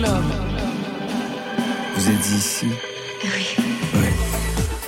Club. 0.00 0.24
Vous 1.94 2.08
êtes 2.08 2.26
ici? 2.30 2.66
Oui. 3.22 3.64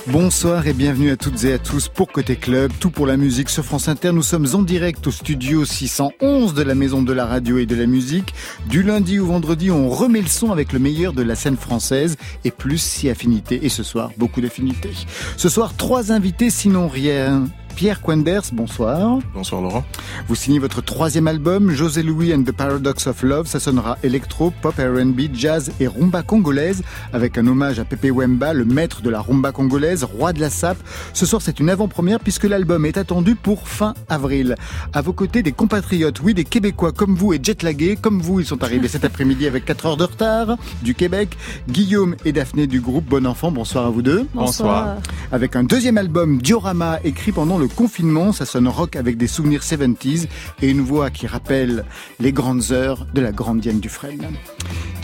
Bonsoir 0.07 0.65
et 0.65 0.73
bienvenue 0.73 1.11
à 1.11 1.17
toutes 1.17 1.43
et 1.43 1.53
à 1.53 1.59
tous 1.59 1.87
pour 1.87 2.11
Côté 2.11 2.35
Club, 2.35 2.71
tout 2.79 2.89
pour 2.89 3.05
la 3.05 3.15
musique 3.15 3.49
sur 3.49 3.63
France 3.63 3.87
Inter. 3.87 4.11
Nous 4.11 4.23
sommes 4.23 4.47
en 4.53 4.63
direct 4.63 5.05
au 5.05 5.11
studio 5.11 5.65
611 5.65 6.55
de 6.55 6.63
la 6.63 6.73
Maison 6.73 7.03
de 7.03 7.13
la 7.13 7.27
Radio 7.27 7.59
et 7.59 7.67
de 7.67 7.75
la 7.75 7.85
Musique. 7.85 8.33
Du 8.67 8.81
lundi 8.81 9.19
au 9.19 9.27
vendredi, 9.27 9.69
on 9.69 9.87
remet 9.89 10.21
le 10.21 10.27
son 10.27 10.51
avec 10.51 10.73
le 10.73 10.79
meilleur 10.79 11.13
de 11.13 11.21
la 11.21 11.35
scène 11.35 11.57
française 11.57 12.17
et 12.43 12.49
plus 12.49 12.81
si 12.81 13.07
affinité. 13.07 13.63
Et 13.63 13.69
ce 13.69 13.83
soir, 13.83 14.09
beaucoup 14.17 14.41
d'affinités. 14.41 14.93
Ce 15.37 15.47
soir, 15.47 15.75
trois 15.77 16.11
invités, 16.11 16.49
sinon 16.49 16.87
rien. 16.87 17.45
Pierre 17.75 18.01
Quenders, 18.01 18.43
bonsoir. 18.53 19.19
Bonsoir 19.33 19.61
Laurent. 19.61 19.83
Vous 20.27 20.35
signez 20.35 20.59
votre 20.59 20.81
troisième 20.81 21.27
album, 21.27 21.71
José 21.71 22.03
Louis 22.03 22.33
and 22.33 22.43
the 22.43 22.51
Paradox 22.51 23.07
of 23.07 23.23
Love. 23.23 23.47
Ça 23.47 23.59
sonnera 23.59 23.97
électro, 24.03 24.53
pop, 24.61 24.75
R&B, 24.77 25.21
jazz 25.33 25.71
et 25.79 25.87
rumba 25.87 26.21
congolaise, 26.21 26.83
avec 27.11 27.37
un 27.37 27.47
hommage 27.47 27.79
à 27.79 27.85
Pepe 27.85 28.11
Wemba, 28.11 28.53
le 28.53 28.65
maître 28.65 29.01
de 29.01 29.09
la 29.09 29.21
rumba 29.21 29.51
congolaise, 29.51 30.03
roi 30.03 30.33
de 30.33 30.39
la 30.39 30.49
sape. 30.49 30.77
Ce 31.13 31.25
soir, 31.25 31.41
c'est 31.41 31.59
une 31.59 31.69
avant-première 31.69 32.19
puisque 32.19 32.43
l'album 32.43 32.85
est 32.85 32.97
attendu 32.97 33.35
pour 33.35 33.67
fin 33.67 33.95
avril. 34.07 34.55
À 34.93 35.01
vos 35.01 35.13
côtés, 35.13 35.41
des 35.41 35.51
compatriotes, 35.51 36.21
oui, 36.21 36.33
des 36.33 36.45
Québécois 36.45 36.91
comme 36.91 37.15
vous 37.15 37.33
et 37.33 37.39
jetlagués 37.41 37.95
comme 37.95 38.21
vous. 38.21 38.39
Ils 38.39 38.45
sont 38.45 38.63
arrivés 38.63 38.87
cet 38.87 39.03
après-midi 39.03 39.47
avec 39.47 39.65
4 39.65 39.85
heures 39.87 39.97
de 39.97 40.05
retard 40.05 40.57
du 40.83 40.93
Québec. 40.93 41.37
Guillaume 41.69 42.15
et 42.23 42.31
Daphné 42.31 42.67
du 42.67 42.81
groupe 42.81 43.05
Bon 43.05 43.25
Enfant, 43.25 43.51
bonsoir 43.51 43.87
à 43.87 43.89
vous 43.89 44.01
deux. 44.01 44.27
Bonsoir. 44.33 44.97
Avec 45.31 45.55
un 45.55 45.63
deuxième 45.63 45.97
album, 45.97 46.37
Diorama, 46.37 46.99
écrit 47.03 47.31
pendant 47.31 47.57
le 47.57 47.62
confinement, 47.67 48.31
ça 48.31 48.45
sonne 48.45 48.67
rock 48.67 48.95
avec 48.95 49.17
des 49.17 49.27
souvenirs 49.27 49.61
70s 49.61 50.27
et 50.61 50.69
une 50.69 50.81
voix 50.81 51.09
qui 51.09 51.27
rappelle 51.27 51.85
les 52.19 52.31
grandes 52.31 52.71
heures 52.71 53.05
de 53.13 53.21
la 53.21 53.31
grande 53.31 53.59
Diane 53.59 53.79
Dufresne. 53.79 54.27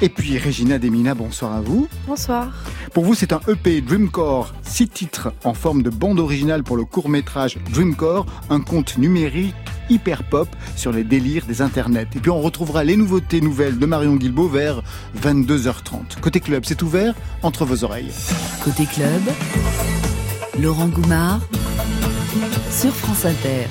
Et 0.02 0.10
puis 0.10 0.38
Regina 0.38 0.80
Demina, 0.80 1.14
bonsoir 1.14 1.54
à 1.54 1.62
vous. 1.62 1.88
Bonsoir. 2.08 2.52
Pour 2.94 3.04
vous, 3.04 3.16
c'est 3.16 3.34
un 3.34 3.42
EP 3.48 3.82
Dreamcore, 3.82 4.54
six 4.64 4.88
titres 4.88 5.34
en 5.44 5.54
forme 5.54 5.84
de 5.84 5.90
bande 5.90 6.20
originale 6.20 6.64
pour 6.64 6.78
le 6.78 6.86
court-métrage 6.86 7.58
Dreamcore, 7.74 8.26
un 8.50 8.62
conte 8.62 8.98
numérique 8.98 9.56
hyper 9.90 10.24
pop 10.24 10.48
sur 10.76 10.92
les 10.92 11.04
délires 11.04 11.46
des 11.46 11.62
internets. 11.62 12.08
Et 12.16 12.20
puis 12.20 12.32
on 12.32 12.42
retrouvera 12.42 12.84
les 12.84 12.96
nouveautés 12.96 13.42
nouvelles 13.42 13.78
de 13.78 13.86
Marion 13.86 14.16
Guilbault 14.16 14.48
vers 14.48 14.82
22h30. 15.22 16.20
Côté 16.22 16.40
club, 16.40 16.64
c'est 16.66 16.82
ouvert 16.82 17.14
entre 17.44 17.66
vos 17.66 17.84
oreilles. 17.84 18.12
Côté 18.64 18.86
Club, 18.86 19.22
Laurent 20.62 20.88
Goumard 20.88 21.42
sur 22.72 22.94
France 22.94 23.26
Inter. 23.26 23.66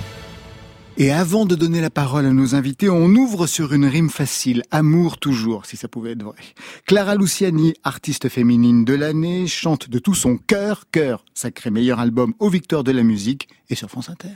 Et 0.96 1.12
avant 1.12 1.46
de 1.46 1.54
donner 1.54 1.80
la 1.80 1.90
parole 1.90 2.26
à 2.26 2.32
nos 2.32 2.56
invités, 2.56 2.90
on 2.90 3.06
ouvre 3.06 3.46
sur 3.46 3.72
une 3.72 3.84
rime 3.84 4.10
facile, 4.10 4.62
amour 4.72 5.18
toujours, 5.18 5.64
si 5.64 5.76
ça 5.76 5.86
pouvait 5.86 6.12
être 6.12 6.24
vrai. 6.24 6.42
Clara 6.84 7.14
Luciani, 7.14 7.74
artiste 7.84 8.28
féminine 8.28 8.84
de 8.84 8.94
l'année, 8.94 9.46
chante 9.46 9.88
de 9.88 10.00
tout 10.00 10.14
son 10.14 10.36
cœur, 10.36 10.86
cœur, 10.90 11.24
sacré 11.34 11.70
meilleur 11.70 12.00
album 12.00 12.34
aux 12.40 12.50
victoires 12.50 12.82
de 12.82 12.90
la 12.90 13.04
musique 13.04 13.48
et 13.70 13.76
sur 13.76 13.88
France 13.88 14.10
Inter. 14.10 14.34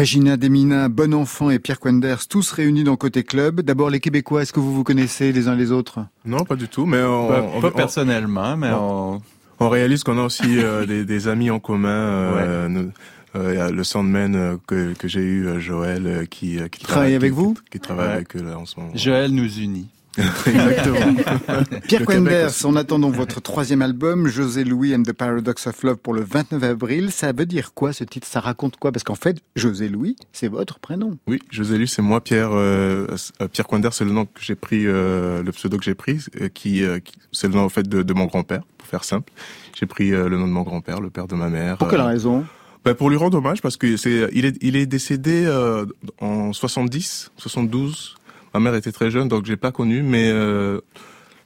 Regina 0.00 0.38
Demina, 0.38 0.88
Bon 0.88 1.12
Enfant 1.12 1.50
et 1.50 1.58
Pierre 1.58 1.78
Quenders, 1.78 2.26
tous 2.26 2.52
réunis 2.52 2.84
dans 2.84 2.96
Côté 2.96 3.22
Club. 3.22 3.60
D'abord 3.60 3.90
les 3.90 4.00
Québécois, 4.00 4.40
est-ce 4.40 4.50
que 4.54 4.58
vous 4.58 4.72
vous 4.74 4.82
connaissez 4.82 5.30
les 5.30 5.46
uns 5.46 5.54
les 5.54 5.72
autres? 5.72 5.98
Non, 6.24 6.42
pas 6.46 6.56
du 6.56 6.68
tout, 6.68 6.86
mais 6.86 7.02
on, 7.02 7.28
Pas, 7.28 7.42
on- 7.42 7.60
pas 7.60 7.68
on- 7.68 7.70
personnellement, 7.72 8.56
mais 8.56 8.70
on... 8.72 9.20
on 9.60 9.68
réalise 9.68 10.02
qu'on 10.02 10.16
a 10.16 10.22
aussi 10.22 10.58
euh, 10.58 10.86
des, 10.86 11.04
des 11.04 11.28
amis 11.28 11.50
en 11.50 11.60
commun. 11.60 11.90
euh, 11.90 12.68
nous- 12.68 12.90
euh, 13.36 13.50
il 13.52 13.58
y 13.58 13.60
a 13.60 13.70
le 13.70 13.84
Sandman 13.84 14.34
euh, 14.34 14.56
que, 14.66 14.94
que 14.94 15.06
j'ai 15.06 15.20
eu, 15.20 15.46
euh, 15.46 15.60
Joël, 15.60 16.26
qui, 16.30 16.58
qui 16.72 16.82
Travaille 16.82 17.14
avec 17.14 17.32
qui- 17.32 17.36
vous? 17.38 17.54
qui, 17.70 17.78
travaille 17.78 18.06
Ouais. 18.06 18.12
avec 18.14 18.36
eux 18.36 18.42
là 18.42 18.58
en 18.58 18.64
ce 18.64 18.80
moment. 18.80 18.92
Joël 18.94 19.30
nous 19.32 19.58
unit. 19.58 19.86
Exactement. 20.46 21.80
Pierre 21.88 22.04
Quenders, 22.04 22.64
en 22.64 22.76
attendant 22.76 23.10
votre 23.10 23.40
troisième 23.40 23.82
album, 23.82 24.26
José 24.28 24.64
Louis 24.64 24.94
and 24.94 25.02
the 25.02 25.12
Paradox 25.12 25.66
of 25.66 25.82
Love 25.82 25.96
pour 25.96 26.14
le 26.14 26.22
29 26.22 26.62
avril, 26.62 27.10
ça 27.10 27.32
veut 27.32 27.46
dire 27.46 27.72
quoi 27.74 27.92
ce 27.92 28.04
titre? 28.04 28.26
Ça 28.26 28.40
raconte 28.40 28.76
quoi? 28.76 28.92
Parce 28.92 29.04
qu'en 29.04 29.14
fait, 29.14 29.38
José 29.56 29.88
Louis, 29.88 30.16
c'est 30.32 30.48
votre 30.48 30.78
prénom. 30.78 31.16
Oui, 31.26 31.38
José 31.50 31.78
Lu, 31.78 31.86
c'est 31.86 32.02
moi, 32.02 32.20
Pierre. 32.20 32.50
Euh, 32.52 33.06
Pierre 33.52 33.66
Quender, 33.66 33.90
c'est 33.92 34.04
le 34.04 34.12
nom 34.12 34.24
que 34.26 34.40
j'ai 34.40 34.54
pris, 34.54 34.86
euh, 34.86 35.42
le 35.42 35.52
pseudo 35.52 35.78
que 35.78 35.84
j'ai 35.84 35.94
pris, 35.94 36.18
euh, 36.40 36.48
qui, 36.48 36.82
euh, 36.84 36.98
qui- 37.00 37.14
c'est 37.32 37.48
le 37.48 37.54
nom 37.54 37.60
en 37.64 37.68
fait 37.68 37.88
de, 37.88 38.02
de 38.02 38.12
mon 38.14 38.26
grand-père, 38.26 38.62
pour 38.78 38.86
faire 38.88 39.04
simple. 39.04 39.32
J'ai 39.78 39.86
pris 39.86 40.10
le 40.10 40.28
nom 40.30 40.46
de 40.46 40.52
mon 40.52 40.62
grand-père, 40.62 41.00
le 41.00 41.10
père 41.10 41.26
de 41.26 41.34
ma 41.34 41.48
mère. 41.48 41.78
Pour 41.78 41.88
quelle 41.88 42.00
raison? 42.00 42.44
Ben, 42.84 42.94
pour 42.94 43.10
lui 43.10 43.16
rendre 43.18 43.36
hommage, 43.38 43.60
parce 43.60 43.76
que 43.76 43.96
c'est, 43.98 44.28
il 44.32 44.46
est, 44.46 44.56
il 44.62 44.74
est 44.74 44.86
décédé 44.86 45.44
euh, 45.44 45.84
en 46.20 46.52
70, 46.54 47.30
72. 47.36 48.16
Ma 48.54 48.60
mère 48.60 48.74
était 48.74 48.92
très 48.92 49.10
jeune, 49.10 49.28
donc 49.28 49.46
j'ai 49.46 49.56
pas 49.56 49.70
connu, 49.72 50.02
mais 50.02 50.28
euh, 50.30 50.80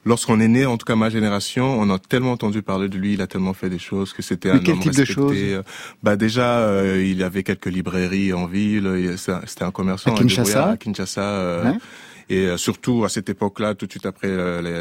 lorsqu'on 0.05 0.41
est 0.41 0.49
né, 0.49 0.65
en 0.67 0.77
tout 0.79 0.87
cas 0.87 0.97
ma 0.97 1.11
génération, 1.11 1.79
on 1.79 1.91
a 1.91 1.99
tellement 1.99 2.33
entendu 2.33 2.63
parler 2.63 2.89
de 2.89 2.97
lui, 2.97 3.13
il 3.15 3.21
a 3.23 3.27
tellement 3.27 3.53
fait 3.55 3.69
des 3.71 3.79
choses 3.79 4.13
que 4.13 4.23
c'était 4.23 4.51
un 4.51 4.59
quel 4.61 4.75
homme 4.75 4.81
type 4.81 4.93
de 4.93 5.05
choses 5.05 5.37
Bah 6.03 6.17
déjà, 6.17 6.59
euh, 6.61 7.05
il 7.05 7.23
avait 7.23 7.43
quelques 7.43 7.67
librairies 7.67 8.33
en 8.33 8.47
ville, 8.47 9.17
c'était 9.19 9.65
un 9.65 9.71
commerçant 9.71 10.11
À 10.11 10.15
un 10.15 10.17
Kinshasa 10.29 10.71
à 10.71 10.77
Kinshasa. 10.77 11.21
euh. 11.23 11.65
Et 12.31 12.47
euh, 12.47 12.57
surtout 12.57 13.05
à 13.05 13.11
cette 13.11 13.29
époque-là, 13.29 13.75
tout 13.75 13.85
de 13.87 13.91
suite 13.91 14.07
après 14.07 14.29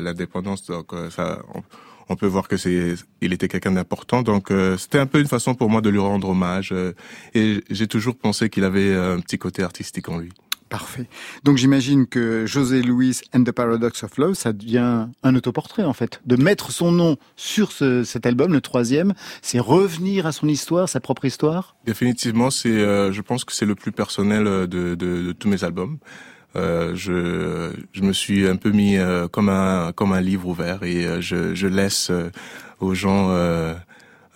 l'indépendance, 0.01 0.65
donc 0.67 0.91
ça, 1.09 1.39
on, 1.53 1.61
on 2.09 2.15
peut 2.15 2.25
voir 2.27 2.47
que 2.47 2.55
c'est, 2.55 2.95
il 3.21 3.33
était 3.33 3.47
quelqu'un 3.49 3.71
d'important. 3.71 4.21
Donc 4.21 4.49
euh, 4.51 4.77
c'était 4.77 4.99
un 4.99 5.07
peu 5.07 5.19
une 5.19 5.27
façon 5.27 5.53
pour 5.55 5.69
moi 5.69 5.81
de 5.81 5.89
lui 5.89 5.99
rendre 5.99 6.29
hommage. 6.29 6.71
euh, 6.71 6.93
et 7.33 7.61
j'ai 7.69 7.87
toujours 7.87 8.15
pensé 8.15 8.49
qu'il 8.49 8.63
avait 8.63 8.95
un 8.95 9.19
petit 9.19 9.37
côté 9.37 9.61
artistique 9.63 10.07
en 10.07 10.19
lui. 10.19 10.29
Parfait. 10.69 11.07
Donc 11.43 11.57
j'imagine 11.57 12.07
que 12.07 12.45
José 12.47 12.81
Louis 12.81 13.19
and 13.33 13.43
the 13.43 13.51
Paradox 13.51 14.03
of 14.03 14.17
Love, 14.17 14.33
ça 14.33 14.53
devient 14.53 15.07
un 15.21 15.35
autoportrait 15.35 15.83
en 15.83 15.93
fait. 15.93 16.19
De 16.25 16.35
mettre 16.35 16.71
son 16.71 16.91
nom 16.91 17.17
sur 17.35 17.71
ce- 17.71 18.03
cet 18.03 18.25
album, 18.25 18.53
le 18.53 18.61
troisième, 18.61 19.13
c'est 19.41 19.59
revenir 19.59 20.25
à 20.25 20.31
son 20.31 20.47
histoire, 20.47 20.89
sa 20.89 20.99
propre 20.99 21.25
histoire? 21.25 21.75
Définitivement, 21.85 22.49
c'est, 22.49 22.69
euh, 22.69 23.11
je 23.11 23.21
pense 23.21 23.45
que 23.45 23.53
c'est 23.53 23.65
le 23.65 23.75
plus 23.75 23.91
personnel 23.91 24.47
euh, 24.47 24.65
de, 24.65 24.95
de, 24.95 25.21
de 25.23 25.31
tous 25.31 25.47
mes 25.47 25.63
albums. 25.63 25.99
Euh, 26.55 26.93
je, 26.95 27.71
je 27.91 28.01
me 28.01 28.13
suis 28.13 28.47
un 28.47 28.55
peu 28.55 28.69
mis 28.71 28.97
euh, 28.97 29.27
comme 29.27 29.49
un 29.49 29.91
comme 29.91 30.13
un 30.13 30.21
livre 30.21 30.47
ouvert 30.47 30.83
et 30.83 31.05
euh, 31.05 31.19
je, 31.19 31.55
je 31.55 31.65
laisse 31.67 32.09
euh, 32.11 32.29
aux 32.79 32.93
gens 32.93 33.29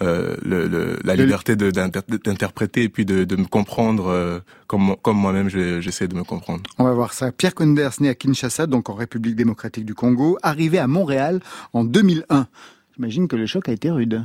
euh, 0.02 0.36
le, 0.44 0.68
le- 0.68 1.00
la 1.04 1.16
Le- 1.16 1.24
liberté 1.24 1.56
d'interpréter 1.56 2.84
et 2.84 2.90
puis 2.90 3.04
de, 3.06 3.24
de 3.24 3.36
me 3.36 3.46
comprendre 3.46 4.08
euh, 4.10 4.40
comme 4.68 4.96
comme 5.02 5.18
moi-même 5.18 5.50
je- 5.50 5.82
j'essaie 5.82 6.08
de 6.08 6.16
me 6.16 6.24
comprendre. 6.24 6.62
On 6.78 6.84
va 6.84 6.94
voir 6.94 7.14
ça. 7.14 7.32
Pierre 7.32 7.56
Quenders, 7.56 7.94
né 8.00 8.10
à 8.10 8.14
Kinshasa, 8.16 8.68
donc 8.68 8.90
en 8.90 8.94
République 8.94 9.36
démocratique 9.36 9.86
du 9.86 9.96
Congo, 9.96 10.38
arrivé 10.44 10.78
à 10.80 10.88
Montréal 10.88 11.40
en 11.74 11.84
2001. 11.84 12.48
J'imagine 12.96 13.28
que 13.28 13.36
le 13.36 13.46
choc 13.46 13.70
a 13.70 13.72
été 13.72 13.92
rude. 13.92 14.24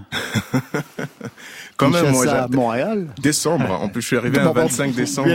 Quand 1.77 1.91
même, 1.91 2.11
moi, 2.13 2.25
j'ai- 2.27 2.57
Montréal. 2.57 3.09
décembre. 3.21 3.71
En 3.71 3.89
plus, 3.89 4.01
je 4.03 4.07
suis 4.07 4.17
arrivé 4.17 4.39
bon, 4.41 4.53
25 4.53 4.95
décembre. 4.95 5.29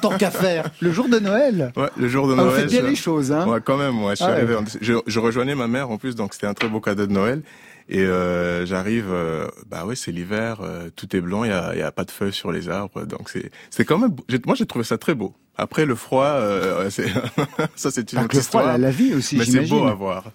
Tant 0.00 0.16
qu'à 0.16 0.30
faire. 0.30 0.70
Le 0.80 0.92
jour 0.92 1.08
de 1.08 1.18
Noël. 1.18 1.72
Ouais, 1.76 1.88
le 1.96 2.08
jour 2.08 2.26
de 2.28 2.32
Ah, 2.32 2.36
vous 2.36 2.42
Noël. 2.50 2.60
faites 2.62 2.70
bien 2.70 2.80
je- 2.82 2.86
les 2.86 2.96
choses, 2.96 3.32
hein. 3.32 3.46
Ouais, 3.46 3.60
quand 3.64 3.76
même, 3.76 4.02
ouais. 4.02 4.10
Je, 4.16 4.16
suis 4.16 4.24
Ah 4.26 4.44
ouais. 4.44 4.56
en- 4.56 4.64
je, 4.80 4.94
je 5.06 5.20
rejoignais 5.20 5.54
ma 5.54 5.68
mère 5.68 5.90
en 5.90 5.98
plus, 5.98 6.14
donc 6.16 6.34
c'était 6.34 6.46
un 6.46 6.54
très 6.54 6.68
beau 6.68 6.80
cadeau 6.80 7.06
de 7.06 7.12
Noël. 7.12 7.42
Et 7.88 8.00
euh, 8.00 8.66
j'arrive, 8.66 9.06
euh, 9.10 9.46
bah 9.68 9.84
oui, 9.86 9.96
c'est 9.96 10.10
l'hiver, 10.10 10.58
euh, 10.60 10.88
tout 10.96 11.14
est 11.14 11.20
blanc, 11.20 11.44
il 11.44 11.50
y 11.50 11.52
a, 11.52 11.72
il 11.74 11.78
y 11.78 11.82
a 11.82 11.92
pas 11.92 12.04
de 12.04 12.10
feuilles 12.10 12.32
sur 12.32 12.50
les 12.50 12.68
arbres, 12.68 13.04
donc 13.04 13.28
c'est, 13.30 13.50
c'est 13.70 13.84
quand 13.84 13.98
même. 13.98 14.16
Moi, 14.44 14.56
j'ai 14.56 14.66
trouvé 14.66 14.84
ça 14.84 14.98
très 14.98 15.14
beau. 15.14 15.34
Après 15.56 15.86
le 15.86 15.94
froid, 15.94 16.24
euh, 16.26 16.82
ouais, 16.84 16.90
c'est 16.90 17.06
ça, 17.76 17.90
c'est 17.92 18.12
une 18.12 18.18
Avec 18.18 18.30
autre 18.32 18.36
le 18.38 18.42
froid, 18.42 18.60
histoire. 18.62 18.66
la, 18.66 18.78
la 18.78 18.90
vie 18.90 19.14
aussi, 19.14 19.36
mais 19.36 19.44
c'est 19.44 19.52
j'imagine. 19.52 19.78
beau 19.78 19.86
à 19.86 19.94
voir. 19.94 20.32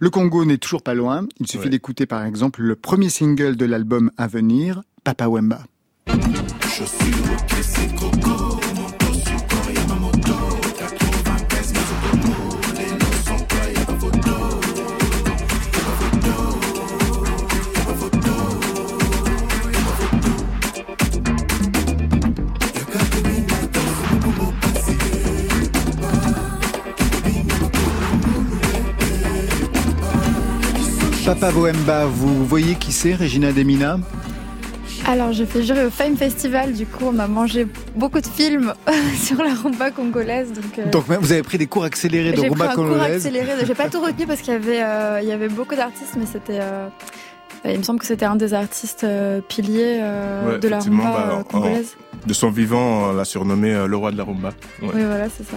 Le 0.00 0.10
Congo 0.10 0.44
n'est 0.44 0.58
toujours 0.58 0.82
pas 0.82 0.94
loin. 0.94 1.26
Il 1.38 1.46
suffit 1.46 1.64
Ouais. 1.64 1.70
d'écouter 1.70 2.04
par 2.06 2.24
exemple 2.24 2.62
le 2.62 2.74
premier 2.74 3.08
single 3.10 3.56
de 3.56 3.64
l'album 3.64 4.10
à 4.18 4.26
venir, 4.26 4.82
Papa 5.04 5.28
Wemba. 5.28 5.62
Papa 31.24 31.50
Wemba, 31.52 32.06
vous 32.06 32.44
voyez 32.46 32.74
qui 32.74 32.90
c'est, 32.92 33.14
Regina 33.14 33.52
Demina 33.52 33.98
Alors, 35.06 35.32
je 35.32 35.44
fais 35.44 35.62
jury 35.62 35.84
au 35.84 35.90
Fame 35.90 36.16
Festival, 36.16 36.72
du 36.72 36.84
coup, 36.86 37.04
on 37.14 37.18
a 37.18 37.28
mangé 37.28 37.66
beaucoup 37.94 38.20
de 38.20 38.26
films 38.26 38.74
sur 39.22 39.36
la 39.42 39.54
rumba 39.54 39.90
congolaise. 39.92 40.52
Donc, 40.52 40.78
euh, 40.78 40.90
Donc 40.90 41.04
vous 41.08 41.32
avez 41.32 41.42
pris 41.42 41.58
des 41.58 41.66
cours 41.66 41.84
accélérés 41.84 42.32
de 42.32 42.36
j'ai 42.36 42.48
pris 42.48 42.50
rumba 42.50 42.70
un 42.72 42.74
cours 42.74 42.84
congolaise. 42.86 43.24
accéléré. 43.24 43.52
J'ai 43.64 43.74
pas 43.74 43.88
tout 43.88 44.00
retenu 44.00 44.26
parce 44.26 44.40
qu'il 44.40 44.52
y 44.52 44.56
avait, 44.56 44.82
euh, 44.82 45.20
il 45.22 45.28
y 45.28 45.32
avait 45.32 45.48
beaucoup 45.48 45.76
d'artistes, 45.76 46.14
mais 46.18 46.26
c'était. 46.26 46.58
euh, 46.60 46.88
il 47.64 47.78
me 47.78 47.82
semble 47.84 48.00
que 48.00 48.06
c'était 48.06 48.24
un 48.24 48.34
des 48.36 48.52
artistes 48.54 49.04
euh, 49.04 49.40
piliers 49.40 50.00
euh, 50.02 50.54
Ouais, 50.54 50.58
de 50.58 50.66
la 50.68 50.80
rumba 50.80 51.04
bah, 51.04 51.36
en- 51.38 51.44
congolaise. 51.44 51.96
De 52.26 52.34
son 52.34 52.50
vivant, 52.50 53.10
on 53.10 53.12
l'a 53.12 53.24
surnommé 53.24 53.72
euh, 53.72 53.86
le 53.86 53.96
roi 53.96 54.10
de 54.10 54.18
la 54.18 54.24
rumba. 54.24 54.48
Ouais. 54.82 54.88
Oui, 54.94 55.02
voilà, 55.06 55.26
c'est 55.28 55.44
ça. 55.48 55.56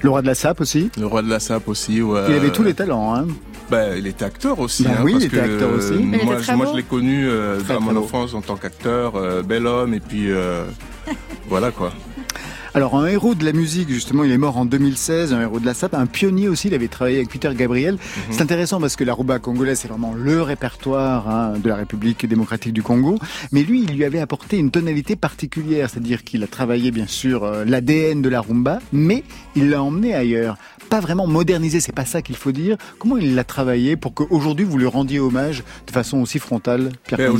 Le 0.00 0.10
roi 0.10 0.22
de 0.22 0.26
la 0.28 0.34
sape 0.36 0.60
aussi. 0.60 0.90
Le 0.98 1.06
roi 1.06 1.22
de 1.22 1.28
la 1.30 1.40
sape 1.40 1.66
aussi. 1.68 2.00
Ouais. 2.02 2.22
Il 2.28 2.34
avait 2.34 2.50
tous 2.50 2.62
les 2.62 2.74
talents. 2.74 3.14
Hein. 3.14 3.26
Bah, 3.72 3.96
il 3.96 4.06
était 4.06 4.24
acteur 4.26 4.58
aussi. 4.60 4.84
Bah 4.84 4.90
hein, 4.98 5.02
oui, 5.02 5.12
parce 5.12 5.24
il 5.24 5.26
était 5.28 5.36
que, 5.38 5.42
acteur 5.42 5.72
aussi. 5.72 5.92
euh, 5.94 5.98
moi, 6.24 6.34
était 6.34 6.42
je- 6.44 6.52
moi, 6.52 6.72
l'ai 6.76 6.82
connu 6.82 7.26
euh, 7.26 7.58
Très, 7.60 7.74
dans 7.74 7.80
très 7.80 7.92
mon 7.94 8.00
beau. 8.00 8.04
enfance 8.04 8.34
en 8.34 8.42
tant 8.42 8.56
qu'acteur, 8.56 9.16
euh, 9.16 9.42
bel 9.42 9.66
homme, 9.66 9.94
et 9.94 10.00
puis 10.00 10.30
euh, 10.30 10.64
voilà 11.48 11.70
quoi. 11.70 11.90
Alors 12.74 12.96
un 12.96 13.06
héros 13.06 13.34
de 13.34 13.44
la 13.44 13.52
musique, 13.52 13.90
justement, 13.90 14.24
il 14.24 14.32
est 14.32 14.38
mort 14.38 14.56
en 14.56 14.64
2016, 14.64 15.34
un 15.34 15.42
héros 15.42 15.60
de 15.60 15.66
la 15.66 15.74
sape, 15.74 15.92
un 15.92 16.06
pionnier 16.06 16.48
aussi, 16.48 16.68
il 16.68 16.74
avait 16.74 16.88
travaillé 16.88 17.18
avec 17.18 17.28
Peter 17.28 17.50
Gabriel. 17.54 17.96
Mhm. 17.96 18.00
C'est 18.30 18.40
intéressant 18.40 18.80
parce 18.80 18.96
que 18.96 19.04
la 19.04 19.12
rumba 19.12 19.38
congolaise, 19.40 19.80
c'est 19.80 19.88
vraiment 19.88 20.14
le 20.14 20.40
répertoire 20.40 21.28
hein, 21.28 21.52
de 21.62 21.68
la 21.68 21.76
République 21.76 22.24
démocratique 22.24 22.72
du 22.72 22.82
Congo. 22.82 23.18
Mais 23.52 23.62
lui, 23.62 23.82
il 23.86 23.94
lui 23.94 24.06
avait 24.06 24.20
apporté 24.20 24.56
une 24.56 24.70
tonalité 24.70 25.16
particulière, 25.16 25.90
c'est-à-dire 25.90 26.24
qu'il 26.24 26.42
a 26.44 26.46
travaillé 26.46 26.90
bien 26.92 27.06
sûr 27.06 27.44
euh, 27.44 27.66
l'ADN 27.66 28.22
de 28.22 28.30
la 28.30 28.40
rumba, 28.40 28.78
mais 28.90 29.22
il 29.54 29.68
l'a 29.68 29.82
emmené 29.82 30.14
ailleurs. 30.14 30.56
Pas 30.92 31.00
vraiment 31.00 31.26
modernisé, 31.26 31.80
c'est 31.80 31.94
pas 31.94 32.04
ça 32.04 32.20
qu'il 32.20 32.36
faut 32.36 32.52
dire. 32.52 32.76
Comment 32.98 33.16
il 33.16 33.34
l'a 33.34 33.44
travaillé 33.44 33.96
pour 33.96 34.12
qu'aujourd'hui 34.12 34.66
vous 34.66 34.76
lui 34.76 34.84
rendiez 34.84 35.20
hommage 35.20 35.62
de 35.86 35.90
façon 35.90 36.18
aussi 36.18 36.38
frontale, 36.38 36.90
Pierre 37.06 37.32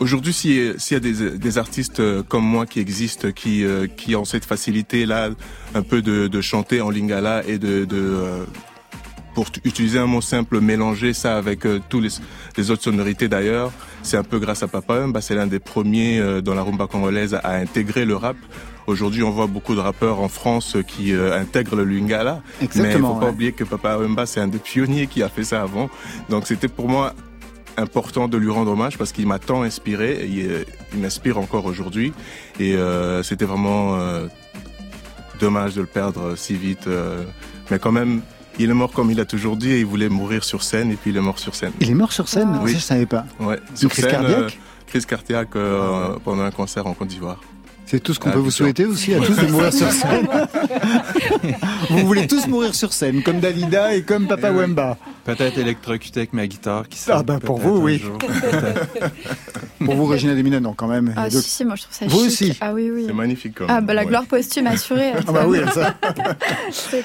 aujourd'hui- 0.00 0.32
si- 0.32 0.72
s'il 0.78 0.94
y 0.94 0.96
a 0.96 1.00
des, 1.00 1.36
des 1.36 1.58
artistes 1.58 2.00
euh, 2.00 2.22
comme 2.22 2.44
moi 2.44 2.64
qui 2.64 2.80
existent, 2.80 3.30
qui, 3.30 3.62
euh, 3.62 3.86
qui 3.86 4.16
ont 4.16 4.24
cette 4.24 4.46
facilité-là, 4.46 5.28
un 5.74 5.82
peu 5.82 6.00
de, 6.00 6.28
de 6.28 6.40
chanter 6.40 6.80
en 6.80 6.88
lingala 6.88 7.42
et 7.46 7.58
de, 7.58 7.84
de 7.84 7.96
euh, 7.98 8.44
pour 9.34 9.48
utiliser 9.64 9.98
un 9.98 10.06
mot 10.06 10.22
simple, 10.22 10.60
mélanger 10.60 11.12
ça 11.12 11.36
avec 11.36 11.66
euh, 11.66 11.80
tous 11.90 12.00
les, 12.00 12.08
les 12.56 12.70
autres 12.70 12.84
sonorités 12.84 13.28
d'ailleurs, 13.28 13.70
c'est 14.02 14.16
un 14.16 14.22
peu 14.24 14.38
grâce 14.38 14.62
à 14.62 14.68
Papa 14.68 15.04
c'est 15.20 15.34
l'un 15.34 15.46
des 15.46 15.58
premiers 15.58 16.20
euh, 16.20 16.40
dans 16.40 16.54
la 16.54 16.62
rumba 16.62 16.86
congolaise 16.86 17.34
à 17.34 17.50
intégrer 17.56 18.06
le 18.06 18.16
rap. 18.16 18.36
Aujourd'hui, 18.86 19.22
on 19.22 19.30
voit 19.30 19.46
beaucoup 19.46 19.74
de 19.74 19.80
rappeurs 19.80 20.20
en 20.20 20.28
France 20.28 20.76
qui 20.86 21.14
euh, 21.14 21.38
intègrent 21.40 21.76
le 21.76 21.84
lingala. 21.84 22.42
Mais 22.44 22.50
il 22.60 22.64
Exactement. 22.66 23.14
faut 23.14 23.20
pas 23.20 23.26
ouais. 23.26 23.32
oublier 23.32 23.52
que 23.52 23.64
Papa 23.64 23.96
Wemba, 23.96 24.26
c'est 24.26 24.40
un 24.40 24.48
des 24.48 24.58
pionniers 24.58 25.06
qui 25.06 25.22
a 25.22 25.28
fait 25.28 25.44
ça 25.44 25.62
avant. 25.62 25.88
Donc 26.28 26.46
c'était 26.46 26.68
pour 26.68 26.88
moi 26.88 27.14
important 27.76 28.28
de 28.28 28.36
lui 28.36 28.50
rendre 28.50 28.70
hommage 28.72 28.98
parce 28.98 29.10
qu'il 29.12 29.26
m'a 29.26 29.38
tant 29.38 29.62
inspiré 29.62 30.12
et 30.12 30.26
il, 30.26 30.46
euh, 30.50 30.64
il 30.92 31.00
m'inspire 31.00 31.38
encore 31.38 31.64
aujourd'hui. 31.64 32.12
Et 32.60 32.74
euh, 32.76 33.22
c'était 33.22 33.46
vraiment 33.46 33.96
euh, 33.96 34.26
dommage 35.40 35.74
de 35.74 35.80
le 35.80 35.86
perdre 35.86 36.36
si 36.36 36.54
vite. 36.54 36.88
mais 37.70 37.78
quand 37.78 37.92
même, 37.92 38.20
il 38.58 38.70
est 38.70 38.74
mort 38.74 38.92
comme 38.92 39.10
il 39.10 39.18
a 39.18 39.24
toujours 39.24 39.56
dit 39.56 39.70
et 39.72 39.80
il 39.80 39.86
voulait 39.86 40.08
mourir 40.08 40.44
sur 40.44 40.62
scène 40.62 40.92
et 40.92 40.96
puis 40.96 41.10
il 41.10 41.16
est 41.16 41.20
mort 41.20 41.38
sur 41.38 41.54
scène. 41.54 41.72
Il 41.80 41.90
est 41.90 41.94
mort 41.94 42.12
sur 42.12 42.28
scène? 42.28 42.50
Ah. 42.52 42.58
Ça, 42.58 42.62
Oui. 42.64 42.72
je 42.74 42.78
savais 42.78 43.06
pas. 43.06 43.24
Ouais, 43.40 43.58
Une 43.70 43.76
sur 43.76 43.88
crise 43.90 44.04
scène, 44.04 44.12
cardiaque 44.12 44.58
crise 44.86 45.06
cardiaque 45.06 45.56
euh, 45.56 46.16
pendant 46.24 46.42
un 46.44 46.52
concert 46.52 46.86
en 46.86 46.92
Côte 46.94 47.08
d'Ivoire. 47.08 47.40
C'est 47.94 48.00
tout 48.00 48.12
ce 48.12 48.18
qu'on 48.18 48.30
Ah, 48.30 48.32
peut 48.32 48.38
vous 48.40 48.50
souhaiter 48.50 48.86
aussi 48.86 49.14
à 49.14 49.20
tous 49.20 49.36
de 49.36 49.46
mourir 49.46 49.72
sur 49.72 49.88
scène. 49.88 50.26
vous 51.90 51.98
voulez 52.04 52.26
tous 52.26 52.48
mourir 52.48 52.74
sur 52.74 52.92
scène, 52.92 53.22
comme 53.22 53.38
Dalida 53.38 53.94
et 53.94 54.02
comme 54.02 54.26
Papa 54.26 54.48
Eh. 54.50 54.52
Wemba. 54.52 54.96
Peut-être 55.24 55.56
électrocuté 55.58 56.18
avec 56.20 56.32
ma 56.32 56.44
guitare 56.48 56.88
qui 56.88 56.98
Ah 57.08 57.22
bah, 57.22 57.38
pour 57.38 57.60
vous, 57.60 57.76
oui. 57.78 58.02
Pour 59.84 59.94
vous, 59.94 60.06
Regina 60.12 60.34
Demina, 60.34 60.60
non, 60.60 60.72
quand 60.74 60.88
même. 60.88 61.12
Ah 61.16 61.28
Donc- 61.28 61.42
si, 61.42 61.48
si, 61.50 61.64
moi 61.64 61.74
je 61.76 61.82
trouve 61.82 61.94
ça 61.94 62.06
Vous 62.06 62.18
chic. 62.18 62.26
aussi 62.26 62.58
Ah 62.60 62.72
oui, 62.74 62.90
oui. 62.90 63.04
C'est 63.06 63.12
magnifique. 63.12 63.54
Comme, 63.54 63.66
Ah 63.70 63.80
bah 63.80 63.94
la 63.94 64.02
ouais. 64.02 64.08
gloire 64.08 64.26
posthume 64.26 64.66
assurée. 64.66 65.12
Ah 65.26 65.32
bah 65.32 65.44
oui, 65.46 65.58
ça. 65.72 65.94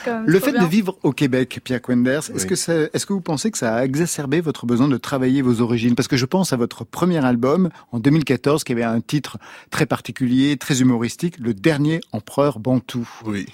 quand 0.05 0.13
même 0.13 0.24
Le 0.25 0.39
fait 0.39 0.51
bien. 0.51 0.63
de 0.63 0.67
vivre 0.67 0.98
au 1.03 1.12
Québec, 1.12 1.59
Pierre 1.63 1.81
Quenders, 1.81 2.29
est-ce 2.29 2.43
Oui. 2.43 2.48
que, 2.48 2.55
ça- 2.55 2.74
est-ce 2.93 3.05
que 3.05 3.13
vous 3.13 3.21
pensez 3.21 3.51
que 3.51 3.57
ça 3.57 3.75
a 3.75 3.86
exacerbé 3.86 4.41
votre 4.41 4.65
besoin 4.65 4.88
de 4.88 4.98
travailler 4.98 5.41
vos 5.41 5.62
origines? 5.62 5.95
Parce 5.95 6.07
que 6.07 6.17
je 6.17 6.25
pense 6.25 6.53
à 6.53 6.57
votre 6.57 6.83
premier 6.86 7.24
album 7.24 7.69
en 7.91 8.00
2014 8.00 8.63
qui 8.63 8.71
avait 8.71 8.83
un 8.83 9.01
titre 9.01 9.38
très 9.71 9.86
particulier, 9.86 10.57
très 10.57 10.81
humoristique, 10.81 11.38
Le 11.39 11.53
dernier 11.53 12.00
empereur 12.12 12.59
bantou. 12.59 13.07
Oui. 13.25 13.45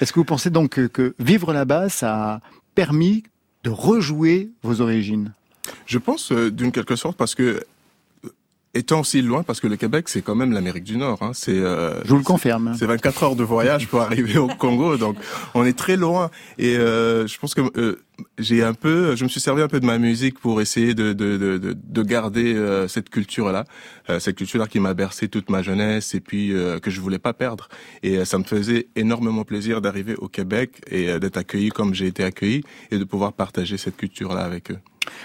Est-ce 0.00 0.12
que 0.12 0.20
vous 0.20 0.24
pensez 0.24 0.50
donc 0.50 0.70
que, 0.70 0.86
que 0.86 1.14
vivre 1.18 1.52
là-bas, 1.52 1.88
ça 1.88 2.14
a 2.34 2.40
permis 2.74 3.24
de 3.64 3.70
rejouer 3.70 4.50
vos 4.62 4.80
origines? 4.80 5.32
Je 5.86 5.98
pense 5.98 6.32
euh, 6.32 6.50
d'une 6.50 6.72
quelque 6.72 6.96
sorte 6.96 7.16
parce 7.16 7.34
que 7.34 7.62
étant 8.74 9.02
si 9.02 9.22
loin, 9.22 9.42
parce 9.42 9.60
que 9.60 9.66
le 9.66 9.76
Québec 9.76 10.08
c'est 10.08 10.22
quand 10.22 10.34
même 10.34 10.52
l'Amérique 10.52 10.84
du 10.84 10.96
Nord. 10.96 11.22
Hein, 11.22 11.30
c'est 11.34 11.58
euh, 11.58 12.02
Je 12.04 12.10
vous 12.10 12.18
le 12.18 12.22
confirme. 12.24 12.74
C'est 12.78 12.86
24 12.86 13.22
heures 13.22 13.36
de 13.36 13.44
voyage 13.44 13.88
pour 13.88 14.00
arriver 14.00 14.38
au 14.38 14.48
Congo, 14.48 14.96
donc 14.96 15.16
on 15.54 15.64
est 15.64 15.76
très 15.76 15.96
loin. 15.96 16.30
Et 16.58 16.76
euh, 16.76 17.26
je 17.26 17.38
pense 17.38 17.54
que 17.54 17.62
euh, 17.78 18.00
j'ai 18.38 18.62
un 18.62 18.74
peu, 18.74 19.16
je 19.16 19.24
me 19.24 19.28
suis 19.28 19.40
servi 19.40 19.62
un 19.62 19.68
peu 19.68 19.80
de 19.80 19.86
ma 19.86 19.98
musique 19.98 20.38
pour 20.38 20.60
essayer 20.60 20.94
de 20.94 21.12
de 21.12 21.36
de, 21.36 21.58
de, 21.58 21.76
de 21.80 22.02
garder 22.02 22.54
euh, 22.54 22.88
cette 22.88 23.10
culture-là, 23.10 23.64
euh, 24.10 24.18
cette 24.18 24.36
culture-là 24.36 24.66
qui 24.66 24.80
m'a 24.80 24.94
bercé 24.94 25.28
toute 25.28 25.50
ma 25.50 25.62
jeunesse 25.62 26.14
et 26.14 26.20
puis 26.20 26.52
euh, 26.52 26.78
que 26.78 26.90
je 26.90 27.00
voulais 27.00 27.18
pas 27.18 27.32
perdre. 27.32 27.68
Et 28.02 28.18
euh, 28.18 28.24
ça 28.24 28.38
me 28.38 28.44
faisait 28.44 28.88
énormément 28.96 29.44
plaisir 29.44 29.80
d'arriver 29.80 30.14
au 30.16 30.28
Québec 30.28 30.82
et 30.90 31.18
d'être 31.18 31.36
accueilli 31.36 31.70
comme 31.70 31.94
j'ai 31.94 32.06
été 32.06 32.24
accueilli 32.24 32.62
et 32.90 32.98
de 32.98 33.04
pouvoir 33.04 33.32
partager 33.32 33.76
cette 33.76 33.96
culture-là 33.96 34.40
avec 34.40 34.70
eux. 34.70 34.78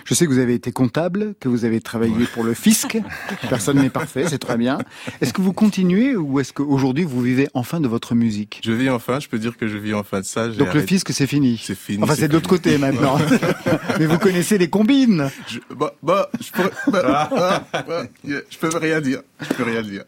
Je 0.05 0.13
sais 0.13 0.25
que 0.25 0.31
vous 0.31 0.39
avez 0.39 0.53
été 0.53 0.71
comptable, 0.71 1.35
que 1.39 1.49
vous 1.49 1.65
avez 1.65 1.81
travaillé 1.81 2.25
pour 2.33 2.43
le 2.43 2.53
fisc. 2.53 2.97
Personne 3.49 3.79
n'est 3.79 3.89
parfait, 3.89 4.25
c'est 4.27 4.39
très 4.39 4.57
bien. 4.57 4.77
Est-ce 5.21 5.33
que 5.33 5.41
vous 5.41 5.53
continuez 5.53 6.15
ou 6.15 6.39
est-ce 6.39 6.53
qu'aujourd'hui 6.53 7.03
vous 7.03 7.21
vivez 7.21 7.47
enfin 7.53 7.79
de 7.79 7.87
votre 7.87 8.15
musique? 8.15 8.61
Je 8.63 8.71
vis 8.71 8.89
enfin, 8.89 9.19
je 9.19 9.27
peux 9.27 9.39
dire 9.39 9.57
que 9.57 9.67
je 9.67 9.77
vis 9.77 9.93
enfin 9.93 10.19
de 10.19 10.25
ça. 10.25 10.47
Donc 10.47 10.73
le 10.73 10.81
fisc, 10.81 11.11
c'est 11.11 11.27
fini. 11.27 11.59
c'est 11.61 11.77
fini. 11.77 12.03
Enfin, 12.03 12.15
c'est 12.15 12.27
de 12.27 12.33
l'autre 12.33 12.49
côté 12.49 12.77
maintenant. 12.77 13.17
Mais 13.99 14.05
vous 14.05 14.19
connaissez 14.19 14.57
les 14.57 14.69
combines. 14.69 15.29
Je, 15.47 15.59
bah, 15.75 15.93
bah, 16.01 16.29
je 16.39 16.51
pourrais, 16.51 16.71
bah, 16.87 17.29
ah, 17.73 17.83
bah, 17.87 18.03
je 18.25 18.57
peux 18.59 18.77
rien 18.77 19.01
dire. 19.01 19.21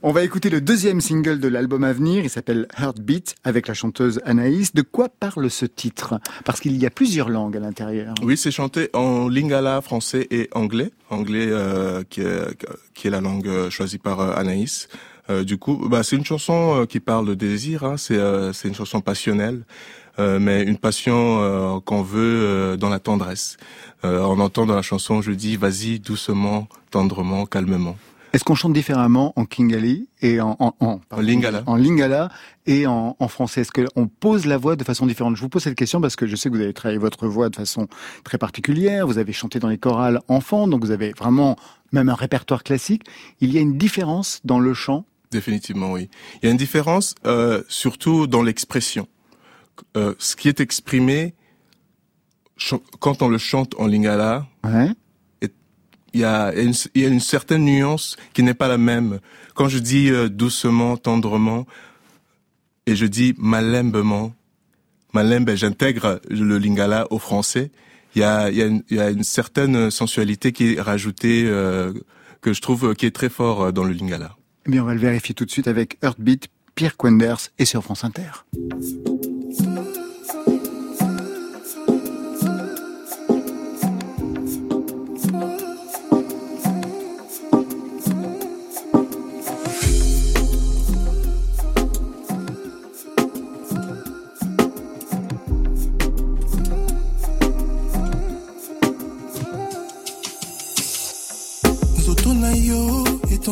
On 0.01 0.12
va 0.12 0.24
écouter 0.24 0.50
le 0.50 0.62
deuxième 0.62 1.01
single 1.01 1.39
de 1.39 1.48
l'album 1.48 1.84
à 1.84 1.94
venir. 1.94 2.24
Il 2.24 2.30
s'appelle 2.30 2.68
Heartbeat 2.77 3.36
avec 3.44 3.68
la 3.68 3.74
chanteuse 3.74 4.22
Anaïs. 4.25 4.74
De 4.74 4.82
quoi 4.82 5.10
parle 5.10 5.50
ce 5.50 5.65
titre? 5.65 6.20
Parce 6.44 6.60
qu'il 6.60 6.77
y 6.77 6.86
a 6.86 6.89
plusieurs 6.89 7.30
langues 7.30 7.58
à 7.58 7.60
l'intérieur. 7.60 8.13
Oui, 8.22 8.38
c'est 8.38 8.51
chanté 8.51 8.89
en 8.94 9.27
lingala 9.30 9.82
français 9.82 10.27
et 10.32 10.50
anglais. 10.54 10.92
Anglais 11.10 11.48
euh, 11.50 12.04
qui, 12.10 12.22
est, 12.22 12.65
qui 12.94 13.08
est 13.08 13.12
la 13.12 13.22
langue 13.22 13.48
euh, 13.48 13.70
choisie 13.70 13.98
par 13.98 14.20
euh, 14.20 14.34
Anaïs. 14.36 14.88
Euh, 15.30 15.44
du 15.44 15.58
coup, 15.58 15.88
bah, 15.89 16.04
c'est 16.04 16.15
une 16.15 16.25
chanson 16.25 16.82
euh, 16.82 16.86
qui 16.86 17.00
parle 17.00 17.25
de 17.25 17.34
désir. 17.34 17.84
Hein. 17.84 17.98
C'est 17.98 18.18
euh, 18.18 18.51
une 18.63 18.75
chanson 18.75 19.01
passionnelle, 19.01 19.63
mais 20.18 20.63
une 20.63 20.77
passion 20.77 21.82
qu'on 21.84 22.01
veut 22.01 22.77
dans 22.77 22.88
la 22.88 23.00
tendresse. 23.00 23.58
On 24.01 24.39
entend 24.39 24.65
dans 24.65 24.75
la 24.75 24.82
chanson, 24.82 25.22
je 25.22 25.32
dis, 25.32 25.58
vas-y 25.58 26.00
doucement, 26.00 26.70
tendrement, 26.89 27.46
calmement. 27.46 27.98
Est-ce 28.36 28.44
qu'on 28.44 28.54
chante 28.56 28.74
différemment 28.74 29.32
en 29.38 29.46
Kingali 29.46 30.10
et 30.22 30.42
en, 30.42 30.58
en, 30.60 30.75
en, 30.82 30.98
pardon, 31.00 31.25
lingala. 31.25 31.63
en 31.68 31.77
lingala 31.77 32.30
et 32.65 32.86
en, 32.86 33.15
en 33.18 33.27
français? 33.30 33.62
Est-ce 33.62 33.72
qu'on 33.72 34.08
pose 34.10 34.46
la 34.46 34.58
voix 34.58 34.75
de 34.75 34.84
façon 34.84 35.06
différente? 35.06 35.38
Je 35.38 35.42
vous 35.42 35.48
pose 35.48 35.63
cette 35.63 35.77
question 35.77 36.01
parce 36.01 36.18
que 36.18 36.27
je 36.27 36.36
sais 36.36 36.50
que 36.50 36.56
vous 36.56 36.62
avez 36.62 36.74
travaillé 36.74 36.98
votre 37.00 37.30
voix 37.30 37.48
de 37.48 37.56
façon 37.56 37.88
très 38.25 38.38
particulière. 38.38 39.08
Vous 39.08 39.20
avez 39.20 39.32
chanté 39.32 39.60
dans 39.60 39.70
les 39.70 39.77
chorales 39.77 40.20
enfants, 40.27 40.68
donc 40.68 40.84
vous 40.84 40.92
avez 40.92 41.12
vraiment 41.12 41.56
même 41.94 42.10
un 42.10 42.13
répertoire 42.13 42.63
classique. 42.63 43.04
Il 43.39 43.54
y 43.54 43.58
a 43.58 43.62
une 43.62 43.77
différence 43.77 44.42
dans 44.44 44.60
le 44.60 44.74
chant? 44.74 45.06
Définitivement, 45.32 45.94
oui. 45.94 46.10
Il 46.44 46.48
y 46.48 46.50
a 46.50 46.51
une 46.51 46.58
différence, 46.58 47.15
euh, 47.25 47.63
surtout 47.70 48.27
dans 48.27 48.44
l'expression. 48.44 49.08
Euh, 49.96 50.13
ce 50.20 50.36
qui 50.36 50.50
est 50.50 50.60
exprimé 50.60 51.36
quand 53.00 53.22
on 53.22 53.30
le 53.30 53.38
chante 53.38 53.75
en 53.80 53.88
lingala, 53.88 54.46
Ouais. 54.65 54.89
Il 56.15 56.22
y 56.22 56.24
a 56.24 56.53
une, 56.55 57.19
certaine 57.19 57.65
nuance 57.65 58.15
qui 58.34 58.41
n'est 58.41 58.53
pas 58.53 58.69
la 58.69 58.77
même. 58.77 59.19
Quand 59.53 59.67
je 59.67 59.79
dis 59.79 60.10
euh, 60.10 60.29
doucement, 60.29 60.95
tendrement, 60.95 61.67
et 62.86 62.95
je 62.95 63.05
dis 63.05 63.36
malembement, 63.38 64.34
malembe, 65.13 65.51
j'intègre 65.55 66.22
le 66.29 66.57
lingala 66.57 67.05
au 67.12 67.19
français. 67.19 67.69
Il 68.15 68.22
y 68.22 68.24
a, 68.24 68.50
une, 68.50 69.24
certaine 69.24 69.91
sensualité 69.91 70.53
qui 70.53 70.75
est 70.75 70.81
rajoutée 70.81 71.43
euh, 71.48 71.91
que 72.39 72.53
je 72.53 72.62
trouve 72.62 72.95
qui 72.95 73.05
est 73.05 73.13
très 73.13 73.29
fort 73.29 73.63
euh, 73.63 73.72
dans 73.74 73.84
le 73.84 73.91
lingala. 73.91 74.38
Eh 74.72 74.79
on 74.79 74.86
va 74.86 74.93
le 74.93 75.01
vérifier 75.01 75.36
tout 75.36 75.43
de 75.43 75.51
suite 75.51 75.67
avec 75.67 75.98
Heartbeat, 76.01 76.48
Pierre 76.75 76.95
Quenders 76.95 77.50
et 77.60 77.65
sur 77.65 77.84
France 77.84 78.05
Inter. 78.05 78.31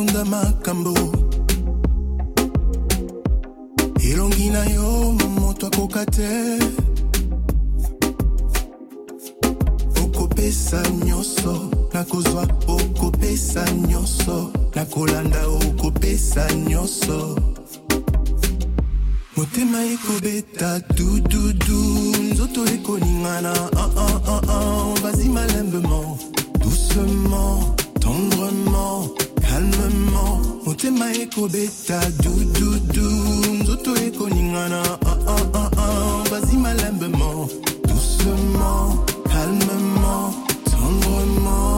Etonda 0.04 0.24
makambo. 0.24 0.94
Elongi 4.00 4.50
na 4.50 4.64
yo 4.64 5.12
moto 5.40 5.66
akoka 5.66 6.04
te 6.06 6.58
okopesa 10.02 10.82
nyonso 11.04 11.70
nakozwa 11.92 12.46
okopesa 12.68 13.64
nyonso 13.88 14.52
nakolanda 14.74 15.46
okopesa 15.46 16.52
nyonso 16.54 17.38
motema 19.36 19.84
ekobeta 19.84 20.80
dududu 20.96 21.80
nzoto 22.32 22.66
ekoningana 22.66 23.52
ah, 23.76 23.90
ah, 23.96 24.20
ah, 24.26 24.40
ah. 24.48 24.94
vas-y 25.02 25.28
malembement 25.28 26.18
doucement 26.60 27.74
tendrement 28.00 29.33
calmement. 29.54 30.40
Motema 30.66 31.12
ekobeta 31.22 32.00
dududu 32.22 33.08
nzoto 33.60 33.96
ekoningana 34.06 34.82
ah, 35.10 35.18
ah, 35.34 35.70
ah, 35.78 36.22
vas-y 36.30 36.56
doucement 37.88 39.04
calmement 39.30 40.34
tendrement 40.70 41.73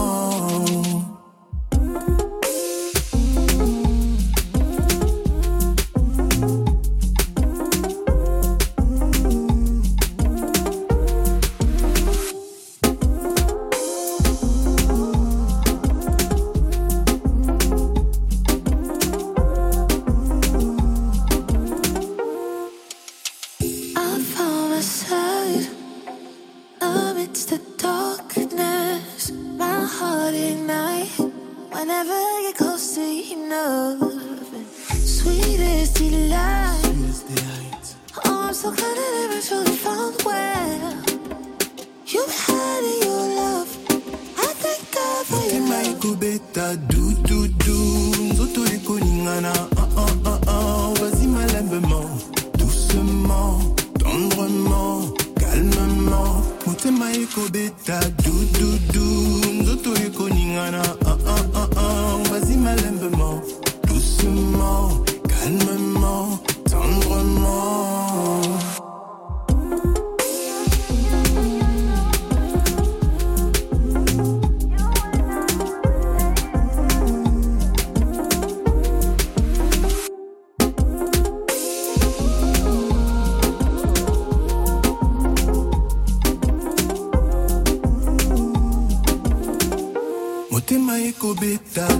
ekobeta 91.57 91.96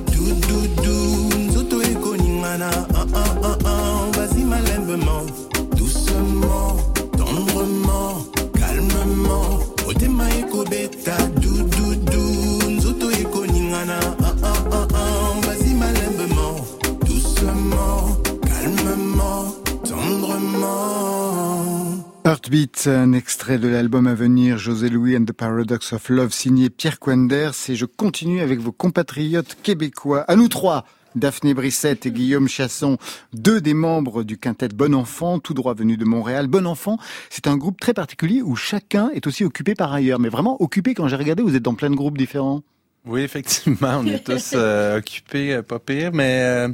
extrait 23.47 23.65
de 23.65 23.73
l'album 23.73 24.07
à 24.07 24.13
venir, 24.13 24.57
José 24.57 24.89
Louis 24.89 25.15
and 25.15 25.23
the 25.23 25.31
Paradox 25.31 25.93
of 25.93 26.09
Love, 26.09 26.33
signé 26.33 26.69
Pierre 26.69 26.99
Quenders. 26.99 27.53
Et 27.69 27.77
je 27.77 27.85
continue 27.85 28.41
avec 28.41 28.59
vos 28.59 28.73
compatriotes 28.73 29.55
québécois. 29.63 30.25
À 30.27 30.35
nous 30.35 30.49
trois, 30.49 30.83
Daphné 31.15 31.53
Brissette 31.53 32.05
et 32.05 32.11
Guillaume 32.11 32.49
Chasson, 32.49 32.97
deux 33.31 33.61
des 33.61 33.73
membres 33.73 34.25
du 34.25 34.37
quintet 34.37 34.67
Bon 34.67 34.93
Enfant, 34.93 35.39
tout 35.39 35.53
droit 35.53 35.75
venu 35.75 35.95
de 35.95 36.03
Montréal. 36.03 36.47
Bon 36.47 36.67
Enfant, 36.67 36.97
c'est 37.29 37.47
un 37.47 37.55
groupe 37.55 37.79
très 37.79 37.93
particulier 37.93 38.41
où 38.41 38.57
chacun 38.57 39.11
est 39.13 39.27
aussi 39.27 39.45
occupé 39.45 39.75
par 39.75 39.93
ailleurs. 39.93 40.19
Mais 40.19 40.27
vraiment 40.27 40.61
occupé, 40.61 40.93
quand 40.93 41.07
j'ai 41.07 41.15
regardé, 41.15 41.41
vous 41.41 41.55
êtes 41.55 41.63
dans 41.63 41.75
plein 41.75 41.89
de 41.89 41.95
groupes 41.95 42.17
différents. 42.17 42.63
Oui, 43.05 43.21
effectivement, 43.21 43.99
on 44.01 44.07
est 44.07 44.23
tous 44.25 44.55
euh, 44.55 44.97
occupés, 44.97 45.53
euh, 45.53 45.61
pas 45.61 45.79
pire, 45.79 46.11
mais 46.11 46.41
euh, 46.41 46.67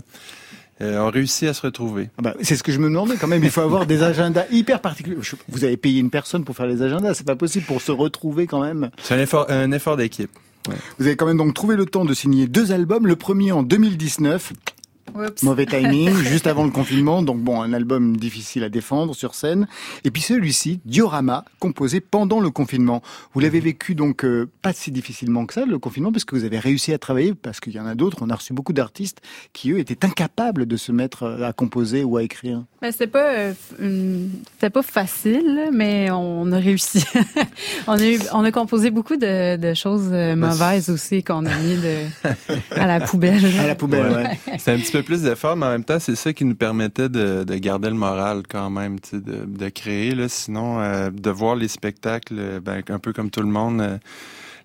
euh, 0.82 1.00
on 1.00 1.10
réussit 1.10 1.48
à 1.48 1.53
se 1.53 1.62
retrouver. 1.62 2.10
Ah 2.18 2.22
bah, 2.22 2.36
c'est 2.42 2.56
ce 2.56 2.63
que 2.63 2.72
je 2.72 2.80
me 2.80 2.88
demandais 2.88 3.15
quand 3.15 3.27
même. 3.27 3.44
Il 3.44 3.51
faut 3.51 3.62
avoir 3.62 3.86
des 3.86 4.03
agendas 4.03 4.46
hyper 4.51 4.80
particuliers. 4.82 5.18
Vous 5.50 5.63
avez 5.63 5.77
payé 5.77 6.00
une 6.00 6.10
personne 6.10 6.44
pour 6.44 6.56
faire 6.56 6.65
les 6.65 6.82
agendas. 6.82 7.13
C'est 7.13 7.25
pas 7.25 7.36
possible 7.36 7.65
pour 7.65 7.82
se 7.82 7.92
retrouver 7.92 8.48
quand 8.48 8.62
même. 8.62 8.89
C'est 9.01 9.13
un 9.13 9.20
effort, 9.20 9.46
un 9.50 9.72
effort 9.72 9.98
d'équipe. 9.98 10.32
Vous 10.98 11.06
avez 11.06 11.15
quand 11.15 11.25
même 11.25 11.38
donc 11.38 11.53
trouvé 11.53 11.75
le 11.75 11.86
temps 11.86 12.06
de 12.06 12.13
signer 12.13 12.48
deux 12.48 12.72
albums. 12.72 13.06
Le 13.06 13.15
premier 13.15 13.51
en 13.51 13.63
2019. 13.63 14.53
Oups. 15.15 15.43
Mauvais 15.43 15.65
timing, 15.65 16.13
juste 16.24 16.48
avant 16.48 16.63
le 16.63 16.72
confinement. 16.72 17.22
Donc 17.22 17.39
bon, 17.39 17.62
un 17.62 17.74
album 17.74 18.17
difficile 18.17 18.63
à 18.63 18.70
défendre 18.70 19.15
sur 19.15 19.36
scène. 19.36 19.67
Et 20.03 20.12
puis 20.12 20.22
celui-ci, 20.22 20.79
Diorama, 20.86 21.46
composé 21.60 22.01
pendant 22.01 22.39
le 22.39 22.50
confinement. 22.50 23.01
Vous 23.34 23.39
l'avez 23.39 23.60
vécu 23.60 23.96
donc 23.96 24.25
euh, 24.25 24.50
pas 24.62 24.74
si 24.74 24.91
difficilement 24.91 25.46
que 25.46 25.53
ça, 25.53 25.65
le 25.65 25.79
confinement, 25.79 26.12
parce 26.12 26.25
que 26.25 26.36
vous 26.36 26.43
avez 26.43 26.60
réussi 26.60 26.93
à 26.93 26.98
travailler, 26.98 27.34
parce 27.34 27.60
qu'il 27.60 27.74
y 27.74 27.79
en 27.79 27.86
a 27.86 27.96
d'autres. 27.96 28.17
On 28.22 28.29
a 28.29 28.36
reçu 28.36 28.53
beaucoup 28.53 28.74
d'artistes 28.74 29.22
qui, 29.53 29.72
eux, 29.72 29.79
étaient 29.79 30.05
incapables 30.05 30.65
de 30.65 30.77
se 30.77 30.91
mettre 30.91 31.24
euh, 31.24 31.48
à 31.48 31.53
composer 31.53 32.03
ou 32.03 32.17
à 32.17 32.24
écrire. 32.24 32.63
Ben, 32.82 32.91
c'était 32.91 33.08
pas, 33.08 33.32
euh, 33.82 34.27
pas 34.60 34.82
facile, 34.82 35.70
mais 35.72 36.10
on 36.12 36.51
a 36.51 36.58
réussi. 36.58 37.03
on 37.88 37.93
a 37.93 38.05
eu, 38.05 38.20
on 38.34 38.43
a 38.43 38.51
composé 38.51 38.89
beaucoup 38.89 39.15
de, 39.15 39.55
de 39.55 39.74
choses 39.74 40.10
euh, 40.12 40.36
mauvaises 40.36 40.89
aussi 40.89 41.24
qu'on 41.24 41.46
a 41.46 41.55
mis 41.60 41.75
de, 41.77 41.98
à 42.72 42.88
la 42.88 43.00
poubelle. 43.00 43.43
À 43.63 43.67
la 43.67 43.75
poubelle, 43.75 44.12
ouais. 44.12 44.24
Ouais. 44.24 44.58
C'est 44.58 44.72
un 44.72 44.77
petit 44.77 44.91
peu 44.91 45.02
plus 45.03 45.22
d'effort, 45.22 45.55
mais 45.55 45.65
en 45.65 45.69
même 45.69 45.83
temps, 45.83 46.00
c'est 46.00 46.15
ça 46.15 46.33
qui 46.33 46.45
nous 46.45 46.55
permettait 46.55 47.10
de, 47.10 47.43
de 47.43 47.55
garder 47.55 47.89
le 47.89 47.95
moral 47.95 48.43
quand 48.50 48.69
même, 48.69 48.98
de, 49.12 49.45
de 49.45 49.69
créer. 49.69 50.15
Là. 50.15 50.27
Sinon, 50.29 50.79
euh, 50.79 51.10
de 51.10 51.29
voir 51.29 51.55
les 51.55 51.67
spectacles, 51.67 52.36
euh, 52.38 52.60
ben, 52.60 52.81
un 52.89 53.00
peu 53.00 53.13
comme 53.13 53.29
tout 53.29 53.41
le 53.41 53.48
monde, 53.48 53.81
euh, 53.81 53.98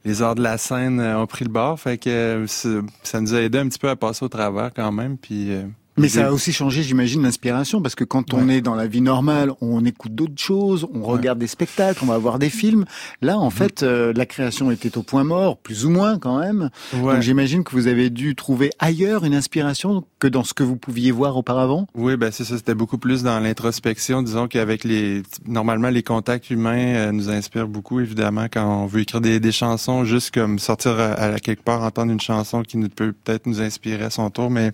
les 0.05 0.23
arts 0.23 0.35
de 0.35 0.43
la 0.43 0.59
scène 0.59 1.01
ont 1.01 1.27
pris 1.27 1.45
le 1.45 1.51
bord. 1.51 1.79
Fait 1.79 1.99
que 1.99 2.45
ça 2.49 3.21
nous 3.21 3.35
a 3.35 3.41
aidé 3.41 3.59
un 3.59 3.69
petit 3.69 3.79
peu 3.79 3.89
à 3.89 3.97
passer 3.97 4.25
au 4.25 4.29
travers 4.29 4.73
quand 4.75 4.93
même. 4.93 5.19
Puis, 5.19 5.51
Mais 5.99 6.09
ça 6.09 6.29
a 6.29 6.33
aussi 6.33 6.53
changé, 6.53 6.83
j'imagine, 6.83 7.23
l'inspiration, 7.23 7.83
parce 7.83 7.95
que 7.95 8.05
quand 8.05 8.35
on 8.35 8.49
est 8.49 8.61
dans 8.61 8.75
la 8.75 8.87
vie 8.87 9.01
normale, 9.01 9.53
on 9.61 9.85
écoute 9.85 10.15
d'autres 10.15 10.33
choses, 10.41 10.87
on 10.95 11.03
regarde 11.03 11.39
des 11.39 11.47
spectacles, 11.47 12.01
on 12.03 12.07
va 12.07 12.19
voir 12.19 12.39
des 12.39 12.51
films. 12.51 12.85
Là, 13.23 13.37
Mm. 13.37 13.41
en 13.41 13.51
fait, 13.51 13.83
euh, 13.83 14.13
la 14.15 14.27
création 14.27 14.71
était 14.71 14.97
au 14.99 15.03
point 15.03 15.25
mort, 15.25 15.59
plus 15.59 15.85
ou 15.85 15.91
moins 15.91 16.19
quand 16.19 16.39
même. 16.39 16.71
Ouais. 16.95 17.15
Donc 17.15 17.23
j'imagine 17.23 17.65
que 17.65 17.73
vous 17.73 17.87
avez 17.87 18.11
dû 18.11 18.35
trouver 18.35 18.71
ailleurs 18.79 19.25
une 19.25 19.35
inspiration 19.35 20.05
que 20.19 20.27
dans 20.29 20.45
ce 20.45 20.55
que 20.55 20.63
vous 20.63 20.77
pouviez 20.77 21.11
voir 21.11 21.37
auparavant? 21.37 21.87
Oui, 21.95 22.17
ben 22.17 22.31
c'est 22.33 22.45
ça. 22.45 22.57
C'était 22.57 22.75
beaucoup 22.75 22.99
plus 22.99 23.23
dans 23.23 23.39
l'introspection. 23.41 24.23
Disons 24.23 24.49
qu'avec 24.49 24.85
les, 24.85 25.23
normalement, 25.47 25.89
les 25.91 26.03
contacts 26.03 26.51
humains 26.51 26.95
euh, 26.97 27.13
nous 27.13 27.31
inspirent 27.31 27.69
beaucoup, 27.69 28.01
évidemment, 28.01 28.47
quand 28.53 28.83
on 28.83 28.87
veut 28.87 29.01
écrire 29.01 29.21
des, 29.21 29.39
des 29.41 29.53
chansons, 29.53 30.05
juste 30.05 30.33
comme 30.35 30.59
sortir 30.59 30.99
à, 30.99 31.13
à 31.13 31.39
quelque 31.39 31.63
part, 31.63 31.83
entendre 31.83 32.13
une 32.13 32.21
chanson 32.21 32.63
qui 32.63 32.77
nous 32.79 32.89
peut 32.89 33.13
peut-être 33.13 33.47
nous 33.47 33.61
inspirer 33.61 34.05
à 34.05 34.11
son 34.11 34.29
tour, 34.31 34.51
mais 34.51 34.73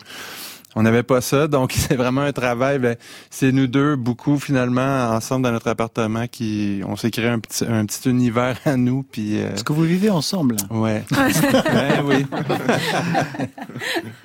on 0.75 0.83
n'avait 0.83 1.03
pas 1.03 1.21
ça. 1.21 1.47
Donc, 1.49 1.73
c'est 1.77 1.97
vraiment 1.97 2.23
un 2.23 2.33
travail. 2.33 2.79
Ben, 2.79 2.97
c'est 3.31 3.53
nous 3.53 3.67
deux, 3.67 3.97
beaucoup, 3.97 4.39
finalement, 4.39 5.11
ensemble 5.11 5.45
dans 5.45 5.53
notre 5.53 5.69
appartement, 5.69 6.27
qui, 6.27 6.83
on 6.87 6.97
s'est 6.97 7.11
créé 7.11 7.29
un 7.29 7.39
petit, 7.39 7.65
un 7.65 7.85
petit 7.87 8.09
univers 8.09 8.59
à 8.65 8.77
nous, 8.77 9.03
puis, 9.03 9.39
euh, 9.39 9.55
Est-ce 9.55 9.65
que 9.65 9.73
vous 9.73 9.83
vivez 9.83 10.11
ensemble 10.11 10.57
ouais. 10.71 11.03
ouais, 11.13 12.01
oui. 12.05 12.27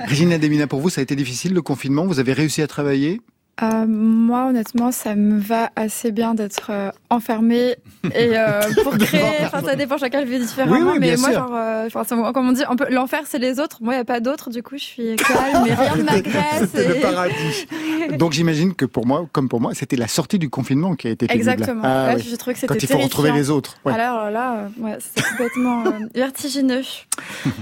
Regina 0.07 0.37
Demina, 0.37 0.67
pour 0.67 0.81
vous, 0.81 0.89
ça 0.89 1.01
a 1.01 1.03
été 1.03 1.15
difficile 1.15 1.53
le 1.53 1.61
confinement? 1.61 2.05
Vous 2.05 2.19
avez 2.19 2.33
réussi 2.33 2.61
à 2.61 2.67
travailler? 2.67 3.21
Euh, 3.61 3.85
moi, 3.87 4.47
honnêtement, 4.47 4.91
ça 4.91 5.15
me 5.15 5.37
va 5.39 5.69
assez 5.75 6.11
bien 6.11 6.33
d'être 6.33 6.67
euh, 6.69 6.91
enfermée 7.09 7.75
et 8.15 8.37
euh, 8.37 8.61
pour 8.83 8.97
créer. 8.97 9.45
Enfin, 9.45 9.61
ça 9.61 9.75
dépend, 9.75 9.97
chacun 9.97 10.21
le 10.21 10.27
vit 10.27 10.39
différemment. 10.39 10.77
Oui, 10.77 10.81
oui, 10.93 10.97
mais 10.99 11.17
moi, 11.17 11.29
sûr. 11.31 11.39
genre, 11.39 11.51
euh, 11.53 12.31
comme 12.31 12.47
on 12.47 12.51
dit, 12.53 12.63
on 12.69 12.77
peut 12.77 12.87
l'enfer, 12.89 13.23
c'est 13.25 13.39
les 13.39 13.59
autres. 13.59 13.79
Moi, 13.81 13.93
il 13.95 13.97
n'y 13.97 14.01
a 14.01 14.05
pas 14.05 14.21
d'autres. 14.21 14.49
Du 14.49 14.63
coup, 14.63 14.77
je 14.77 14.83
suis 14.83 15.15
calme, 15.17 15.63
mais 15.65 15.73
rien 15.73 15.95
ne 15.97 16.03
m'agresse. 16.03 16.59
C'était 16.73 16.87
le 16.87 16.95
et- 16.97 17.01
paradis. 17.01 17.67
Donc 18.17 18.31
j'imagine 18.33 18.73
que 18.73 18.85
pour 18.85 19.05
moi, 19.05 19.27
comme 19.33 19.49
pour 19.49 19.59
moi, 19.61 19.73
c'était 19.73 19.95
la 19.97 20.07
sortie 20.07 20.39
du 20.39 20.49
confinement 20.49 20.95
qui 20.95 21.07
a 21.07 21.11
été 21.11 21.27
pénible. 21.27 21.49
Exactement. 21.49 21.81
Ah, 21.83 22.07
Là, 22.07 22.15
oui. 22.15 22.25
j'ai 22.29 22.37
trouvé 22.37 22.53
que 22.55 22.61
Quand 22.65 22.73
c'était 22.73 22.85
il 22.85 22.91
faut 22.97 22.97
retrouver 23.03 23.31
les 23.31 23.49
autres. 23.49 23.75
Ouais. 23.85 23.93
Alors 23.93 24.31
là, 24.31 24.69
ouais, 24.79 24.97
c'était 24.99 25.27
complètement 25.29 25.83
vertigineux. 26.15 26.81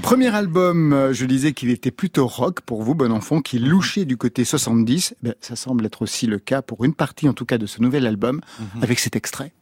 Premier 0.01 0.33
album, 0.33 1.09
je 1.11 1.25
disais 1.25 1.53
qu'il 1.53 1.69
était 1.71 1.91
plutôt 1.91 2.27
rock 2.27 2.61
pour 2.61 2.83
vous, 2.83 2.95
bon 2.95 3.11
enfant, 3.11 3.41
qui 3.41 3.59
louchait 3.59 4.05
du 4.05 4.15
côté 4.15 4.45
70. 4.45 5.15
Ben, 5.23 5.33
ça 5.41 5.55
semble 5.55 5.86
être 5.87 6.03
aussi 6.03 6.27
le 6.27 6.37
cas 6.39 6.61
pour 6.61 6.85
une 6.85 6.93
partie, 6.93 7.27
en 7.27 7.33
tout 7.33 7.45
cas, 7.45 7.57
de 7.57 7.65
ce 7.65 7.81
nouvel 7.81 8.05
album, 8.05 8.41
avec 8.81 8.99
cet 8.99 9.15
extrait. 9.15 9.53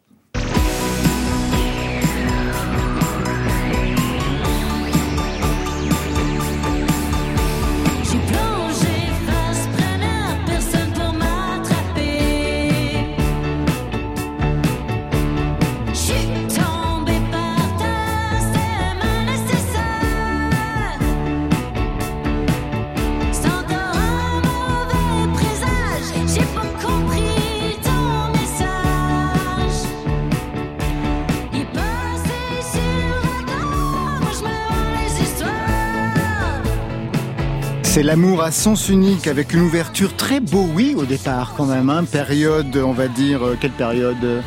L'amour 38.06 38.44
à 38.44 38.52
sens 38.52 38.90
unique, 38.90 39.26
avec 39.26 39.52
une 39.52 39.62
ouverture 39.62 40.16
très 40.16 40.40
oui, 40.76 40.94
au 40.96 41.06
départ, 41.06 41.56
quand 41.58 41.66
même. 41.66 41.90
Hein. 41.90 42.04
Période, 42.04 42.78
on 42.78 42.92
va 42.92 43.08
dire, 43.08 43.44
euh, 43.44 43.58
quelle 43.60 43.72
période? 43.72 44.44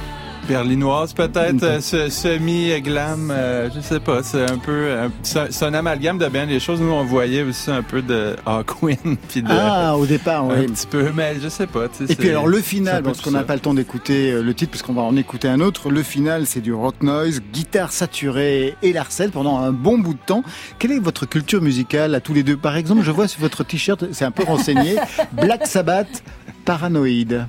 Berlinoise 0.48 1.12
peut-être, 1.12 1.62
euh, 1.62 1.80
se- 1.80 2.08
semi-glam, 2.08 3.30
euh, 3.30 3.68
je 3.74 3.80
sais 3.80 4.00
pas, 4.00 4.22
c'est 4.22 4.50
un 4.50 4.56
peu, 4.58 4.72
euh, 4.72 5.08
c'est 5.22 5.62
un 5.64 5.74
amalgame 5.74 6.16
de 6.18 6.26
bien 6.28 6.46
des 6.46 6.58
choses. 6.58 6.80
Nous, 6.80 6.90
on 6.90 7.04
voyait 7.04 7.42
aussi 7.42 7.70
un 7.70 7.82
peu 7.82 8.00
de 8.02 8.34
Hawkwind, 8.46 9.18
puis 9.28 9.42
de, 9.42 9.48
Ah, 9.50 9.96
au 9.96 10.06
départ, 10.06 10.44
un 10.44 10.60
oui. 10.60 10.66
petit 10.66 10.86
peu, 10.86 11.10
mais 11.14 11.36
je 11.42 11.48
sais 11.48 11.66
pas. 11.66 11.88
tu 11.88 12.06
sais, 12.06 12.12
Et 12.12 12.16
puis 12.16 12.30
alors 12.30 12.46
le 12.48 12.58
un 12.58 12.62
final, 12.62 13.02
parce 13.02 13.20
qu'on 13.20 13.30
n'a 13.32 13.42
pas 13.42 13.54
le 13.54 13.60
temps 13.60 13.74
d'écouter 13.74 14.32
euh, 14.32 14.42
le 14.42 14.54
titre, 14.54 14.70
parce 14.72 14.82
qu'on 14.82 14.94
va 14.94 15.02
en 15.02 15.16
écouter 15.16 15.48
un 15.48 15.60
autre. 15.60 15.90
Le 15.90 16.02
final, 16.02 16.46
c'est 16.46 16.60
du 16.60 16.72
rock 16.72 17.02
noise, 17.02 17.40
guitare 17.52 17.92
saturée 17.92 18.74
et 18.82 18.92
larcelle 18.92 19.30
pendant 19.30 19.58
un 19.58 19.72
bon 19.72 19.98
bout 19.98 20.14
de 20.14 20.18
temps. 20.24 20.42
Quelle 20.78 20.92
est 20.92 20.98
votre 20.98 21.26
culture 21.26 21.60
musicale 21.60 22.14
à 22.14 22.20
tous 22.20 22.32
les 22.32 22.42
deux? 22.42 22.56
Par 22.56 22.76
exemple, 22.76 23.02
je 23.02 23.10
vois 23.10 23.28
sur 23.28 23.40
votre 23.40 23.64
t-shirt, 23.64 24.04
c'est 24.12 24.24
un 24.24 24.30
peu 24.30 24.44
renseigné, 24.44 24.96
Black 25.32 25.66
Sabbath, 25.66 26.22
Paranoïde. 26.64 27.46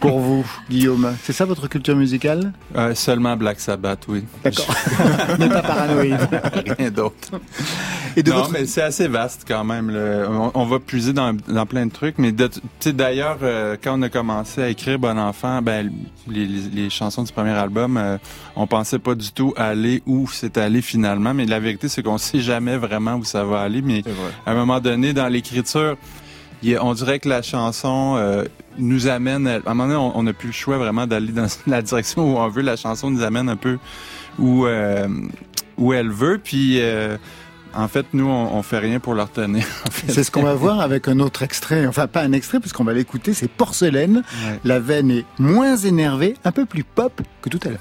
Pour 0.00 0.18
vous, 0.20 0.44
Guillaume, 0.68 1.14
c'est 1.22 1.32
ça 1.32 1.44
votre 1.44 1.68
culture 1.68 1.96
musicale? 1.96 2.52
Euh, 2.76 2.94
seulement 2.94 3.36
Black 3.36 3.60
Sabbath, 3.60 4.04
oui. 4.08 4.24
D'accord. 4.42 4.74
Mais 5.38 5.48
pas 5.48 5.62
paranoïde. 5.62 6.18
Rien 6.78 6.90
d'autre. 6.90 7.40
Et 8.16 8.22
de 8.22 8.30
non, 8.30 8.38
votre- 8.38 8.50
mais 8.52 8.66
c'est 8.66 8.82
assez 8.82 9.08
vaste 9.08 9.44
quand 9.48 9.64
même. 9.64 9.90
On, 10.28 10.50
on 10.54 10.66
va 10.66 10.78
puiser 10.78 11.12
dans, 11.12 11.34
dans 11.48 11.64
plein 11.66 11.86
de 11.86 11.92
trucs, 11.92 12.18
mais 12.18 12.30
de- 12.32 12.48
tu 12.48 12.60
sais, 12.80 12.92
d'ailleurs, 12.92 13.38
euh, 13.42 13.76
quand 13.82 13.98
on 13.98 14.02
a 14.02 14.08
commencé 14.10 14.62
à 14.62 14.68
écrire 14.68 14.98
Bon 14.98 15.18
Enfant, 15.18 15.62
ben 15.62 15.90
les, 16.28 16.44
les- 16.46 16.68
les 16.74 16.90
chansons 16.90 17.22
du 17.22 17.32
premier 17.32 17.52
album, 17.52 17.96
euh, 17.96 18.18
on 18.54 18.66
pensait 18.66 18.98
pas 18.98 19.14
du 19.14 19.32
tout 19.32 19.54
aller 19.56 20.02
où 20.06 20.28
c'est 20.30 20.58
allé 20.58 20.82
finalement. 20.82 21.32
Mais 21.32 21.46
la 21.46 21.58
vérité, 21.60 21.88
c'est 21.88 22.02
qu'on 22.02 22.18
sait 22.18 22.40
jamais 22.40 22.76
vraiment 22.76 23.14
où 23.14 23.24
ça 23.24 23.44
va 23.44 23.60
aller. 23.60 23.80
Mais 23.80 24.02
à 24.44 24.50
un 24.50 24.54
moment 24.54 24.80
donné, 24.80 25.12
dans 25.14 25.28
l'écriture, 25.28 25.96
il 26.62 26.78
on 26.80 26.94
dirait 26.94 27.18
que 27.18 27.28
la 27.28 27.42
chanson 27.42 28.14
euh, 28.16 28.44
nous 28.78 29.06
amène. 29.08 29.46
À 29.46 29.56
un 29.66 29.74
moment 29.74 29.84
donné, 29.86 29.96
on- 29.96 30.22
n'a 30.22 30.32
plus 30.32 30.48
le 30.48 30.52
choix 30.52 30.78
vraiment 30.78 31.06
d'aller 31.06 31.32
dans 31.32 31.46
la 31.66 31.82
direction 31.82 32.34
où 32.34 32.38
on 32.38 32.48
veut. 32.48 32.62
La 32.62 32.76
chanson 32.76 33.10
nous 33.10 33.22
amène 33.22 33.48
un 33.48 33.56
peu 33.56 33.78
où 34.38 34.66
euh, 34.66 35.06
où 35.76 35.92
elle 35.92 36.10
veut. 36.10 36.40
Puis 36.42 36.80
euh, 36.80 37.16
en 37.74 37.88
fait, 37.88 38.06
nous, 38.12 38.26
on, 38.28 38.54
on 38.54 38.62
fait 38.62 38.78
rien 38.78 39.00
pour 39.00 39.14
en 39.86 39.90
fait. 39.90 40.12
C'est 40.12 40.24
ce 40.24 40.30
qu'on 40.30 40.42
va 40.42 40.54
voir 40.54 40.80
avec 40.80 41.08
un 41.08 41.18
autre 41.20 41.42
extrait. 41.42 41.86
Enfin, 41.86 42.06
pas 42.06 42.22
un 42.22 42.32
extrait, 42.32 42.60
puisqu'on 42.60 42.84
va 42.84 42.92
l'écouter. 42.92 43.32
C'est 43.34 43.48
Porcelaine. 43.50 44.16
Ouais. 44.46 44.60
La 44.64 44.78
veine 44.78 45.10
est 45.10 45.24
moins 45.38 45.76
énervée, 45.76 46.34
un 46.44 46.52
peu 46.52 46.66
plus 46.66 46.84
pop 46.84 47.20
que 47.40 47.48
tout 47.48 47.60
à 47.64 47.68
l'heure. 47.70 47.78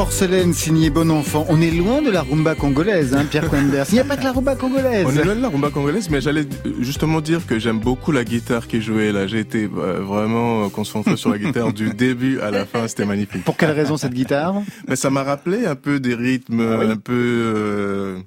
Porcelaine 0.00 0.54
signé 0.54 0.88
Bon 0.88 1.10
Enfant. 1.10 1.44
On 1.50 1.60
est 1.60 1.70
loin 1.70 2.00
de 2.00 2.10
la 2.10 2.22
rumba 2.22 2.54
congolaise, 2.54 3.12
hein, 3.14 3.26
Pierre 3.30 3.46
Coimbert. 3.50 3.84
Il 3.90 3.96
n'y 3.96 4.00
a 4.00 4.04
pas 4.04 4.16
que 4.16 4.24
la 4.24 4.32
rumba 4.32 4.56
congolaise. 4.56 5.04
On 5.06 5.10
est 5.14 5.22
loin 5.22 5.36
de 5.36 5.42
la 5.42 5.50
rumba 5.50 5.68
congolaise, 5.68 6.08
mais 6.08 6.22
j'allais 6.22 6.46
euh, 6.64 6.72
justement 6.80 7.20
dire 7.20 7.46
que 7.46 7.58
j'aime 7.58 7.78
beaucoup 7.78 8.10
la 8.10 8.24
guitare 8.24 8.66
qui 8.66 8.78
est 8.78 8.80
jouée 8.80 9.12
là. 9.12 9.26
J'ai 9.26 9.40
été 9.40 9.64
euh, 9.76 10.00
vraiment 10.00 10.70
concentré 10.70 11.18
sur 11.18 11.28
la 11.28 11.36
guitare 11.36 11.74
du 11.74 11.90
début 11.90 12.40
à 12.40 12.50
la 12.50 12.64
fin, 12.64 12.88
c'était 12.88 13.04
magnifique. 13.04 13.44
Pour 13.44 13.58
quelle 13.58 13.72
raison 13.72 13.98
cette 13.98 14.14
guitare? 14.14 14.54
Mais 14.88 14.96
ça 14.96 15.10
m'a 15.10 15.22
rappelé 15.22 15.66
un 15.66 15.76
peu 15.76 16.00
des 16.00 16.14
rythmes, 16.14 16.60
Ah 16.62 16.78
oui 16.82 16.90
un 16.92 16.96
peu. 16.96 17.12
euh, 17.12 18.18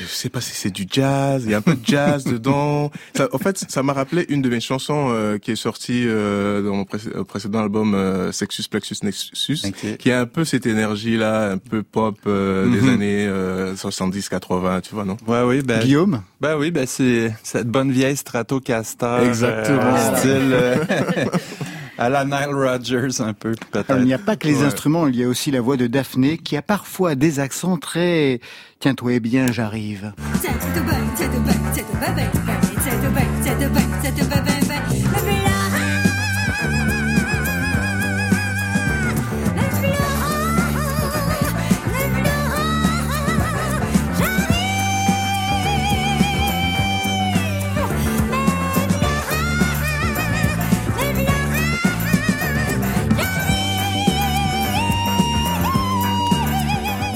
Je 0.00 0.06
sais 0.06 0.28
pas 0.28 0.40
si 0.40 0.52
c'est 0.54 0.70
du 0.70 0.86
jazz, 0.90 1.42
il 1.44 1.50
y 1.50 1.54
a 1.54 1.58
un 1.58 1.62
peu 1.62 1.74
de 1.74 1.84
jazz 1.84 2.24
dedans. 2.24 2.90
Ça, 3.14 3.28
en 3.32 3.38
fait, 3.38 3.64
ça 3.68 3.82
m'a 3.82 3.92
rappelé 3.92 4.24
une 4.28 4.40
de 4.42 4.48
mes 4.48 4.60
chansons 4.60 5.08
euh, 5.10 5.38
qui 5.38 5.50
est 5.50 5.56
sortie 5.56 6.04
euh, 6.06 6.62
dans 6.62 6.74
mon 6.76 6.84
pré- 6.84 6.98
euh, 7.14 7.24
précédent 7.24 7.60
album 7.60 7.94
euh, 7.94 8.32
Sexus 8.32 8.64
Plexus 8.70 8.96
Nexus, 9.02 9.58
Ok. 9.66 9.96
qui 9.98 10.10
a 10.10 10.20
un 10.20 10.26
peu 10.26 10.44
cette 10.44 10.66
énergie 10.66 11.16
là, 11.16 11.50
un 11.50 11.58
peu 11.58 11.82
pop 11.82 12.16
euh, 12.26 12.68
des 12.70 12.80
Mhm. 12.80 12.88
années 12.88 13.26
euh, 13.28 13.74
70-80, 13.74 14.80
tu 14.82 14.94
vois, 14.94 15.04
non? 15.04 15.16
Ouais, 15.26 15.42
oui, 15.42 15.62
ben, 15.62 15.80
Guillaume? 15.80 16.22
ben 16.40 16.56
oui, 16.56 16.70
ben 16.70 16.86
c'est 16.86 17.32
cette 17.42 17.68
bonne 17.68 17.92
vieille 17.92 18.16
Stratocaster. 18.16 19.18
Exactement. 19.26 19.94
euh, 19.96 20.16
style 20.16 20.52
euh, 20.52 20.84
à 22.02 22.08
la 22.08 22.24
Nile 22.24 22.52
Rodgers 22.54 23.20
un 23.20 23.32
peu 23.32 23.52
peut-être. 23.70 23.90
Alors, 23.90 24.02
il 24.02 24.06
n'y 24.06 24.14
a 24.14 24.18
pas 24.18 24.34
que 24.36 24.46
les 24.48 24.58
Ouais. 24.58 24.64
instruments, 24.66 25.06
il 25.06 25.16
y 25.16 25.22
a 25.24 25.28
aussi 25.28 25.50
la 25.52 25.60
voix 25.60 25.76
de 25.76 25.86
Daphné 25.86 26.36
qui 26.38 26.56
a 26.56 26.62
parfois 26.62 27.14
des 27.14 27.38
accents 27.38 27.76
très... 27.76 28.40
Tiens-toi 28.80 29.20
bien, 29.20 29.52
j'arrive. 29.52 30.12
J'arrive 34.12 34.41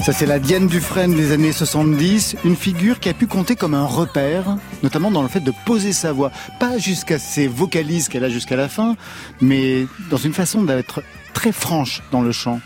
Ça, 0.07 0.13
c'est 0.13 0.25
la 0.25 0.39
Diane 0.39 0.67
Dufresne 0.67 1.13
des 1.15 1.33
années 1.33 1.51
70, 1.51 2.37
une 2.45 2.55
figure 2.55 3.01
qui 3.01 3.09
a 3.09 3.13
pu 3.13 3.27
compter 3.27 3.57
comme 3.57 3.73
un 3.73 3.83
repère, 3.83 4.55
notamment 4.81 5.11
dans 5.11 5.21
le 5.21 5.27
fait 5.27 5.41
de 5.41 5.51
poser 5.65 5.91
sa 5.91 6.13
voix. 6.13 6.31
Pas 6.61 6.77
jusqu'à 6.77 7.19
ses 7.19 7.49
vocalises 7.49 8.07
qu'elle 8.07 8.23
a 8.23 8.29
jusqu'à 8.29 8.55
la 8.55 8.69
fin, 8.69 8.95
mais 9.41 9.85
dans 10.09 10.15
une 10.15 10.31
façon 10.31 10.63
d'être 10.63 11.03
très 11.33 11.51
franche 11.51 12.03
dans 12.09 12.21
le 12.21 12.31
chant. 12.31 12.61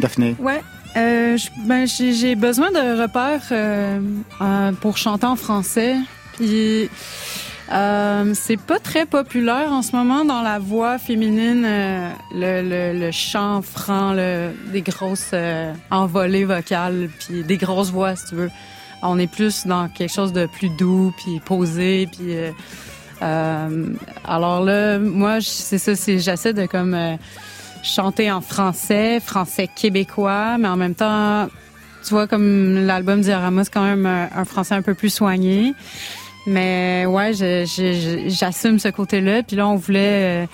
Daphné. 0.00 0.36
Ouais. 0.38 0.62
Euh, 0.98 1.38
ben, 1.64 1.86
j'ai 1.86 2.12
j'ai 2.12 2.34
besoin 2.34 2.70
de 2.70 3.00
repères 3.00 3.48
euh, 3.52 3.98
euh, 4.42 4.72
pour 4.72 4.98
chanter 4.98 5.24
en 5.24 5.36
français. 5.36 5.96
Puis 6.34 6.90
euh, 7.72 8.32
c'est 8.34 8.60
pas 8.60 8.78
très 8.78 9.06
populaire 9.06 9.72
en 9.72 9.82
ce 9.82 9.96
moment 9.96 10.24
dans 10.24 10.40
la 10.40 10.60
voix 10.60 10.98
féminine, 10.98 11.64
euh, 11.66 12.10
le, 12.32 12.62
le, 12.62 12.98
le 12.98 13.10
chant 13.10 13.60
franc, 13.60 14.12
le, 14.12 14.52
des 14.72 14.82
grosses 14.82 15.30
euh, 15.32 15.72
envolées 15.90 16.44
vocales, 16.44 17.08
puis 17.18 17.42
des 17.42 17.56
grosses 17.56 17.90
voix, 17.90 18.14
si 18.14 18.26
tu 18.26 18.34
veux. 18.36 18.50
On 19.02 19.18
est 19.18 19.26
plus 19.26 19.66
dans 19.66 19.88
quelque 19.88 20.12
chose 20.12 20.32
de 20.32 20.46
plus 20.46 20.68
doux, 20.68 21.12
puis 21.16 21.40
posé, 21.40 22.08
puis 22.10 22.36
euh, 22.36 22.52
euh, 23.22 23.86
alors 24.24 24.60
là, 24.60 24.98
moi, 25.00 25.38
c'est 25.40 25.78
ça, 25.78 25.96
c'est 25.96 26.20
j'essaie 26.20 26.52
de 26.52 26.66
comme 26.66 26.96
chanter 27.82 28.30
en 28.30 28.40
français, 28.40 29.18
français 29.18 29.68
québécois, 29.74 30.56
mais 30.58 30.68
en 30.68 30.76
même 30.76 30.94
temps, 30.94 31.48
tu 32.04 32.10
vois, 32.10 32.28
comme 32.28 32.86
l'album 32.86 33.22
Diorama, 33.22 33.64
c'est 33.64 33.72
quand 33.72 33.84
même 33.84 34.06
un 34.06 34.44
français 34.44 34.74
un 34.74 34.82
peu 34.82 34.94
plus 34.94 35.10
soigné. 35.10 35.74
Mais 36.46 37.04
ouais, 37.06 37.32
je- 37.32 37.64
je- 37.66 37.92
je- 37.92 38.28
j'assume 38.28 38.78
ce 38.78 38.88
côté-là. 38.88 39.42
Puis 39.42 39.56
là, 39.56 39.66
on 39.68 39.76
voulait... 39.76 40.44
euh, 40.44 40.46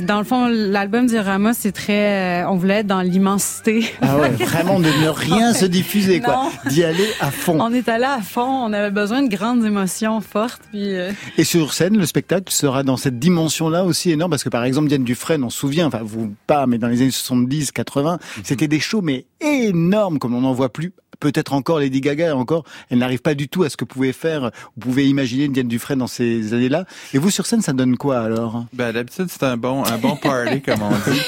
dans 0.00 0.18
le 0.18 0.24
fond, 0.24 0.48
l'album 0.48 1.04
Diorama, 1.06 1.52
c'est 1.52 1.70
très... 1.72 2.42
euh, 2.42 2.48
on 2.48 2.56
voulait 2.56 2.76
être 2.80 2.86
dans 2.86 3.02
l'immensité. 3.02 3.84
Ah 4.00 4.16
ouais, 4.18 4.30
vraiment 4.30 4.80
de 4.80 4.86
ne 4.86 5.08
rien 5.08 5.52
se 5.52 5.66
diffuser, 5.66 6.20
quoi. 6.20 6.34
Non. 6.64 6.70
D'y 6.70 6.82
aller 6.82 7.06
à 7.20 7.30
fond. 7.30 7.58
On 7.60 7.72
est 7.74 7.88
allé 7.90 8.04
à 8.06 8.20
fond, 8.22 8.40
on 8.64 8.72
avait 8.72 8.90
besoin 8.90 9.22
de 9.22 9.28
grandes 9.28 9.64
émotions 9.66 10.20
fortes. 10.22 10.62
Puis 10.70 10.94
euh, 10.96 11.12
Et 11.36 11.44
sur 11.44 11.74
scène, 11.74 11.98
le 11.98 12.06
spectacle 12.06 12.50
sera 12.52 12.82
dans 12.84 12.96
cette 12.96 13.18
dimension-là 13.18 13.84
aussi 13.84 14.10
énorme, 14.10 14.30
parce 14.30 14.44
que 14.44 14.48
par 14.48 14.64
exemple, 14.64 14.88
Diane 14.88 15.04
Dufresne, 15.04 15.44
on 15.44 15.50
se 15.50 15.58
souvient, 15.58 15.86
enfin 15.88 16.00
vous 16.02 16.32
pas, 16.46 16.66
mais 16.66 16.78
dans 16.78 16.88
les 16.88 17.02
années 17.02 17.10
70, 17.10 17.70
80, 17.72 18.18
c'était 18.44 18.68
des 18.68 18.80
shows 18.80 19.02
mais 19.02 19.26
énormes, 19.42 20.18
comme 20.18 20.34
on 20.34 20.40
n'en 20.40 20.52
voit 20.54 20.72
plus. 20.72 20.92
Peut-être 21.22 21.52
encore 21.52 21.78
Lady 21.78 22.00
Gaga, 22.00 22.34
encore, 22.34 22.64
elle 22.90 22.98
n'arrive 22.98 23.20
pas 23.20 23.34
du 23.34 23.48
tout 23.48 23.62
à 23.62 23.70
ce 23.70 23.76
que 23.76 23.84
pouvait 23.84 24.12
faire, 24.12 24.50
vous 24.76 24.80
pouvez 24.80 25.08
imaginer 25.08 25.46
Diane 25.46 25.68
Dufresne 25.68 26.00
dans 26.00 26.08
ces 26.08 26.52
années-là. 26.52 26.84
Et 27.14 27.18
vous, 27.18 27.30
sur 27.30 27.46
scène, 27.46 27.62
ça 27.62 27.72
donne 27.72 27.96
quoi 27.96 28.18
alors? 28.22 28.64
Ben, 28.72 28.92
d'habitude, 28.92 29.26
c'est 29.30 29.44
un 29.44 29.56
bon, 29.56 29.84
un 29.84 29.98
bon 29.98 30.16
party, 30.16 30.60
comme 30.66 30.82
on 30.82 30.90
dit. 30.90 31.20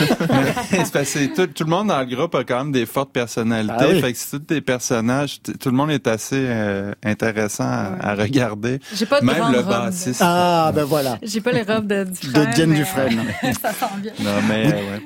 Mais 0.72 0.84
c'est 0.84 0.92
parce 0.92 1.12
que 1.12 1.32
tout, 1.34 1.46
tout 1.46 1.62
le 1.62 1.70
monde 1.70 1.86
dans 1.88 2.00
le 2.00 2.06
groupe 2.06 2.34
a 2.34 2.42
quand 2.42 2.58
même 2.58 2.72
des 2.72 2.86
fortes 2.86 3.12
personnalités. 3.12 3.74
Ah 3.78 3.86
oui. 3.88 4.00
Fait 4.00 4.12
que 4.12 4.18
c'est 4.18 4.30
tous 4.40 4.46
des 4.54 4.60
personnages. 4.60 5.40
Tout 5.42 5.70
le 5.70 5.76
monde 5.76 5.92
est 5.92 6.08
assez 6.08 6.34
euh, 6.44 6.92
intéressant 7.04 7.62
à, 7.64 7.96
à 8.00 8.14
regarder. 8.16 8.80
j'ai 8.94 9.06
pas 9.06 9.20
de 9.20 9.26
Même 9.26 9.52
le 9.52 9.58
robe. 9.60 9.68
bassiste. 9.68 10.20
Ah, 10.24 10.72
ben 10.74 10.82
voilà. 10.84 11.18
J'ai 11.22 11.40
pas 11.40 11.52
les 11.52 11.62
robes 11.62 11.86
de 11.86 12.02
Dufresne. 12.04 12.32
De 12.50 12.52
Diane 12.52 12.70
mais, 12.70 12.76
Dufresne. 12.78 13.20
euh, 13.44 13.52
ça 13.62 13.72
sent 13.72 13.94
bien. 14.02 14.12
Non, 14.20 14.40
mais, 14.48 14.66
euh, 14.66 14.70
ouais. 14.70 15.02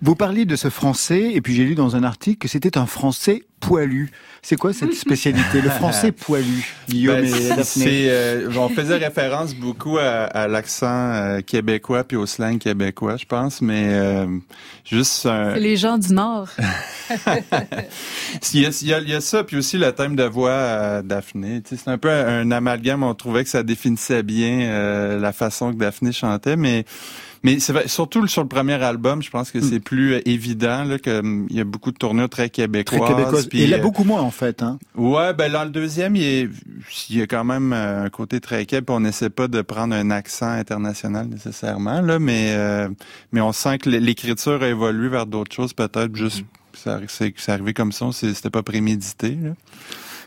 Vous 0.00 0.14
parliez 0.14 0.44
de 0.44 0.54
ce 0.54 0.70
français, 0.70 1.32
et 1.34 1.40
puis 1.40 1.56
j'ai 1.56 1.64
lu 1.64 1.74
dans 1.74 1.96
un 1.96 2.04
article 2.04 2.38
que 2.38 2.46
c'était 2.48 2.78
un 2.78 2.86
français 2.86 3.42
poilu. 3.60 4.10
C'est 4.42 4.56
quoi 4.56 4.72
cette 4.72 4.94
spécialité, 4.94 5.60
le 5.60 5.70
français 5.70 6.12
poilu, 6.12 6.74
Guillaume 6.88 7.20
Ben, 7.20 7.60
et 7.86 8.06
euh, 8.10 8.50
on 8.56 8.68
faisait 8.68 8.96
référence 8.96 9.54
beaucoup 9.54 9.98
à, 9.98 10.24
à 10.24 10.48
l'accent 10.48 10.86
euh, 10.86 11.40
québécois 11.40 12.04
puis 12.04 12.16
au 12.16 12.26
slang 12.26 12.58
québécois, 12.58 13.16
je 13.16 13.26
pense, 13.26 13.60
mais 13.60 13.88
euh, 13.88 14.26
juste 14.84 15.26
un, 15.26 15.54
C'est 15.54 15.60
les 15.60 15.76
gens 15.76 15.98
du 15.98 16.12
Nord. 16.12 16.48
Il 18.52 18.60
y, 18.60 18.66
a, 18.66 18.68
il, 18.82 18.88
y 18.88 18.94
a, 18.94 18.98
il 19.00 19.08
y 19.08 19.14
a 19.14 19.20
ça, 19.20 19.44
puis 19.44 19.56
aussi 19.56 19.78
le 19.78 19.90
thème 19.92 20.16
de 20.16 20.24
voix 20.24 20.54
à 20.54 21.02
Daphné. 21.02 21.62
Tu 21.62 21.76
sais, 21.76 21.82
c'est 21.84 21.90
un 21.90 21.98
peu 21.98 22.10
un, 22.10 22.40
un 22.40 22.50
amalgame. 22.50 23.02
On 23.02 23.14
trouvait 23.14 23.44
que 23.44 23.50
ça 23.50 23.62
définissait 23.62 24.22
bien 24.22 24.60
euh, 24.60 25.18
la 25.18 25.32
façon 25.32 25.72
que 25.72 25.78
Daphné 25.78 26.12
chantait, 26.12 26.56
mais 26.56 26.84
mais 27.42 27.60
c'est 27.60 27.72
vrai, 27.72 27.88
surtout 27.88 28.26
sur 28.26 28.42
le 28.42 28.48
premier 28.48 28.82
album, 28.82 29.22
je 29.22 29.30
pense 29.30 29.50
que 29.50 29.60
c'est 29.60 29.80
plus 29.80 30.14
euh, 30.14 30.28
évident 30.28 30.84
là, 30.84 30.98
que 30.98 31.20
hum, 31.20 31.46
il 31.50 31.56
y 31.56 31.60
a 31.60 31.64
beaucoup 31.64 31.92
de 31.92 31.98
tournures 31.98 32.28
très 32.28 32.48
Très 32.48 32.50
québécoises. 32.50 33.08
québécoise. 33.08 33.46
puis, 33.46 33.62
Et 33.62 33.66
là, 33.66 33.76
euh, 33.76 33.80
beaucoup 33.80 34.04
moins 34.04 34.22
en 34.22 34.30
fait. 34.30 34.62
Hein. 34.62 34.78
Ouais, 34.96 35.32
ben 35.34 35.52
dans 35.52 35.64
le 35.64 35.70
deuxième, 35.70 36.16
il, 36.16 36.22
est, 36.22 36.48
il 37.10 37.18
y 37.18 37.22
a 37.22 37.26
quand 37.26 37.44
même 37.44 37.72
euh, 37.72 38.04
un 38.04 38.10
côté 38.10 38.40
très 38.40 38.64
québécois. 38.64 38.96
On 38.96 39.00
n'essaie 39.00 39.30
pas 39.30 39.48
de 39.48 39.60
prendre 39.62 39.94
un 39.94 40.10
accent 40.10 40.50
international 40.50 41.26
nécessairement, 41.26 42.00
là, 42.00 42.18
mais 42.18 42.54
euh, 42.56 42.88
mais 43.32 43.40
on 43.40 43.52
sent 43.52 43.78
que 43.78 43.90
l'écriture 43.90 44.62
a 44.62 44.68
évolué 44.68 45.08
vers 45.08 45.26
d'autres 45.26 45.54
choses, 45.54 45.72
peut-être 45.72 46.14
juste. 46.14 46.44
Ça, 46.74 47.00
c'est, 47.08 47.34
arrivé 47.48 47.74
comme 47.74 47.90
ça, 47.92 48.06
c'était 48.12 48.50
pas 48.50 48.62
prémédité. 48.62 49.36
Là. 49.42 49.50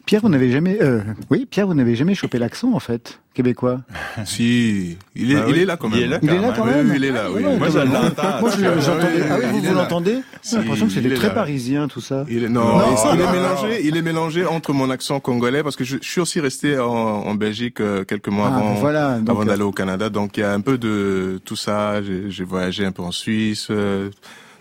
Pierre, 0.05 0.21
vous 0.21 0.29
n'avez 0.29 0.51
jamais, 0.51 0.77
euh, 0.81 1.01
oui, 1.29 1.45
Pierre, 1.49 1.67
vous 1.67 1.73
n'avez 1.73 1.95
jamais 1.95 2.15
chopé 2.15 2.37
l'accent 2.39 2.73
en 2.73 2.79
fait, 2.79 3.19
québécois. 3.33 3.81
Si, 4.25 4.97
il 5.15 5.31
est, 5.31 5.35
il 5.35 5.53
oui, 5.53 5.59
est 5.59 5.65
là 5.65 5.77
quand 5.77 5.89
même. 5.89 5.99
il 5.99 6.03
est 6.03 6.07
là 6.07 6.19
Il 6.21 6.29
est 6.29 6.39
là 6.39 6.53
quand 6.55 6.65
même. 6.65 6.89
Oui, 6.89 6.93
il 6.97 7.03
est 7.05 7.11
là, 7.11 7.31
oui. 7.31 7.43
Ouais, 7.43 7.57
Moi, 7.57 7.69
je 7.69 7.77
même. 7.77 7.93
l'entends. 7.93 8.39
Moi, 8.41 8.49
je 8.57 8.61
le- 8.61 8.81
j'entendais. 8.81 9.07
Ah 9.29 9.37
oui, 9.39 9.59
vous, 9.67 9.73
l'entendez 9.73 10.17
J'ai 10.43 10.57
l'impression 10.57 10.87
que 10.87 10.91
c'était 10.93 11.13
très 11.13 11.27
là. 11.29 11.33
parisien 11.33 11.87
tout 11.87 12.01
ça. 12.01 12.25
Il 12.29 12.43
est, 12.43 12.49
non, 12.49 12.77
Non. 12.77 12.83
il, 12.91 13.15
il 13.15 13.21
est 13.21 13.31
mélangé, 13.31 13.87
il 13.87 13.97
est 13.97 14.01
mélangé 14.01 14.45
entre 14.45 14.73
mon 14.73 14.89
accent 14.89 15.19
congolais 15.19 15.63
parce 15.63 15.75
que 15.75 15.83
je, 15.83 15.97
je 16.01 16.07
suis 16.09 16.19
aussi 16.21 16.39
resté 16.39 16.77
en, 16.79 16.85
en 16.89 17.35
Belgique 17.35 17.79
euh, 17.79 18.03
quelques 18.03 18.27
mois 18.29 18.49
Ah, 18.53 18.57
avant, 18.57 18.73
ben 18.73 18.79
voilà. 18.79 19.17
Donc, 19.19 19.29
avant 19.29 19.41
euh, 19.43 19.45
d'aller 19.45 19.63
au 19.63 19.71
Canada. 19.71 20.09
Donc 20.09 20.35
il 20.37 20.41
y 20.41 20.43
a 20.43 20.51
un 20.51 20.61
peu 20.61 20.77
de 20.77 21.39
tout 21.45 21.55
ça. 21.55 22.01
J'ai 22.01 22.43
voyagé 22.43 22.85
un 22.85 22.91
peu 22.91 23.01
en 23.03 23.11
Suisse, 23.11 23.67
euh, 23.69 24.09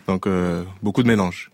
donc 0.06 0.26
euh, 0.26 0.62
beaucoup 0.82 1.02
de 1.02 1.08
mélange. 1.08 1.50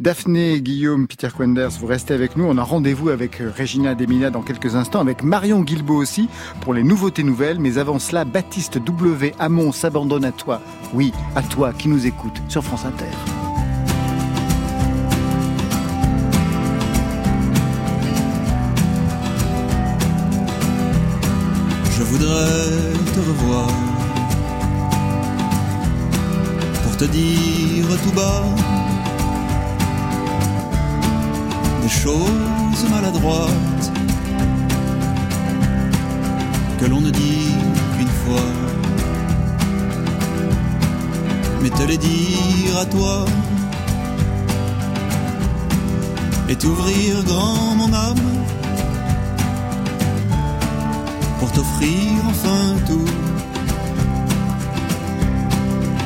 Daphné, 0.00 0.60
Guillaume, 0.60 1.06
Peter 1.06 1.28
Quenders, 1.36 1.70
vous 1.80 1.86
restez 1.86 2.14
avec 2.14 2.36
nous. 2.36 2.44
On 2.44 2.58
a 2.58 2.62
rendez-vous 2.62 3.10
avec 3.10 3.40
euh, 3.40 3.52
Regina 3.56 3.94
Demina 3.94 4.30
dans 4.30 4.42
quelques 4.42 4.74
instants, 4.74 5.00
avec 5.00 5.22
Marion 5.22 5.62
Guilbeault 5.62 5.96
aussi 5.96 6.28
pour 6.60 6.74
les 6.74 6.82
nouveautés 6.82 7.22
nouvelles. 7.22 7.60
Mais 7.60 7.78
avant 7.78 7.98
cela, 7.98 8.24
Baptiste 8.24 8.78
W. 8.78 9.34
Hamon 9.38 9.72
s'abandonne 9.72 10.24
à 10.24 10.32
toi. 10.32 10.60
Oui, 10.92 11.12
à 11.36 11.42
toi 11.42 11.72
qui 11.72 11.88
nous 11.88 12.06
écoute 12.06 12.42
sur 12.48 12.64
France 12.64 12.84
Inter. 12.84 13.04
Je 21.96 22.02
voudrais 22.02 22.92
te 23.14 23.20
revoir 23.20 23.68
pour 26.82 26.96
te 26.96 27.04
dire 27.04 27.86
tout 28.02 28.12
bas 28.12 28.42
des 31.84 31.90
choses 31.90 32.82
maladroites 32.90 33.92
que 36.80 36.86
l'on 36.86 37.02
ne 37.02 37.10
dit 37.10 37.52
qu'une 37.94 38.14
fois, 38.24 38.48
mais 41.60 41.68
te 41.68 41.82
les 41.82 41.98
dire 41.98 42.74
à 42.80 42.86
toi 42.86 43.26
et 46.48 46.56
t'ouvrir 46.56 47.22
grand 47.24 47.74
mon 47.80 47.92
âme 47.92 48.28
pour 51.38 51.52
t'offrir 51.52 52.08
enfin 52.32 52.64
tout, 52.88 53.10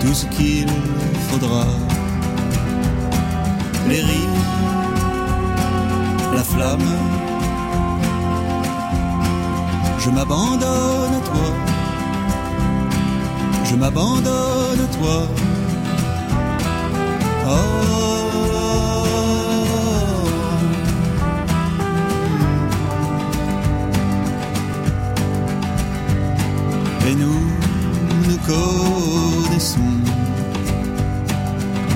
tout 0.00 0.14
ce 0.14 0.26
qu'il 0.26 0.66
faudra. 1.28 1.66
Les 3.88 4.02
rires, 4.02 4.48
la 6.34 6.44
flamme, 6.44 6.90
je 9.98 10.10
m'abandonne 10.10 11.14
à 11.14 11.20
toi, 11.20 11.48
je 13.64 13.74
m'abandonne 13.74 14.80
à 14.80 14.96
toi. 14.96 15.26
Oh. 17.50 17.88
Et 27.10 27.14
nous 27.14 27.40
nous 28.28 28.38
connaissons 28.46 29.80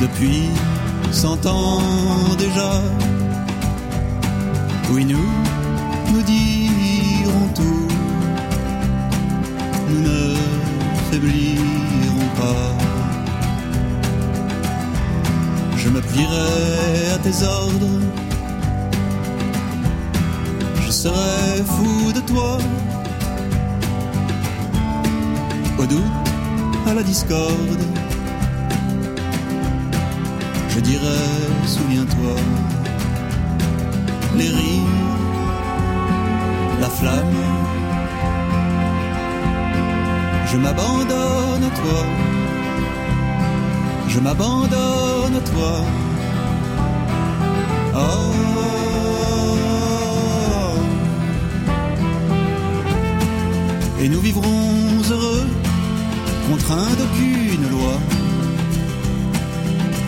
depuis 0.01 0.49
cent 1.11 1.45
ans 1.47 1.81
déjà. 2.39 2.81
Oui, 4.95 5.07
nous 5.07 5.17
nous 6.13 6.23
dirons 6.23 7.49
tout, 7.55 7.89
nous 9.89 10.01
ne 10.01 10.35
faiblirons 11.11 12.29
pas. 12.37 12.77
Je 15.79 15.89
me 15.89 15.99
à 15.99 17.19
tes 17.19 17.43
ordres, 17.43 18.01
je 20.85 20.91
serai 20.91 21.65
fou 21.65 22.13
de 22.13 22.21
toi 22.21 22.59
au 25.79 25.87
doute, 25.87 26.03
à 26.87 26.93
la 26.93 27.03
discorde. 27.03 27.81
Je 30.69 30.81
dirais, 30.81 31.29
souviens-toi. 31.67 32.82
Les 34.37 34.49
rires, 34.49 34.99
la 36.81 36.89
flamme. 36.89 37.37
Je 40.51 40.57
m'abandonne 40.59 41.65
à 41.65 41.73
toi, 41.81 42.01
je 44.09 44.21
m'abandonne 44.21 45.37
à 45.37 45.41
toi. 45.53 45.73
Oh. 47.95 48.43
Et 54.03 54.09
nous 54.09 54.21
vivrons 54.21 54.69
heureux, 55.11 55.47
contraints 56.51 56.95
d'aucune 56.99 57.71
loi. 57.71 57.95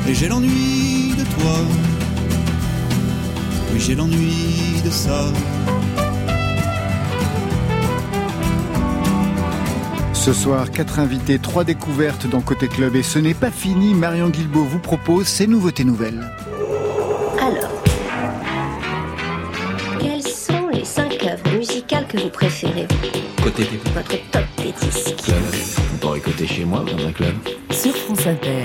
Et 0.08 0.14
j'ai 0.14 0.28
l'ennui 0.28 1.14
de 1.16 1.22
toi, 1.22 1.56
oui 3.74 3.80
j'ai 3.80 3.94
l'ennui 3.94 4.80
de 4.84 4.90
ça. 4.90 5.24
Ce 10.12 10.32
soir, 10.32 10.70
quatre 10.70 11.00
invités, 11.00 11.38
trois 11.38 11.64
découvertes 11.64 12.26
dans 12.26 12.40
Côté 12.40 12.68
Club. 12.68 12.96
Et 12.96 13.02
ce 13.02 13.18
n'est 13.18 13.34
pas 13.34 13.50
fini, 13.50 13.92
Marion 13.92 14.30
Guilbault 14.30 14.64
vous 14.64 14.78
propose 14.78 15.26
ses 15.26 15.46
nouveautés 15.46 15.84
nouvelles. 15.84 16.24
Alors, 17.42 17.70
quelles 20.00 20.22
sont 20.22 20.68
les 20.72 20.84
cinq 20.84 21.22
œuvres 21.24 21.58
musicales 21.58 22.06
que 22.06 22.18
vous 22.18 22.30
préférez? 22.30 22.86
Côté 23.42 23.64
Votre 23.94 24.30
top 24.30 24.44
des 24.58 24.72
disques 24.86 25.16
club. 25.16 25.36
On 25.92 25.96
pourrait 25.98 26.18
écouter 26.18 26.46
chez 26.46 26.64
moi 26.64 26.84
dans 26.90 27.06
un 27.06 27.12
club? 27.12 27.34
Sur 27.70 27.94
France 27.94 28.26
Inter. 28.26 28.64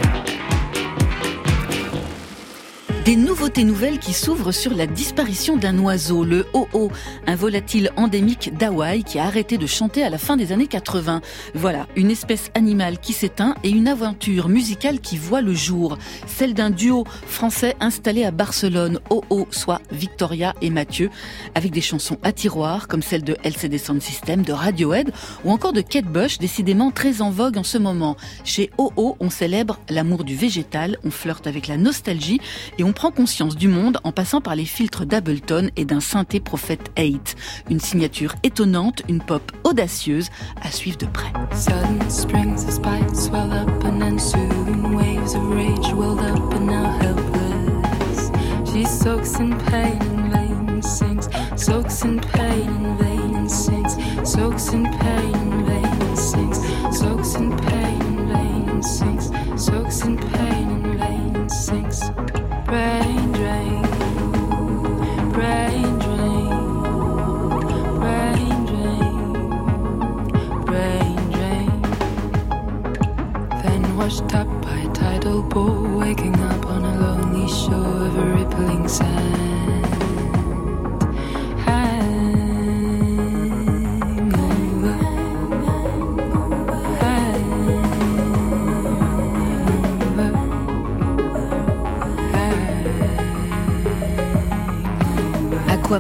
Des 3.06 3.16
nouveautés 3.16 3.64
nouvelles 3.64 3.98
qui 3.98 4.12
s'ouvrent 4.12 4.52
sur 4.52 4.74
la 4.74 4.86
disparition 4.86 5.56
d'un 5.56 5.80
oiseau, 5.80 6.26
le 6.26 6.46
ho-ho, 6.54 6.92
un 7.28 7.36
volatile 7.36 7.92
endémique 7.96 8.56
d'Hawaï 8.58 9.04
qui 9.06 9.18
a 9.20 9.24
arrêté 9.24 9.58
de 9.58 9.66
chanter 9.66 10.04
à 10.04 10.10
la 10.10 10.18
fin 10.18 10.36
des 10.36 10.52
années 10.52 10.68
80. 10.68 11.22
Voilà, 11.56 11.88
une 11.96 12.12
espèce 12.12 12.52
animale 12.56 13.00
qui 13.00 13.14
s'éteint 13.14 13.56
et 13.64 13.70
une 13.70 13.88
aventure 13.88 14.50
musicale 14.50 15.00
qui 15.00 15.18
voit 15.18 15.40
le 15.42 15.54
jour, 15.54 15.98
celle 16.28 16.54
d'un 16.54 16.70
duo 16.70 17.06
français 17.26 17.76
installé 17.80 18.26
à 18.26 18.32
Barcelone, 18.32 19.00
ho-ho, 19.10 19.48
soit 19.50 19.82
Victoria 19.92 20.54
et 20.62 20.70
Mathieu, 20.70 21.10
avec 21.56 21.72
des 21.72 21.82
chansons 21.82 22.18
à 22.22 22.34
tiroir 22.34 22.90
comme 22.90 23.02
celle 23.02 23.24
de 23.24 23.38
LCD 23.44 23.78
Sound 23.78 24.02
System, 24.02 24.44
de 24.44 24.52
Radiohead 24.52 25.12
ou 25.46 25.52
encore 25.52 25.74
de 25.74 25.82
Kate 25.82 26.06
Bush, 26.06 26.38
décidément 26.38 26.92
très 26.92 27.22
en 27.22 27.32
vogue 27.32 27.58
en 27.58 27.64
ce 27.64 27.78
moment. 27.78 28.18
Chez 28.44 28.70
ho-ho, 28.78 29.16
on 29.22 29.30
célèbre 29.30 29.80
l'amour 29.90 30.26
du 30.26 30.36
végétal, 30.36 30.98
on 31.06 31.12
flirte 31.12 31.48
avec 31.48 31.68
la 31.68 31.78
nostalgie 31.78 32.42
et 32.78 32.84
on 32.84 32.89
prend 32.94 33.12
conscience 33.12 33.56
du 33.56 33.68
monde 33.68 34.00
en 34.04 34.12
passant 34.12 34.42
par 34.42 34.56
les 34.56 34.66
filtres 34.66 35.06
d'Ableton 35.06 35.70
et 35.76 35.86
d'un 35.86 36.00
synthé 36.00 36.40
Prophet 36.40 36.80
8. 36.98 37.36
Une 37.70 37.80
signature 37.80 38.36
étonnante, 38.44 39.04
une 39.08 39.22
pop 39.22 39.52
audacieuse 39.64 40.30
à 40.62 40.72
suivre 40.72 40.98
de 40.98 41.06
près. 41.06 41.32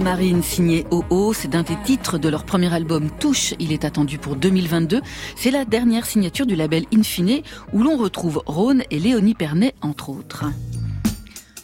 Aquamarine 0.09 0.41
signé 0.41 0.87
OO, 0.89 1.33
c'est 1.33 1.49
d'un 1.49 1.61
des 1.61 1.77
titres 1.83 2.17
de 2.17 2.29
leur 2.29 2.43
premier 2.43 2.73
album 2.73 3.11
Touche, 3.19 3.53
il 3.59 3.71
est 3.71 3.85
attendu 3.85 4.17
pour 4.17 4.35
2022. 4.37 5.01
C'est 5.35 5.51
la 5.51 5.65
dernière 5.65 6.07
signature 6.07 6.47
du 6.47 6.55
label 6.55 6.85
Infine 6.91 7.43
où 7.73 7.83
l'on 7.83 7.95
retrouve 7.95 8.41
Rhône 8.47 8.81
et 8.89 8.97
Léonie 8.97 9.35
Pernet 9.35 9.75
entre 9.83 10.09
autres. 10.09 10.45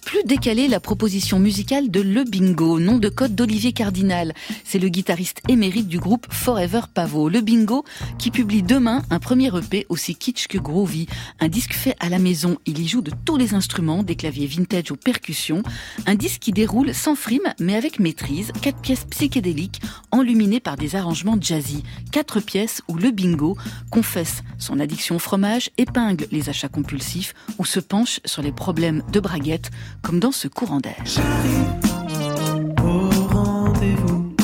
Plus 0.06 0.24
décalé, 0.24 0.68
la 0.68 0.80
proposition 0.80 1.40
musicale 1.40 1.90
de 1.90 2.00
Le 2.00 2.24
Bingo, 2.24 2.80
nom 2.80 3.00
de 3.00 3.10
code 3.10 3.34
d'Olivier 3.34 3.74
Cardinal. 3.74 4.34
C'est 4.64 4.78
le 4.78 4.88
guitariste 4.88 5.42
émérite 5.50 5.88
du 5.88 5.98
groupe 5.98 6.28
Forever 6.30 6.82
Pavot. 6.94 7.28
Le 7.28 7.42
Bingo, 7.42 7.84
qui 8.20 8.30
publie 8.30 8.62
demain 8.62 9.02
un 9.10 9.18
premier 9.18 9.50
EP 9.58 9.88
aussi 9.90 10.16
kitsch 10.16 10.46
que 10.46 10.60
groovy. 10.60 11.08
Un 11.40 11.48
disque 11.48 11.74
fait 11.74 11.96
à 12.00 12.10
la 12.10 12.20
maison. 12.20 12.60
Il 12.68 12.80
y 12.80 12.88
joue 12.88 13.02
de 13.02 13.12
tous 13.26 13.36
les 13.36 13.56
instruments, 13.56 14.04
des 14.04 14.16
claviers 14.16 14.46
vintage 14.46 14.92
aux 14.92 14.96
percussions. 14.96 15.64
Un 16.06 16.14
disque 16.14 16.40
qui 16.40 16.52
déroule 16.52 16.94
sans 16.94 17.16
frime, 17.16 17.54
mais 17.60 17.76
avec 17.76 18.00
maîtrise. 18.00 18.52
Quatre 18.62 18.82
pièces 18.82 19.06
psychédéliques, 19.10 19.82
enluminées 20.12 20.60
par 20.60 20.78
des 20.78 20.96
arrangements 20.96 21.38
jazzy. 21.42 21.84
Quatre 22.12 22.42
pièces 22.42 22.84
où 22.88 22.96
Le 22.96 23.10
Bingo 23.10 23.58
confesse 23.90 24.44
son 24.60 24.80
addiction 24.80 25.16
au 25.16 25.20
fromage, 25.20 25.72
épingle 25.80 26.28
les 26.32 26.48
achats 26.48 26.70
compulsifs 26.70 27.34
ou 27.58 27.66
se 27.66 27.80
penche 27.80 28.20
sur 28.24 28.44
les 28.44 28.52
problèmes 28.52 29.02
de 29.12 29.20
braguette 29.20 29.72
comme 30.06 30.20
dans 30.20 30.32
ce 30.32 30.48
courant 30.48 30.80
d'air. 30.80 31.04
Au 32.84 33.10
rendez-vous, 33.34 34.36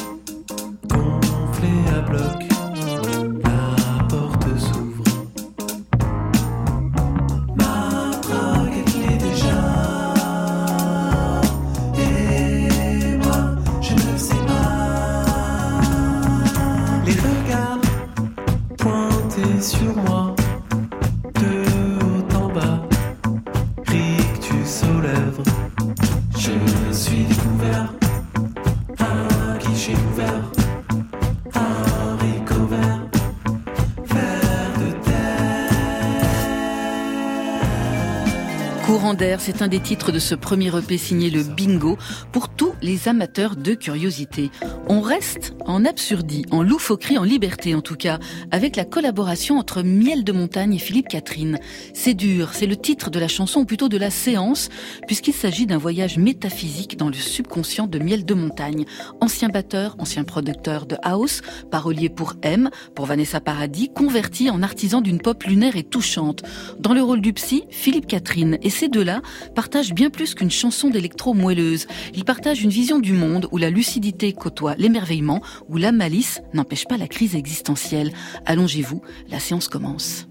Je 26.43 26.91
suis 26.91 27.23
découvert, 27.23 27.93
un 28.97 29.58
guichet 29.60 29.93
ouvert, 29.93 30.41
C'est 39.39 39.62
un 39.62 39.67
des 39.67 39.82
titres 39.82 40.13
de 40.13 40.19
ce 40.19 40.36
premier 40.36 40.76
EP 40.76 40.97
signé 40.97 41.30
le 41.30 41.43
Bingo 41.43 41.97
pour 42.32 42.47
tous 42.47 42.71
les 42.82 43.10
amateurs 43.10 43.58
de 43.58 43.74
curiosité. 43.74 44.52
On 44.88 45.02
reste 45.02 45.54
en 45.65 45.84
absurdie, 45.84 46.45
en 46.50 46.63
loufoquerie, 46.63 47.17
en 47.17 47.24
liberté 47.24 47.76
en 47.76 47.82
tout 47.82 47.95
cas, 47.95 48.19
avec 48.52 48.78
la 48.78 48.86
collaboration 48.86 49.58
entre 49.58 49.84
Miel 49.84 50.24
de 50.24 50.32
Montagne 50.32 50.76
et 50.76 50.80
Philippe 50.80 51.10
Catherine. 51.10 51.60
C'est 51.93 52.13
dur, 52.13 52.52
c'est 52.54 52.67
le 52.67 52.78
titre 52.78 53.10
de 53.10 53.19
la 53.19 53.28
chanson 53.28 53.62
ou 53.62 53.65
plutôt 53.65 53.89
de 53.89 53.97
la 53.97 54.10
séance, 54.10 54.69
puisqu'il 55.08 55.34
s'agit 55.34 55.65
d'un 55.65 55.78
voyage 55.78 56.17
métaphysique 56.17 56.95
dans 56.97 57.10
le 57.10 57.13
subconscient 57.13 57.88
de 57.88 58.00
Miel 58.00 58.23
de 58.23 58.33
Montagne. 58.33 58.85
Ancien 59.19 59.50
batteur, 59.50 59.96
ancien 60.00 60.23
producteur 60.23 60.85
de 60.85 60.96
house, 61.04 61.42
parolier 61.69 62.10
pour 62.10 62.35
M, 62.44 62.69
pour 62.96 63.08
Vanessa 63.08 63.42
Paradis, 63.42 63.90
converti 63.90 64.50
en 64.50 64.63
artisan 64.63 65.02
d'une 65.02 65.19
pop 65.19 65.44
lunaire 65.44 65.75
et 65.75 65.83
touchante. 65.83 66.44
Dans 66.79 66.94
le 66.94 67.04
rôle 67.04 67.21
du 67.21 67.33
psy, 67.33 67.65
Philippe 67.69 68.08
Catherine. 68.08 68.58
Et 68.62 68.69
ces 68.69 68.88
deux-là 69.02 69.21
partagent 69.56 69.93
bien 69.93 70.10
plus 70.12 70.35
qu'une 70.35 70.52
chanson 70.52 70.89
d'électro 70.89 71.33
moelleuse. 71.33 71.87
Ils 72.13 72.25
partagent 72.25 72.62
une 72.62 72.69
vision 72.69 72.99
du 72.99 73.13
monde 73.13 73.47
où 73.52 73.58
la 73.58 73.71
lucidité 73.71 74.31
côtoie 74.33 74.75
l'émerveillement, 74.77 75.41
où 75.69 75.77
la 75.77 75.91
malice 75.91 76.41
n'empêche 76.54 76.85
pas 76.85 76.97
la 76.97 77.08
crise 77.08 77.35
existentielle. 77.35 78.12
Allongez-vous, 78.45 79.02
la 79.29 79.39
séance 79.39 79.67
commence. 79.67 80.27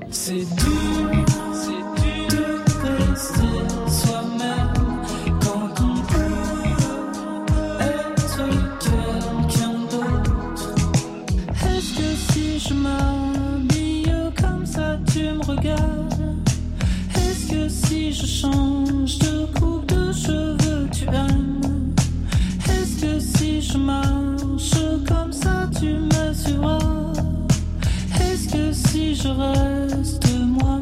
reste 29.30 30.26
moi, 30.40 30.80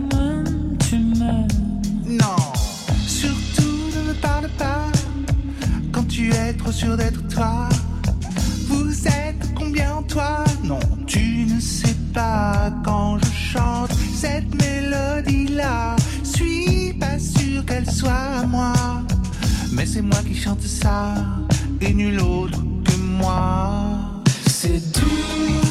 tu. 0.89 0.97
Non, 2.07 2.41
surtout 3.07 3.79
ne 3.97 4.09
me 4.09 4.15
parle 4.15 4.49
pas 4.59 4.87
quand 5.93 6.07
tu 6.09 6.33
es 6.33 6.53
trop 6.55 6.73
sûr 6.73 6.97
d'être 6.97 7.27
toi. 7.29 7.69
Vous 8.69 9.07
êtes 9.07 9.55
combien 9.55 9.95
en 9.95 10.03
toi? 10.03 10.45
Non, 10.65 10.81
tu 11.07 11.47
ne 11.47 11.61
sais 11.61 11.97
pas 12.13 12.73
quand 12.85 13.19
je 13.19 13.53
chante 13.53 13.93
cette 14.15 14.53
mélodie-là. 14.55 15.97
Suis 16.23 16.95
pas 16.95 17.19
sûr 17.19 17.65
qu'elle 17.67 17.91
soit 17.91 18.41
à 18.43 18.47
moi, 18.47 18.73
mais 19.73 19.87
c'est 19.87 20.03
moi 20.03 20.19
qui 20.27 20.35
chante 20.35 20.63
ça 20.63 21.15
et 21.81 21.93
nul 21.93 22.21
autre 22.21 22.63
que 22.85 22.97
moi. 22.97 24.23
C'est 24.47 24.93
tout. 24.93 25.68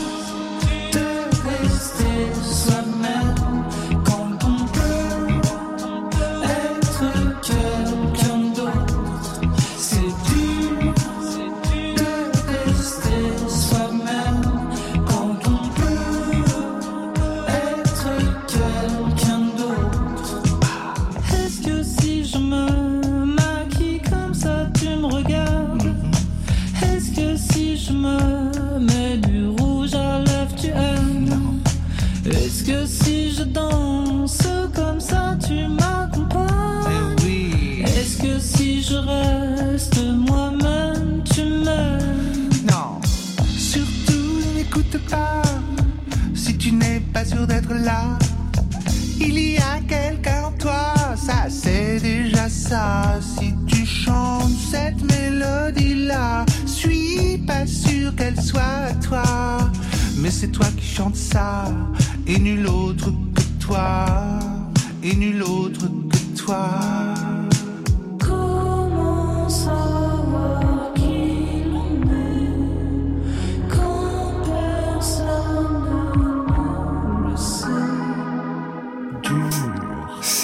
Si 52.67 53.53
tu 53.65 53.85
chantes 53.85 54.51
cette 54.69 55.01
mélodie-là, 55.09 56.45
suis 56.65 57.37
pas 57.47 57.65
sûr 57.65 58.13
qu'elle 58.13 58.41
soit 58.41 58.61
à 58.61 58.93
toi. 58.95 59.23
Mais 60.17 60.29
c'est 60.29 60.49
toi 60.49 60.65
qui 60.75 60.85
chantes 60.85 61.15
ça, 61.15 61.71
et 62.25 62.37
nul 62.37 62.67
autre 62.67 63.09
que 63.33 63.65
toi, 63.65 64.05
et 65.01 65.15
nul 65.15 65.43
autre 65.43 65.87
que 66.09 66.41
toi. 66.43 66.69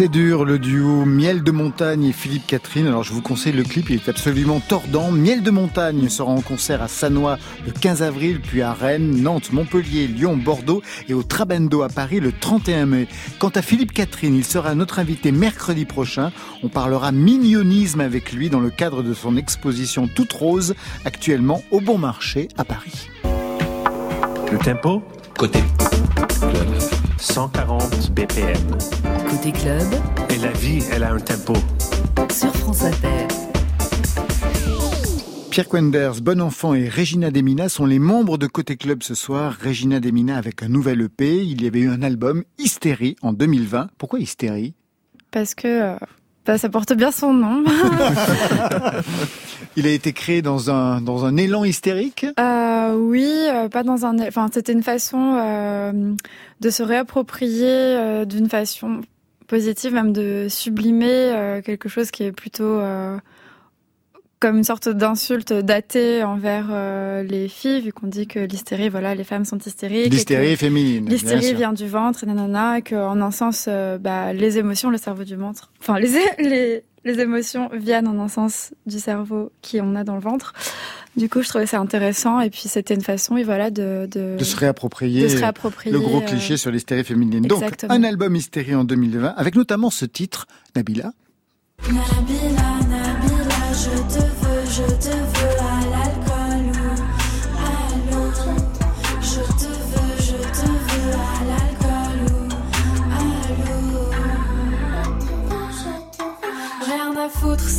C'est 0.04 0.10
dur, 0.10 0.44
le 0.44 0.60
duo 0.60 1.06
Miel 1.06 1.44
de 1.44 1.52
Montagne 1.52 2.04
et 2.04 2.12
Philippe 2.12 2.46
Catherine. 2.46 2.88
Alors 2.88 3.04
je 3.04 3.14
vous 3.14 3.22
conseille 3.22 3.54
le 3.54 3.64
clip, 3.64 3.90
il 3.90 3.96
est 3.96 4.10
absolument 4.10 4.60
tordant. 4.60 5.12
Miel 5.12 5.44
de 5.44 5.50
Montagne 5.50 6.10
sera 6.10 6.30
en 6.30 6.42
concert 6.42 6.82
à 6.82 6.90
Sanois 6.90 7.38
le 7.66 7.72
15 7.72 8.04
avril, 8.04 8.42
puis 8.42 8.62
à 8.62 8.74
Rennes, 8.74 9.22
Nantes, 9.22 9.54
Montpellier, 9.54 10.08
Lyon, 10.08 10.36
Bordeaux 10.36 10.82
et 11.08 11.14
au 11.14 11.24
Trabendo 11.24 11.84
à 11.84 11.88
Paris 11.88 12.20
le 12.20 12.34
31 12.34 12.86
mai. 12.86 13.08
Quant 13.40 13.52
à 13.56 13.62
Philippe 13.62 13.94
Catherine, 13.94 14.36
il 14.36 14.44
sera 14.44 14.76
notre 14.76 15.00
invité 15.00 15.32
mercredi 15.32 15.86
prochain. 15.86 16.34
On 16.64 16.68
parlera 16.68 17.14
mignonisme 17.14 18.02
avec 18.02 18.34
lui 18.34 18.50
dans 18.50 18.60
le 18.60 18.72
cadre 18.72 19.04
de 19.04 19.14
son 19.14 19.38
exposition 19.38 20.10
Toute 20.14 20.34
Rose, 20.34 20.76
actuellement 21.06 21.64
au 21.72 21.80
Bon 21.80 21.98
Marché 21.98 22.50
à 22.58 22.66
Paris. 22.66 23.08
Le 24.52 24.58
tempo? 24.58 25.02
Côté 25.38 25.60
club. 26.40 26.68
140 27.18 28.12
BPM. 28.12 28.58
Côté 29.30 29.52
club, 29.52 29.88
Et 30.30 30.38
la 30.38 30.52
vie, 30.52 30.84
elle 30.92 31.04
a 31.04 31.14
un 31.14 31.20
tempo. 31.20 31.54
sur 32.32 32.54
France 32.56 32.84
Inter. 32.84 33.28
Pierre 35.52 35.68
Quenders, 35.70 36.22
Bon 36.22 36.42
Enfant 36.42 36.74
et 36.74 36.90
Regina 36.90 37.30
Demina 37.30 37.70
sont 37.70 37.86
les 37.86 38.00
membres 38.00 38.38
de 38.40 38.48
Côté 38.48 38.76
Club 38.76 39.04
ce 39.04 39.14
soir. 39.14 39.56
Regina 39.64 40.00
Demina 40.00 40.38
avec 40.38 40.64
un 40.64 40.68
nouvel 40.70 41.02
EP. 41.02 41.44
Il 41.44 41.62
y 41.64 41.68
avait 41.68 41.82
eu 41.82 41.90
un 41.90 42.02
album, 42.02 42.44
Hystérie, 42.58 43.16
en 43.22 43.34
2020. 43.34 43.90
Pourquoi 43.98 44.20
Hystérie? 44.20 44.74
Parce 45.30 45.54
que 45.54 45.68
euh, 45.94 45.96
bah, 46.46 46.58
ça 46.58 46.70
porte 46.70 46.94
bien 46.94 47.12
son 47.12 47.34
nom. 47.34 47.64
Il 49.76 49.88
a 49.88 49.90
été 49.90 50.14
créé 50.14 50.42
dans 50.42 50.70
un, 50.70 51.02
dans 51.02 51.26
un 51.26 51.36
élan 51.38 51.64
hystérique? 51.64 52.26
Euh, 52.40 52.96
oui, 52.96 53.28
euh, 53.28 53.70
pas 53.70 53.84
dans 53.84 54.06
un. 54.06 54.20
Enfin, 54.20 54.50
c'était 54.54 54.74
une 54.74 54.84
façon 54.84 55.36
euh, 55.36 56.14
de 56.60 56.70
se 56.70 56.84
réapproprier 56.84 57.68
euh, 57.68 58.26
d'une 58.26 58.50
façon 58.50 59.02
positive, 59.48 59.94
même 59.94 60.14
de 60.14 60.48
sublimer 60.50 61.12
euh, 61.12 61.62
quelque 61.62 61.90
chose 61.90 62.12
qui 62.12 62.24
est 62.24 62.32
plutôt 62.32 62.64
euh, 62.64 63.18
comme 64.44 64.58
une 64.58 64.66
sorte 64.66 64.90
d'insulte 64.90 65.54
datée 65.54 66.22
envers 66.22 66.68
euh, 66.70 67.24
les 67.24 67.48
filles, 67.48 67.80
vu 67.80 67.94
qu'on 67.94 68.08
dit 68.08 68.28
que 68.28 68.40
l'hystérie, 68.40 68.90
voilà, 68.90 69.16
les 69.16 69.24
femmes 69.24 69.46
sont 69.46 69.58
hystériques. 69.58 70.12
L'hystérie 70.12 70.52
est 70.52 70.58
féminine. 70.58 71.08
L'hystérie 71.08 71.54
vient 71.54 71.72
du 71.72 71.88
ventre, 71.88 72.26
et 72.26 72.28
nanana, 72.28 72.80
et 72.80 72.82
qu'en 72.82 73.22
un 73.22 73.32
sens, 73.32 73.68
euh, 73.70 73.98
bah, 73.98 74.34
les 74.34 74.58
émotions, 74.58 74.90
le 74.90 74.98
cerveau 74.98 75.24
du 75.24 75.38
ventre. 75.38 75.72
Enfin, 75.80 75.98
les, 75.98 76.10
les, 76.40 76.84
les 77.06 77.20
émotions 77.22 77.70
viennent 77.72 78.06
en 78.06 78.20
un 78.20 78.28
sens 78.28 78.74
du 78.86 79.00
cerveau 79.00 79.54
qui 79.62 79.80
on 79.80 79.96
a 79.96 80.04
dans 80.04 80.16
le 80.16 80.22
ventre. 80.22 80.52
Du 81.16 81.30
coup, 81.30 81.42
je 81.42 81.48
trouvais 81.48 81.66
ça 81.66 81.80
intéressant, 81.80 82.42
et 82.42 82.50
puis 82.50 82.64
c'était 82.66 82.96
une 82.96 83.02
façon, 83.02 83.38
et 83.38 83.46
voilà, 83.46 83.72
de, 83.72 84.10
de, 84.12 84.36
De 84.38 84.44
se 84.44 84.58
réapproprier, 84.58 85.24
de 85.24 85.28
se 85.30 85.38
réapproprier, 85.38 85.94
le 85.94 86.02
gros 86.02 86.18
euh, 86.18 86.26
cliché 86.26 86.58
sur 86.58 86.70
l'hystérie 86.70 87.06
féminine. 87.06 87.44
Donc, 87.44 87.64
un 87.88 88.04
album 88.04 88.36
Hystérie 88.36 88.76
en 88.76 88.84
2020, 88.84 89.36
avec 89.38 89.56
notamment 89.56 89.90
ce 89.90 90.04
titre, 90.04 90.48
Nabila, 90.76 91.14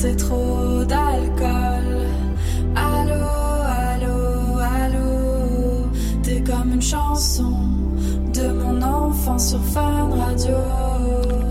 c'est 0.04 0.16
trop 0.16 0.84
d'alcool. 0.84 1.86
Allô, 2.76 3.24
allô, 3.88 4.58
allô. 4.58 5.86
T'es 6.22 6.42
comme 6.42 6.74
une 6.74 6.82
chanson 6.82 7.52
de 8.34 8.48
mon 8.52 8.82
enfant 8.82 9.38
sur 9.38 9.60
Fun 9.64 10.10
Radio. 10.10 10.54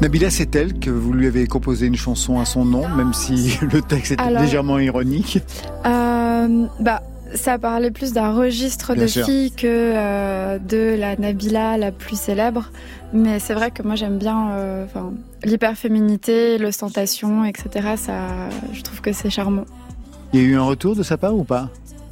Nabila, 0.01 0.29
c'est 0.29 0.55
elle 0.55 0.77
que 0.79 0.91
vous 0.91 1.13
lui 1.13 1.25
avez 1.25 1.47
composé 1.47 1.87
une 1.87 1.95
chanson 1.95 2.39
à 2.39 2.45
son 2.45 2.63
nom, 2.63 2.87
même 2.89 3.13
si 3.13 3.57
le 3.71 3.81
texte 3.81 4.11
était 4.11 4.21
Alors- 4.21 4.43
légèrement 4.43 4.77
ironique. 4.77 5.39
Euh, 5.87 6.67
bah, 6.79 7.01
ça 7.33 7.57
parlait 7.57 7.91
plus 7.91 8.13
d'un 8.13 8.33
registre 8.33 8.93
Bien 8.93 9.03
de 9.03 9.07
sûr. 9.07 9.25
filles 9.25 9.51
que 9.51 9.65
euh, 9.67 10.59
de 10.59 10.95
la 10.99 11.15
Nabila 11.15 11.77
la 11.77 11.91
plus 11.91 12.19
célèbre. 12.19 12.71
Mais 13.13 13.39
c'est 13.39 13.53
vrai 13.53 13.71
que 13.71 13.83
moi 13.83 13.95
j'aime 13.95 14.17
bien 14.17 14.51
euh, 14.51 14.85
l'hyperféminité, 15.43 16.57
l'ostentation, 16.57 17.45
etc. 17.45 17.93
Ça, 17.95 18.49
je 18.73 18.81
trouve 18.81 19.01
que 19.01 19.13
c'est 19.13 19.29
charmant. 19.29 19.65
Il 20.33 20.41
y 20.41 20.43
a 20.43 20.47
eu 20.47 20.55
un 20.55 20.63
retour 20.63 20.95
de 20.95 21.03
sa 21.03 21.17
part 21.17 21.35
ou 21.35 21.43
pas? 21.43 21.69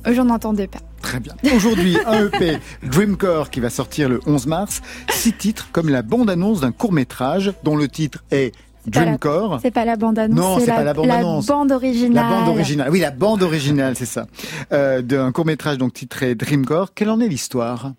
Euh, 0.07 0.13
J'en 0.13 0.29
entendais 0.29 0.67
pas. 0.67 0.79
Très 1.01 1.19
bien. 1.19 1.33
Aujourd'hui, 1.55 1.97
un 2.05 2.27
EP 2.27 2.57
Dreamcore 2.83 3.49
qui 3.49 3.59
va 3.59 3.69
sortir 3.71 4.07
le 4.09 4.19
11 4.27 4.45
mars. 4.47 4.81
Six 5.09 5.33
titres 5.33 5.69
comme 5.71 5.89
la 5.89 6.03
bande-annonce 6.03 6.61
d'un 6.61 6.71
court-métrage 6.71 7.53
dont 7.63 7.75
le 7.75 7.87
titre 7.87 8.23
est 8.31 8.53
Dreamcore. 8.87 9.59
C'est 9.61 9.71
pas 9.71 9.85
la 9.85 9.95
bande-annonce, 9.95 10.37
Non, 10.37 10.59
c'est 10.59 10.65
la, 10.65 10.75
pas 10.75 10.83
la 10.83 10.93
bande 10.93 11.71
originale. 11.71 12.23
La 12.23 12.29
bande 12.29 12.49
originale. 12.49 12.89
Oui, 12.91 12.99
la 12.99 13.11
bande 13.11 13.43
originale, 13.43 13.95
c'est 13.95 14.05
ça. 14.05 14.25
Euh, 14.71 15.01
d'un 15.01 15.31
court-métrage 15.31 15.77
donc 15.77 15.93
titré 15.93 16.35
Dreamcore. 16.35 16.93
Quelle 16.93 17.09
en 17.09 17.19
est 17.19 17.27
l'histoire? 17.27 17.93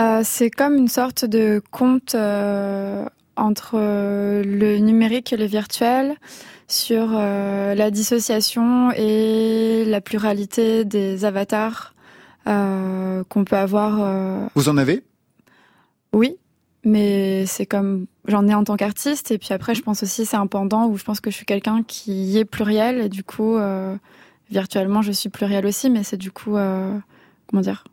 Euh, 0.00 0.22
c'est 0.24 0.50
comme 0.50 0.74
une 0.76 0.88
sorte 0.88 1.24
de 1.24 1.62
conte 1.70 2.14
euh, 2.14 3.04
entre 3.36 3.76
le 3.76 4.78
numérique 4.78 5.32
et 5.32 5.36
le 5.36 5.44
virtuel 5.46 6.14
sur 6.68 7.08
euh, 7.14 7.74
la 7.74 7.90
dissociation 7.90 8.90
et 8.92 9.84
la 9.86 10.00
pluralité 10.00 10.84
des 10.84 11.24
avatars 11.24 11.94
euh, 12.46 13.22
qu'on 13.28 13.44
peut 13.44 13.56
avoir. 13.56 13.98
euh, 14.00 14.46
Vous 14.54 14.68
en 14.68 14.76
avez? 14.76 15.02
Oui, 16.12 16.36
mais 16.88 17.46
c'est 17.46 17.66
comme 17.66 18.06
j'en 18.26 18.46
ai 18.48 18.54
en 18.54 18.64
tant 18.64 18.76
qu'artiste 18.76 19.30
et 19.30 19.38
puis 19.38 19.52
après 19.52 19.74
je 19.74 19.82
pense 19.82 20.02
aussi 20.02 20.24
c'est 20.24 20.36
un 20.36 20.46
pendant 20.46 20.86
où 20.86 20.96
je 20.96 21.04
pense 21.04 21.20
que 21.20 21.30
je 21.30 21.36
suis 21.36 21.46
quelqu'un 21.46 21.82
qui 21.82 22.38
est 22.38 22.44
pluriel 22.44 23.00
et 23.00 23.08
du 23.08 23.22
coup 23.22 23.56
euh, 23.56 23.94
virtuellement 24.50 25.02
je 25.02 25.12
suis 25.12 25.28
pluriel 25.28 25.66
aussi, 25.66 25.90
mais 25.90 26.02
c'est 26.02 26.16
du 26.16 26.30
coup 26.30 26.56
euh, 26.56 26.98
comment 27.48 27.62
dire? 27.62 27.84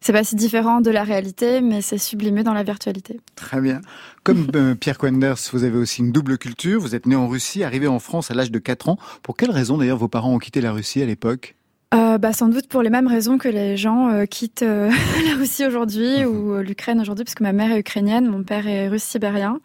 C'est 0.00 0.12
pas 0.12 0.24
si 0.24 0.34
différent 0.34 0.80
de 0.80 0.90
la 0.90 1.04
réalité, 1.04 1.60
mais 1.60 1.80
c'est 1.80 1.96
sublimé 1.96 2.42
dans 2.42 2.54
la 2.54 2.64
virtualité. 2.64 3.20
Très 3.36 3.60
bien. 3.60 3.80
Comme 4.24 4.48
euh, 4.56 4.74
Pierre 4.74 4.98
Quenders, 4.98 5.38
vous 5.52 5.62
avez 5.62 5.78
aussi 5.78 6.00
une 6.00 6.10
double 6.10 6.38
culture. 6.38 6.80
Vous 6.80 6.96
êtes 6.96 7.06
né 7.06 7.14
en 7.14 7.28
Russie, 7.28 7.62
arrivé 7.62 7.86
en 7.86 8.00
France 8.00 8.32
à 8.32 8.34
l'âge 8.34 8.50
de 8.50 8.58
4 8.58 8.88
ans. 8.88 8.98
Pour 9.22 9.36
quelle 9.36 9.52
raison 9.52 9.78
d'ailleurs 9.78 9.98
vos 9.98 10.08
parents 10.08 10.34
ont 10.34 10.40
quitté 10.40 10.60
la 10.60 10.72
Russie 10.72 11.02
à 11.02 11.06
l'époque? 11.06 11.54
Euh, 11.94 12.16
bah, 12.16 12.32
sans 12.32 12.48
doute 12.48 12.68
pour 12.68 12.80
les 12.82 12.88
mêmes 12.88 13.06
raisons 13.06 13.36
que 13.36 13.48
les 13.48 13.76
gens 13.76 14.08
euh, 14.08 14.24
quittent 14.24 14.62
euh, 14.62 14.90
la 15.26 15.34
Russie 15.36 15.66
aujourd'hui 15.66 16.24
ou 16.24 16.54
euh, 16.54 16.62
l'Ukraine 16.62 17.00
aujourd'hui, 17.00 17.24
parce 17.24 17.34
que 17.34 17.42
ma 17.42 17.52
mère 17.52 17.70
est 17.70 17.80
ukrainienne, 17.80 18.26
mon 18.28 18.42
père 18.42 18.66
est 18.66 18.88
russe 18.88 19.02
sibérien. 19.02 19.60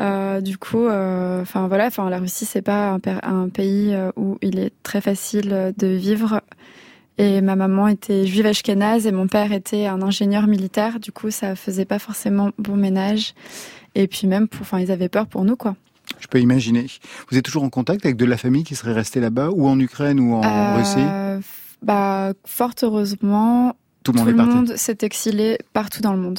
Euh, 0.00 0.40
du 0.40 0.56
coup, 0.56 0.86
euh, 0.86 1.42
enfin 1.42 1.68
voilà, 1.68 1.86
enfin 1.86 2.08
la 2.08 2.18
Russie 2.18 2.46
c'est 2.46 2.62
pas 2.62 2.92
un, 2.92 2.98
pa- 2.98 3.20
un 3.22 3.50
pays 3.50 3.94
où 4.16 4.38
il 4.40 4.58
est 4.58 4.72
très 4.82 5.02
facile 5.02 5.74
de 5.76 5.86
vivre. 5.86 6.40
Et 7.18 7.42
ma 7.42 7.56
maman 7.56 7.88
était 7.88 8.24
juive 8.26 8.46
ashkénaze 8.46 9.06
et 9.06 9.12
mon 9.12 9.26
père 9.26 9.52
était 9.52 9.86
un 9.86 10.00
ingénieur 10.00 10.46
militaire. 10.46 10.98
Du 10.98 11.12
coup, 11.12 11.30
ça 11.30 11.54
faisait 11.54 11.84
pas 11.84 11.98
forcément 11.98 12.50
bon 12.56 12.74
ménage. 12.76 13.34
Et 13.94 14.08
puis 14.08 14.26
même, 14.26 14.48
enfin, 14.62 14.80
ils 14.80 14.90
avaient 14.90 15.10
peur 15.10 15.26
pour 15.26 15.44
nous, 15.44 15.54
quoi. 15.56 15.76
Je 16.22 16.28
peux 16.28 16.40
imaginer. 16.40 16.86
Vous 17.30 17.36
êtes 17.36 17.44
toujours 17.44 17.64
en 17.64 17.68
contact 17.68 18.04
avec 18.06 18.16
de 18.16 18.24
la 18.24 18.36
famille 18.36 18.62
qui 18.64 18.76
serait 18.76 18.92
restée 18.92 19.18
là-bas, 19.20 19.50
ou 19.52 19.66
en 19.68 19.78
Ukraine, 19.80 20.20
ou 20.20 20.34
en 20.34 20.42
Euh, 20.44 20.76
Russie 20.76 21.42
Bah, 21.82 22.32
fort 22.46 22.72
heureusement, 22.82 23.74
Tout 24.04 24.12
le 24.12 24.32
monde 24.34 24.76
s'est 24.76 24.98
exilé 25.02 25.58
partout 25.72 26.00
dans 26.00 26.12
le 26.12 26.18
monde. 26.20 26.38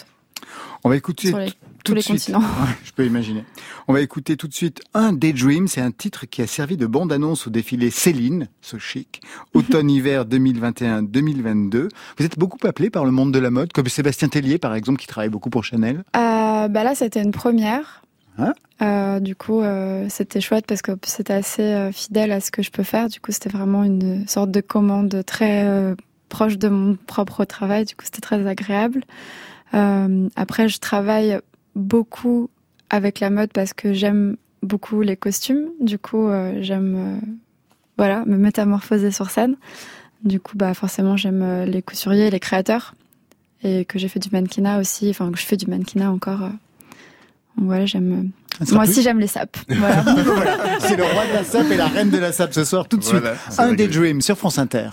On 0.86 0.90
va 0.90 0.96
écouter 0.96 1.28
Sur 1.30 1.38
les- 1.38 1.52
tout 1.52 1.56
tous 1.86 1.92
de 1.92 1.96
les 1.98 2.02
suite. 2.02 2.16
continents. 2.18 2.40
Ouais, 2.62 2.76
je 2.86 2.92
peux 2.94 3.06
imaginer. 3.06 3.44
On 3.90 3.94
va 3.94 4.00
écouter 4.02 4.38
tout 4.38 4.48
de 4.48 4.54
suite 4.54 4.82
un 4.94 5.12
Daydream. 5.12 5.68
C'est 5.68 5.82
un 5.82 5.92
titre 5.92 6.26
qui 6.26 6.42
a 6.42 6.48
servi 6.48 6.78
de 6.78 6.86
bande-annonce 6.86 7.48
au 7.48 7.50
défilé 7.50 7.90
Céline, 7.92 8.48
so 8.62 8.80
chic, 8.80 9.22
automne-hiver 9.54 10.26
2021-2022. 10.26 11.90
Vous 12.18 12.26
êtes 12.26 12.38
beaucoup 12.40 12.58
appelé 12.66 12.90
par 12.90 13.04
le 13.06 13.12
monde 13.12 13.34
de 13.34 13.40
la 13.40 13.52
mode, 13.52 13.74
comme 13.74 13.88
Sébastien 13.88 14.30
Tellier, 14.30 14.58
par 14.58 14.76
exemple, 14.76 15.00
qui 15.00 15.08
travaille 15.08 15.30
beaucoup 15.30 15.50
pour 15.50 15.64
Chanel. 15.64 16.04
Euh, 16.16 16.68
bah 16.70 16.84
là, 16.84 16.96
c'était 16.96 17.22
une 17.22 17.32
première. 17.32 18.02
Hein 18.38 18.54
Euh, 18.82 19.20
du 19.20 19.36
coup, 19.36 19.62
euh, 19.62 20.08
c'était 20.10 20.42
chouette 20.42 20.66
parce 20.68 20.82
que 20.82 20.92
c'était 21.06 21.34
assez 21.34 21.62
euh, 21.62 21.92
fidèle 21.92 22.32
à 22.32 22.42
ce 22.42 22.52
que 22.52 22.62
je 22.62 22.72
peux 22.72 22.84
faire. 22.84 23.08
Du 23.08 23.20
coup, 23.20 23.32
c'était 23.32 23.50
vraiment 23.50 23.84
une 23.84 24.28
sorte 24.28 24.52
de 24.52 24.62
commande 24.62 25.24
très 25.26 25.96
proche 26.30 26.58
de 26.58 26.68
mon 26.68 26.96
propre 26.96 27.46
travail. 27.46 27.86
Du 27.86 27.96
coup, 27.96 28.06
c'était 28.06 28.22
très 28.22 28.46
agréable. 28.46 29.04
Après, 29.72 30.70
je 30.70 30.80
travaille 30.80 31.40
beaucoup 31.76 32.50
avec 32.90 33.20
la 33.20 33.30
mode 33.30 33.52
parce 33.54 33.74
que 33.74 33.94
j'aime 33.94 34.38
beaucoup 34.62 35.02
les 35.02 35.18
costumes. 35.18 35.70
Du 35.80 35.98
coup, 35.98 36.30
j'aime 36.60 37.22
voilà 37.98 38.26
me 38.26 38.38
métamorphoser 38.38 39.12
sur 39.12 39.30
scène. 39.30 39.56
Du 40.24 40.40
coup, 40.40 40.58
bah 40.58 40.74
forcément, 40.74 41.18
j'aime 41.18 41.64
les 41.64 41.82
couturiers, 41.82 42.30
les 42.30 42.40
créateurs, 42.40 42.96
et 43.64 43.86
que 43.86 43.98
j'ai 43.98 44.08
fait 44.08 44.20
du 44.20 44.30
mannequinat 44.32 44.80
aussi. 44.80 45.10
Enfin, 45.10 45.32
que 45.32 45.40
je 45.40 45.46
fais 45.46 45.58
du 45.58 45.68
mannequinat 45.68 46.12
encore. 46.12 46.50
Euh. 47.58 47.62
Voilà, 47.66 47.86
j'aime. 47.86 48.32
Sera 48.64 48.76
Moi 48.76 48.84
aussi, 48.90 49.02
j'aime 49.02 49.20
les 49.20 49.28
sapes. 49.28 49.58
Voilà. 49.68 50.02
Voilà. 50.24 50.58
C'est 50.80 50.96
le 50.96 51.04
roi 51.04 51.26
de 51.28 51.34
la 51.34 51.44
sape 51.44 51.72
et 51.72 51.78
la 51.78 51.88
reine 51.88 52.10
de 52.10 52.18
la 52.18 52.32
sape 52.32 52.54
ce 52.54 52.64
soir, 52.64 52.88
tout 52.88 52.98
de 52.98 53.04
Voilà, 53.04 53.36
suite. 53.50 53.60
Un 53.60 53.68
réglé. 53.70 53.88
Daydream 53.88 54.22
sur 54.22 54.38
France 54.38 54.58
Inter. 54.60 54.90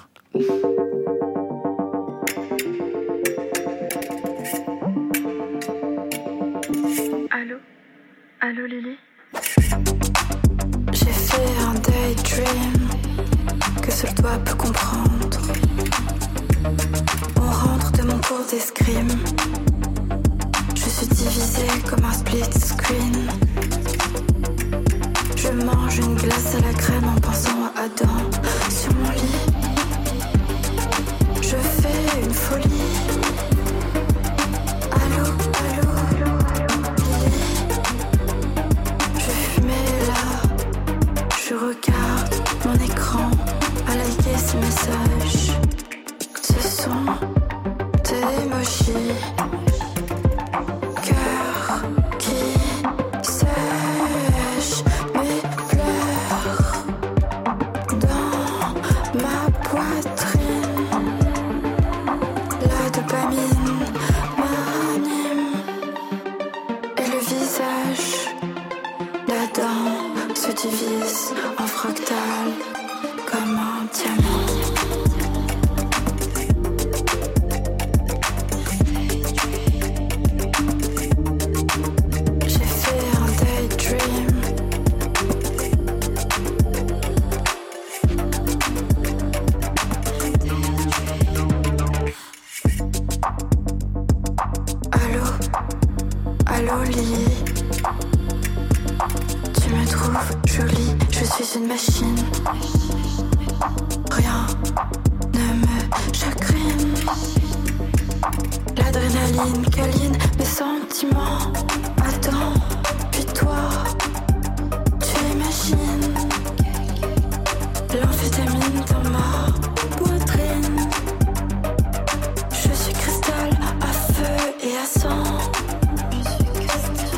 Allô? 7.31 7.57
Allô 8.41 8.67
Lily? 8.67 8.97
J'ai 10.93 11.07
fait 11.07 11.59
un 11.61 11.75
daydream 11.75 12.89
que 13.83 13.91
seul 13.93 14.15
toi 14.15 14.39
peut 14.45 14.55
comprendre. 14.55 15.39
On 17.37 17.51
rentre 17.51 17.93
de 17.93 18.03
mon 18.03 18.19
cours 18.21 18.45
d'escrime. 18.51 19.09
Divisée 21.21 21.83
comme 21.87 22.03
un 22.03 22.13
split 22.15 22.43
screen. 22.59 23.31
Je 25.37 25.49
mange 25.49 25.99
une 25.99 26.15
glace 26.15 26.55
à 26.55 26.61
la 26.67 26.73
crème 26.73 27.05
en 27.05 27.21
pensant 27.21 27.51
à 27.77 27.83
Adam 27.83 28.31
sur 28.71 28.95
mon 28.95 29.11
lit. 29.11 29.47
Je 31.43 31.57
fais 31.57 32.23
une 32.25 32.33
folie. 32.33 32.90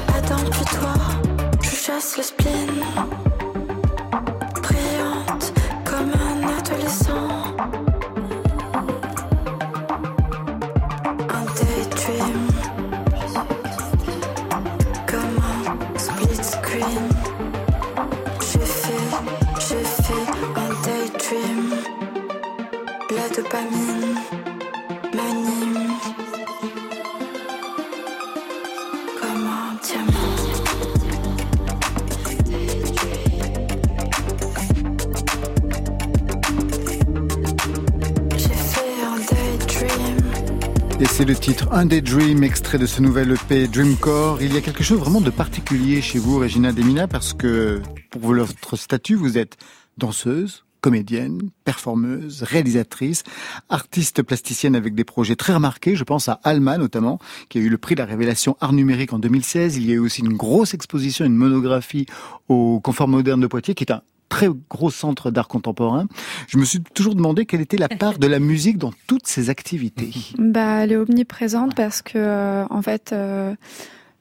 Attends, 0.09 0.51
puis 0.51 0.65
toi, 0.65 0.95
je 1.63 1.71
chasse 1.71 2.17
le 2.17 2.25
Un 41.83 41.87
Daydream, 41.87 42.45
extrait 42.45 42.79
de 42.79 42.87
ce 42.87 43.03
nouvel 43.03 43.33
EP 43.33 43.67
Dreamcore. 43.67 44.41
Il 44.41 44.55
y 44.55 44.57
a 44.57 44.61
quelque 44.61 44.85
chose 44.85 45.01
vraiment 45.01 45.21
de 45.21 45.31
particulier 45.31 46.01
chez 46.01 46.21
vous, 46.21 46.39
Regina 46.39 46.71
Demina, 46.71 47.09
parce 47.09 47.33
que 47.33 47.83
pour 48.09 48.21
votre 48.21 48.77
statut, 48.77 49.17
vous 49.17 49.37
êtes 49.37 49.57
danseuse, 49.99 50.65
comédienne, 50.81 51.51
performeuse, 51.65 52.45
réalisatrice, 52.45 53.25
artiste 53.69 54.23
plasticienne 54.23 54.77
avec 54.77 54.95
des 54.95 55.03
projets 55.03 55.35
très 55.35 55.55
remarqués. 55.55 55.97
Je 55.97 56.05
pense 56.05 56.29
à 56.29 56.39
Alma 56.45 56.79
notamment, 56.79 57.19
qui 57.49 57.59
a 57.59 57.61
eu 57.61 57.69
le 57.69 57.79
prix 57.79 57.97
de 57.97 58.01
la 58.01 58.07
révélation 58.07 58.57
art 58.61 58.75
numérique 58.75 59.13
en 59.13 59.19
2016. 59.19 59.77
Il 59.77 59.85
y 59.85 59.91
a 59.91 59.95
eu 59.95 59.99
aussi 59.99 60.21
une 60.21 60.37
grosse 60.37 60.75
exposition, 60.75 61.25
une 61.25 61.35
monographie 61.35 62.07
au 62.49 62.79
Confort 62.79 63.09
moderne 63.09 63.41
de 63.41 63.49
Poitiers, 63.49 63.75
qui 63.75 63.83
est 63.83 63.93
un 63.93 64.03
très 64.33 64.49
gros 64.71 64.91
centre 64.91 65.31
d'art 65.31 65.47
contemporain. 65.47 66.07
Je 66.49 66.57
me 66.57 66.65
suis 66.65 66.81
toujours 66.81 67.15
demandé 67.15 67.45
quelle 67.45 67.61
était 67.61 67.77
la 67.77 67.89
part 68.03 68.19
de 68.19 68.27
la 68.27 68.39
musique 68.39 68.79
dans 68.79 68.93
toutes 69.07 69.27
ces 69.27 69.51
activités. 69.51 70.11
Bah, 70.39 70.85
elle 70.85 70.93
est 70.93 70.97
omniprésente 70.97 71.75
parce 71.75 72.01
que, 72.01 72.17
euh, 72.17 72.65
en 72.71 72.81
fait, 72.81 73.13
euh, 73.13 73.55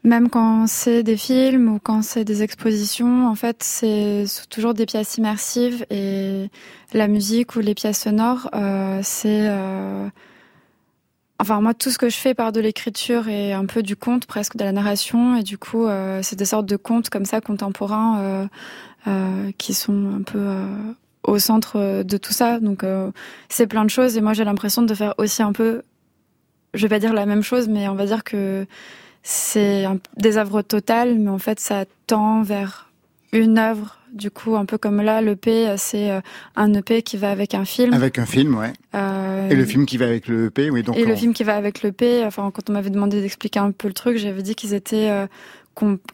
même 0.03 0.29
quand 0.29 0.67
c'est 0.67 1.01
des 1.01 1.15
films 1.15 1.69
ou 1.69 1.79
quand 1.81 2.01
c'est 2.01 2.25
des 2.25 2.43
expositions, 2.43 3.25
en 3.25 3.35
fait, 3.35 3.63
c'est 3.63 4.25
toujours 4.49 4.73
des 4.73 4.85
pièces 4.85 5.17
immersives 5.17 5.85
et 5.89 6.49
la 6.91 7.07
musique 7.07 7.55
ou 7.55 7.61
les 7.61 7.73
pièces 7.73 8.01
sonores, 8.01 8.49
euh, 8.53 8.99
c'est 9.03 9.47
euh, 9.47 10.09
Enfin, 11.41 11.59
moi, 11.59 11.73
tout 11.73 11.89
ce 11.89 11.97
que 11.97 12.07
je 12.07 12.17
fais 12.17 12.35
part 12.35 12.51
de 12.51 12.61
l'écriture 12.61 13.27
et 13.27 13.51
un 13.51 13.65
peu 13.65 13.81
du 13.81 13.95
conte, 13.95 14.27
presque 14.27 14.57
de 14.57 14.63
la 14.63 14.71
narration, 14.71 15.35
et 15.37 15.41
du 15.41 15.57
coup, 15.57 15.87
euh, 15.87 16.19
c'est 16.21 16.35
des 16.35 16.45
sortes 16.45 16.67
de 16.67 16.75
contes 16.77 17.09
comme 17.09 17.25
ça 17.25 17.41
contemporains 17.41 18.19
euh, 18.19 18.47
euh, 19.07 19.51
qui 19.57 19.73
sont 19.73 20.17
un 20.19 20.21
peu 20.21 20.37
euh, 20.37 20.67
au 21.23 21.39
centre 21.39 22.03
de 22.03 22.17
tout 22.17 22.31
ça. 22.31 22.59
Donc, 22.59 22.83
euh, 22.83 23.09
c'est 23.49 23.65
plein 23.65 23.83
de 23.85 23.89
choses, 23.89 24.17
et 24.17 24.21
moi, 24.21 24.33
j'ai 24.33 24.43
l'impression 24.43 24.83
de 24.83 24.93
faire 24.93 25.15
aussi 25.17 25.41
un 25.41 25.51
peu, 25.51 25.81
je 26.75 26.83
vais 26.83 26.89
pas 26.89 26.99
dire 26.99 27.11
la 27.11 27.25
même 27.25 27.41
chose, 27.41 27.67
mais 27.67 27.87
on 27.87 27.95
va 27.95 28.05
dire 28.05 28.23
que 28.23 28.67
c'est 29.23 29.85
un 29.85 29.97
désœuvre 30.17 30.61
total, 30.61 31.17
mais 31.17 31.31
en 31.31 31.39
fait, 31.39 31.59
ça 31.59 31.85
tend 32.05 32.43
vers 32.43 32.91
une 33.33 33.57
œuvre. 33.57 33.97
Du 34.13 34.29
coup, 34.29 34.55
un 34.57 34.65
peu 34.65 34.77
comme 34.77 35.01
là, 35.01 35.21
l'EP, 35.21 35.73
c'est 35.77 36.11
euh, 36.11 36.19
un 36.55 36.73
EP 36.73 37.01
qui 37.01 37.15
va 37.17 37.31
avec 37.31 37.53
un 37.55 37.63
film. 37.65 37.93
Avec 37.93 38.19
un 38.19 38.25
film, 38.25 38.55
ouais. 38.57 38.73
Euh, 38.93 39.49
Et 39.49 39.55
le 39.55 39.63
film 39.65 39.85
qui 39.85 39.97
va 39.97 40.05
avec 40.05 40.27
le 40.27 40.47
EP, 40.47 40.69
oui. 40.69 40.83
Donc 40.83 40.97
et 40.97 41.05
on- 41.05 41.09
le 41.09 41.15
film 41.15 41.33
qui 41.33 41.43
va 41.45 41.55
avec 41.55 41.81
le 41.81 41.91
P, 41.93 42.23
enfin 42.25 42.51
quand 42.53 42.69
on 42.69 42.73
m'avait 42.73 42.89
demandé 42.89 43.21
d'expliquer 43.21 43.59
un 43.59 43.71
peu 43.71 43.87
le 43.87 43.93
truc, 43.93 44.17
j'avais 44.17 44.41
dit 44.43 44.53
qu'ils 44.55 44.73
étaient 44.73 45.09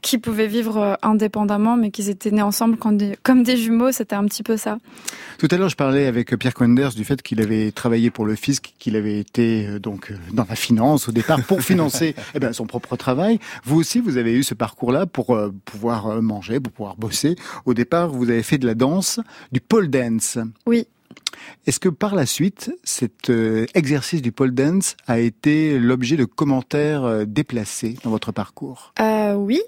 qui 0.01 0.18
pouvaient 0.18 0.47
vivre 0.47 0.78
euh, 0.78 0.93
indépendamment, 1.01 1.78
mais 1.78 1.91
qu'ils 1.91 2.10
étaient 2.10 2.32
nés 2.32 2.41
ensemble 2.41 2.78
comme 2.78 2.97
des, 2.97 3.18
comme 3.24 3.43
des 3.43 3.58
jumeaux. 3.58 3.91
C'était 3.91 4.16
un 4.16 4.26
petit 4.26 4.43
peu 4.43 4.58
ça. 4.58 4.78
Tout 5.38 5.47
à 5.51 5.58
l'heure, 5.58 5.70
je 5.70 5.76
parlais 5.76 6.08
avec 6.08 6.36
Pierre 6.38 6.53
Quenders 6.53 6.93
du 6.93 7.03
fait 7.03 7.22
qu'il 7.22 7.41
avait 7.41 7.72
travaillé 7.72 8.10
pour 8.10 8.26
le 8.26 8.36
fisc, 8.36 8.74
qu'il 8.80 8.95
avait 8.95 9.20
été 9.20 9.68
euh, 9.68 9.80
donc 9.80 10.12
euh, 10.12 10.16
dans 10.34 10.45
la 10.49 10.55
finance 10.55 11.10
au 11.10 11.12
départ 11.12 11.43
pour 11.43 11.62
financer 11.62 12.16
eh 12.36 12.39
ben, 12.39 12.53
son 12.53 12.66
propre 12.66 12.95
travail. 12.95 13.39
Vous 13.64 13.78
aussi, 13.80 13.99
vous 13.99 14.18
avez 14.18 14.34
eu 14.34 14.43
ce 14.43 14.53
parcours-là 14.53 15.05
pour 15.05 15.36
euh, 15.36 15.53
pouvoir 15.66 16.22
manger, 16.22 16.60
pour 16.60 16.74
pouvoir 16.74 16.95
bosser. 16.97 17.36
Au 17.66 17.74
départ, 17.74 18.10
vous 18.10 18.30
avez 18.30 18.43
fait 18.43 18.58
de 18.58 18.66
la 18.66 18.76
danse, 18.76 19.20
du 19.51 19.62
pole 19.62 19.89
dance. 19.89 20.39
Oui. 20.66 20.88
Est-ce 21.66 21.80
que 21.80 21.89
par 21.89 22.16
la 22.16 22.26
suite, 22.26 22.72
cet 22.84 23.30
euh, 23.30 23.66
exercice 23.74 24.22
du 24.22 24.32
pole 24.32 24.52
dance 24.54 24.95
a 25.08 25.20
été 25.20 25.80
l'objet 25.80 26.16
de 26.16 26.26
commentaires 26.26 27.04
euh, 27.04 27.26
déplacés 27.26 27.98
dans 28.04 28.10
votre 28.10 28.32
parcours? 28.32 28.93
Euh, 29.00 29.34
oui. 29.34 29.62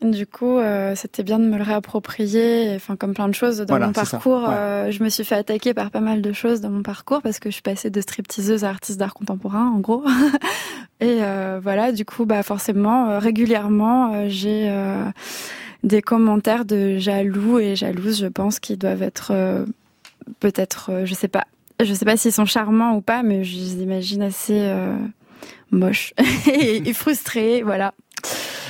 Du 0.00 0.26
coup, 0.26 0.58
euh, 0.58 0.94
c'était 0.96 1.22
bien 1.22 1.38
de 1.38 1.44
me 1.44 1.56
le 1.56 1.62
réapproprier. 1.62 2.72
Enfin, 2.74 2.96
comme 2.96 3.14
plein 3.14 3.28
de 3.28 3.34
choses 3.34 3.58
dans 3.58 3.66
Voilà, 3.66 3.86
mon 3.86 3.92
parcours, 3.92 4.42
Ouais. 4.48 4.54
euh, 4.54 4.90
je 4.90 5.02
me 5.04 5.08
suis 5.08 5.22
fait 5.24 5.36
attaquer 5.36 5.74
par 5.74 5.92
pas 5.92 6.00
mal 6.00 6.22
de 6.22 6.32
choses 6.32 6.60
dans 6.60 6.70
mon 6.70 6.82
parcours 6.82 7.22
parce 7.22 7.38
que 7.38 7.50
je 7.50 7.54
suis 7.54 7.62
passée 7.62 7.88
de 7.88 8.00
stripteaseuse 8.00 8.64
à 8.64 8.70
artiste 8.70 8.98
d'art 8.98 9.14
contemporain, 9.14 9.68
en 9.72 9.78
gros. 9.78 10.02
Et 11.00 11.18
euh, 11.22 11.60
voilà, 11.62 11.92
du 11.92 12.04
coup, 12.04 12.24
bah 12.26 12.42
forcément, 12.42 13.18
régulièrement, 13.20 14.28
j'ai 14.28 14.72
des 15.84 16.02
commentaires 16.02 16.64
de 16.64 16.98
jaloux 16.98 17.58
et 17.58 17.74
jalouses, 17.76 18.18
je 18.20 18.26
pense, 18.26 18.58
qui 18.60 18.76
doivent 18.76 19.02
être 19.02 19.32
peut-être, 20.40 20.90
euh, 20.90 21.06
je 21.06 21.14
sais 21.14 21.28
pas, 21.28 21.46
je 21.82 21.92
sais 21.94 22.04
pas 22.04 22.16
s'ils 22.16 22.32
sont 22.32 22.44
charmants 22.44 22.96
ou 22.96 23.00
pas, 23.00 23.22
mais 23.22 23.44
je 23.44 23.56
les 23.56 23.82
imagine 23.82 24.22
assez 24.22 24.58
euh, 24.60 24.96
moches 25.70 26.14
et, 26.46 26.76
et 26.88 26.92
frustrés, 26.92 27.62
voilà. 27.62 27.94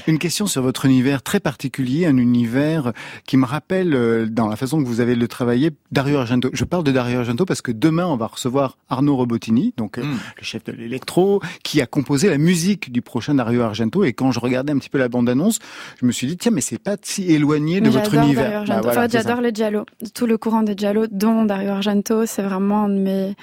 Une 0.09 0.18
question 0.18 0.46
sur 0.46 0.62
votre 0.62 0.84
univers 0.84 1.22
très 1.22 1.38
particulier, 1.38 2.07
un 2.07 2.16
univers 2.16 2.92
qui 3.24 3.36
me 3.36 3.44
rappelle, 3.44 3.94
euh, 3.94 4.26
dans 4.26 4.48
la 4.48 4.57
façon 4.57 4.82
que 4.82 4.86
vous 4.88 5.00
avez 5.00 5.14
le 5.14 5.28
travaillé, 5.28 5.70
Dario 5.92 6.18
Argento. 6.18 6.50
Je 6.53 6.64
parle 6.64 6.82
de 6.82 6.90
Dario 6.90 7.20
Argento 7.20 7.44
parce 7.44 7.62
que 7.62 7.70
demain, 7.70 8.07
on 8.07 8.16
va 8.16 8.26
recevoir 8.26 8.76
Arnaud 8.88 9.16
Robotini, 9.16 9.74
donc 9.76 9.98
euh, 9.98 10.03
le 10.03 10.42
chef 10.42 10.64
de 10.64 10.72
l'électro, 10.72 11.40
qui 11.62 11.80
a 11.80 11.86
composé 11.86 12.28
la 12.28 12.38
musique 12.38 12.90
du 12.90 13.00
prochain 13.00 13.34
Dario 13.34 13.62
Argento. 13.62 14.03
Et 14.05 14.12
quand 14.12 14.32
je 14.32 14.40
regardais 14.40 14.72
un 14.72 14.78
petit 14.78 14.90
peu 14.90 14.98
la 14.98 15.09
bande-annonce, 15.09 15.61
je 16.00 16.07
me 16.07 16.12
suis 16.12 16.26
dit, 16.26 16.36
tiens, 16.36 16.53
mais 16.53 16.61
c'est 16.61 16.78
pas 16.78 16.96
si 17.00 17.30
éloigné 17.30 17.80
de 17.80 17.86
Mais 17.86 17.90
votre 17.90 18.11
j'adore 18.11 18.24
univers. 18.24 18.42
Dario 18.44 18.59
Argento. 18.59 18.74
Bah, 18.74 18.92
voilà, 18.92 19.00
Enfin, 19.07 19.09
j'adore 19.11 19.40
les 19.40 19.55
Giallo. 19.55 19.86
Tout 20.14 20.26
le 20.26 20.36
courant 20.36 20.62
des 20.62 20.74
Giallo, 20.76 21.07
dont 21.11 21.44
Dario 21.44 21.70
Argento, 21.70 22.26
c'est 22.26 22.42
vraiment 22.42 22.84
un 22.84 22.88
de 22.88 22.98
mes... 22.98 23.36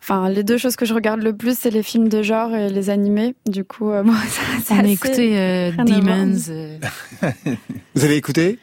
Enfin, 0.00 0.28
les 0.28 0.42
deux 0.42 0.58
choses 0.58 0.76
que 0.76 0.84
je 0.86 0.94
regarde 0.94 1.22
le 1.22 1.34
plus, 1.36 1.58
c'est 1.58 1.70
les 1.70 1.82
films 1.82 2.08
de 2.08 2.22
genre 2.22 2.54
et 2.54 2.68
les 2.68 2.90
animés. 2.90 3.34
Du 3.46 3.64
coup, 3.64 3.90
euh, 3.90 4.02
moi, 4.04 4.16
ça, 4.62 4.74
On 4.74 4.84
a 4.84 4.88
écouté 4.88 5.38
euh. 5.38 5.72
Demons. 5.72 6.36
euh, 6.48 6.78
Vous 7.94 8.04
avez 8.04 8.16
écouté? 8.16 8.58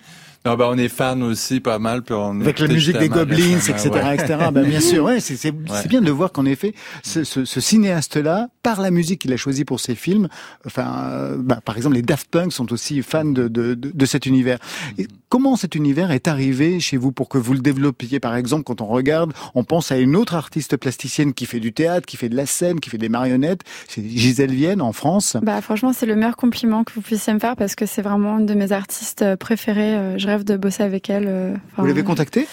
Non, 0.45 0.55
ben, 0.55 0.65
on 0.69 0.77
est 0.77 0.89
fan 0.89 1.23
aussi 1.23 1.59
pas 1.61 1.79
mal. 1.79 2.01
Puis 2.03 2.13
on 2.13 2.41
Avec 2.41 2.59
la 2.59 2.67
musique 2.67 2.97
des 2.97 3.09
Goblins, 3.09 3.57
etc., 3.69 3.89
ouais. 3.93 4.15
etc. 4.15 4.35
Ben, 4.51 4.63
bien 4.65 4.81
sûr, 4.81 5.03
ouais, 5.05 5.19
c'est 5.19 5.35
c'est- 5.37 5.51
Ouais. 5.53 5.79
c'est 5.81 5.87
bien 5.87 6.01
de 6.01 6.11
voir 6.11 6.31
qu'en 6.31 6.45
effet, 6.45 6.73
ce, 7.03 7.23
ce, 7.23 7.45
ce 7.45 7.61
cinéaste-là, 7.61 8.49
par 8.63 8.81
la 8.81 8.91
musique 8.91 9.21
qu'il 9.21 9.31
a 9.33 9.37
choisie 9.37 9.65
pour 9.65 9.79
ses 9.79 9.95
films, 9.95 10.27
enfin, 10.65 10.93
euh, 11.11 11.37
bah, 11.39 11.59
par 11.63 11.77
exemple, 11.77 11.95
les 11.95 12.01
Daft 12.01 12.27
Punk 12.29 12.51
sont 12.51 12.71
aussi 12.73 13.01
fans 13.01 13.23
de, 13.25 13.47
de, 13.47 13.73
de, 13.73 13.91
de 13.93 14.05
cet 14.05 14.25
univers. 14.25 14.57
Et 14.97 15.07
comment 15.29 15.55
cet 15.55 15.75
univers 15.75 16.11
est 16.11 16.27
arrivé 16.27 16.79
chez 16.79 16.97
vous 16.97 17.11
pour 17.11 17.29
que 17.29 17.37
vous 17.37 17.53
le 17.53 17.59
développiez 17.59 18.19
Par 18.19 18.35
exemple, 18.35 18.63
quand 18.63 18.81
on 18.81 18.87
regarde, 18.87 19.33
on 19.55 19.63
pense 19.63 19.91
à 19.91 19.97
une 19.97 20.15
autre 20.15 20.35
artiste 20.35 20.75
plasticienne 20.77 21.33
qui 21.33 21.45
fait 21.45 21.59
du 21.59 21.71
théâtre, 21.73 22.05
qui 22.05 22.17
fait 22.17 22.29
de 22.29 22.35
la 22.35 22.45
scène, 22.45 22.79
qui 22.79 22.89
fait 22.89 22.97
des 22.97 23.09
marionnettes. 23.09 23.61
C'est 23.87 24.03
Gisèle 24.07 24.51
Vienne 24.53 24.81
en 24.81 24.93
France. 24.93 25.37
Bah, 25.41 25.61
franchement, 25.61 25.93
c'est 25.93 26.05
le 26.05 26.15
meilleur 26.15 26.35
compliment 26.37 26.83
que 26.83 26.91
vous 26.93 27.01
puissiez 27.01 27.33
me 27.33 27.39
faire 27.39 27.55
parce 27.55 27.75
que 27.75 27.85
c'est 27.85 28.01
vraiment 28.01 28.39
une 28.39 28.45
de 28.45 28.53
mes 28.53 28.71
artistes 28.71 29.21
euh, 29.21 29.35
préférées. 29.35 29.95
Euh, 29.95 30.17
Je 30.17 30.27
rêve 30.33 30.43
de 30.43 30.57
bosser 30.57 30.83
avec 30.83 31.09
elle. 31.09 31.25
euh, 31.27 31.53
Vous 31.77 31.85
l'avez 31.85 32.03
contactée? 32.03 32.47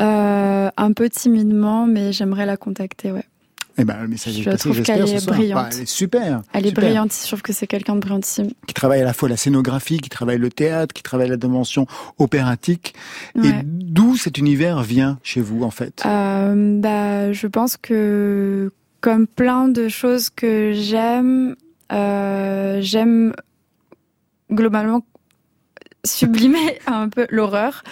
euh, 0.00 0.70
Un 0.76 0.92
peu 0.92 1.08
timidement, 1.10 1.86
mais 1.86 2.12
j'aimerais 2.12 2.46
la 2.46 2.56
contacter, 2.56 3.12
ouais. 3.12 3.24
Eh 3.80 3.84
ben, 3.84 3.96
le 4.02 4.08
message 4.08 4.40
est 4.40 4.42
passé, 4.44 4.72
j'espère, 4.72 5.06
ce 5.06 5.18
soir. 5.20 5.36
brillante. 5.36 5.62
Bah, 5.62 5.68
elle 5.72 5.82
est 5.82 5.86
super. 5.86 6.42
Elle 6.52 6.66
est 6.66 6.70
super. 6.70 6.82
brillante, 6.84 7.12
je 7.22 7.26
trouve 7.28 7.42
que 7.42 7.52
c'est 7.52 7.68
quelqu'un 7.68 7.94
de 7.94 8.00
brillantissime. 8.00 8.48
qui 8.66 8.74
travaille 8.74 9.00
à 9.02 9.04
la 9.04 9.12
fois 9.12 9.28
la 9.28 9.36
scénographie, 9.36 9.98
qui 9.98 10.08
travaille 10.08 10.38
le 10.38 10.50
théâtre, 10.50 10.92
qui 10.92 11.04
travaille 11.04 11.28
la 11.28 11.36
dimension 11.36 11.86
opératique. 12.18 12.94
Et 13.36 13.52
d'où 13.64 14.16
cet 14.16 14.36
univers 14.38 14.82
vient 14.82 15.20
chez 15.22 15.40
vous, 15.40 15.62
en 15.62 15.70
fait? 15.70 16.02
Euh, 16.06 16.80
bah, 16.80 17.32
je 17.32 17.46
pense 17.46 17.76
que 17.76 18.72
comme 19.00 19.28
plein 19.28 19.68
de 19.68 19.86
choses 19.86 20.28
que 20.28 20.72
j'aime, 20.74 21.54
euh, 21.92 22.78
j'aime 22.80 23.32
globalement 24.52 25.02
sublimer 26.08 26.78
un 26.86 27.08
peu 27.08 27.26
l'horreur. 27.30 27.82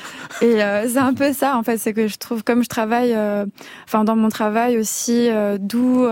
Et 0.42 0.62
euh, 0.62 0.88
c'est 0.88 0.98
un 0.98 1.14
peu 1.14 1.32
ça 1.32 1.56
en 1.56 1.62
fait 1.62 1.78
c'est 1.78 1.92
que 1.92 2.08
je 2.08 2.16
trouve 2.16 2.42
comme 2.42 2.62
je 2.62 2.68
travaille 2.68 3.14
euh, 3.14 3.46
enfin 3.84 4.04
dans 4.04 4.16
mon 4.16 4.28
travail 4.28 4.78
aussi 4.78 5.28
euh, 5.30 5.58
d'où 5.60 6.06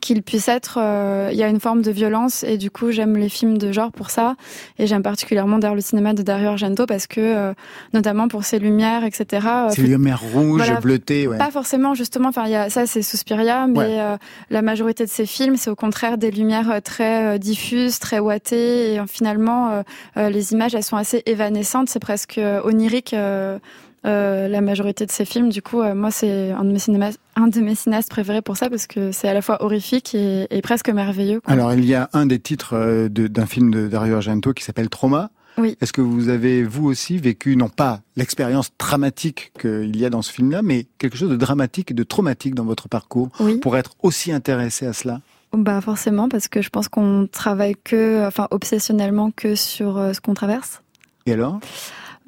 qu'il 0.00 0.22
puisse 0.22 0.48
être, 0.48 0.78
euh, 0.80 1.28
il 1.32 1.38
y 1.38 1.42
a 1.42 1.48
une 1.48 1.60
forme 1.60 1.82
de 1.82 1.90
violence 1.90 2.42
et 2.44 2.56
du 2.58 2.70
coup 2.70 2.90
j'aime 2.90 3.16
les 3.16 3.28
films 3.28 3.58
de 3.58 3.72
genre 3.72 3.92
pour 3.92 4.10
ça 4.10 4.36
et 4.78 4.86
j'aime 4.86 5.02
particulièrement 5.02 5.58
d'ailleurs 5.58 5.74
le 5.74 5.80
cinéma 5.80 6.14
de 6.14 6.22
Dario 6.22 6.48
Argento 6.48 6.86
parce 6.86 7.06
que 7.06 7.20
euh, 7.20 7.54
notamment 7.92 8.28
pour 8.28 8.44
ses 8.44 8.58
lumières 8.58 9.04
etc. 9.04 9.46
euh, 9.46 9.68
C'est 9.70 9.82
lumière 9.82 10.20
rouge, 10.20 10.62
voilà, 10.64 10.80
bleutée, 10.80 11.26
ouais. 11.28 11.38
Pas 11.38 11.50
forcément, 11.50 11.94
justement. 11.94 12.28
Enfin, 12.30 12.44
il 12.46 12.52
y 12.52 12.56
a 12.56 12.70
ça, 12.70 12.86
c'est 12.86 13.02
Suspiria, 13.02 13.66
mais 13.66 13.78
Ouais. 13.78 13.96
euh, 14.00 14.16
la 14.50 14.62
majorité 14.62 15.04
de 15.04 15.10
ces 15.10 15.26
films, 15.26 15.56
c'est 15.56 15.70
au 15.70 15.74
contraire 15.76 16.18
des 16.18 16.30
lumières 16.30 16.70
euh, 16.70 16.80
très 16.80 17.34
euh, 17.34 17.38
diffuses, 17.38 17.98
très 17.98 18.18
ouatées, 18.18 18.94
et 18.94 19.00
finalement, 19.08 19.82
les 20.16 20.52
images, 20.52 20.74
elles 20.74 20.82
sont 20.82 20.96
assez 20.96 21.22
évanescentes. 21.26 21.88
C'est 21.88 21.98
presque 22.00 22.40
onirique. 22.64 23.14
euh, 23.14 23.58
euh, 24.04 24.48
la 24.48 24.60
majorité 24.60 25.06
de 25.06 25.12
ces 25.12 25.24
films, 25.24 25.48
du 25.48 25.62
coup, 25.62 25.80
euh, 25.80 25.94
moi, 25.94 26.10
c'est 26.10 26.50
un 26.50 26.64
de 26.64 26.72
mes 26.72 26.80
cinémas, 26.80 27.12
un 27.36 27.48
de 27.48 27.60
mes 27.60 27.74
cinéastes 27.74 28.10
préférés 28.10 28.42
pour 28.42 28.56
ça 28.56 28.68
parce 28.68 28.86
que 28.86 29.10
c'est 29.12 29.28
à 29.28 29.34
la 29.34 29.42
fois 29.42 29.62
horrifique 29.62 30.14
et, 30.14 30.46
et 30.50 30.60
presque 30.62 30.88
merveilleux. 30.90 31.40
quoi. 31.40 31.52
Alors, 31.52 31.72
il 31.72 31.84
y 31.84 31.94
a 31.94 32.10
un 32.12 32.26
des 32.26 32.38
titres 32.38 32.74
euh, 32.74 33.08
d'un 33.08 33.46
film 33.46 33.70
de 33.70 33.88
Dario 33.88 34.16
Argento 34.16 34.52
qui 34.52 34.64
s'appelle 34.64 34.88
Trauma. 34.88 35.30
Oui. 35.58 35.76
Est-ce 35.82 35.92
que 35.92 36.00
vous 36.00 36.30
avez, 36.30 36.62
vous 36.64 36.86
aussi, 36.86 37.18
vécu, 37.18 37.56
non 37.56 37.68
pas 37.68 38.00
l'expérience 38.16 38.70
dramatique 38.78 39.52
qu'il 39.60 39.94
y 39.98 40.04
a 40.06 40.10
dans 40.10 40.22
ce 40.22 40.32
film-là, 40.32 40.62
mais 40.62 40.86
quelque 40.98 41.16
chose 41.18 41.28
de 41.30 41.36
dramatique 41.36 41.90
et 41.90 41.94
de 41.94 42.02
traumatique 42.04 42.54
dans 42.54 42.64
votre 42.64 42.88
parcours 42.88 43.28
Oui. 43.40 43.56
pour 43.58 43.76
être 43.76 43.92
aussi 44.02 44.32
intéressé 44.32 44.86
à 44.86 44.92
cela? 44.94 45.20
Bah 45.54 45.82
forcément, 45.82 46.30
parce 46.30 46.48
que 46.48 46.62
je 46.62 46.70
pense 46.70 46.88
qu'on 46.88 47.28
travaille 47.30 47.74
que, 47.84 48.26
enfin, 48.26 48.48
obsessionnellement 48.50 49.30
que 49.30 49.54
sur 49.54 49.98
euh, 49.98 50.14
ce 50.14 50.22
qu'on 50.22 50.32
traverse. 50.32 50.80
Et 51.26 51.32
alors? 51.34 51.60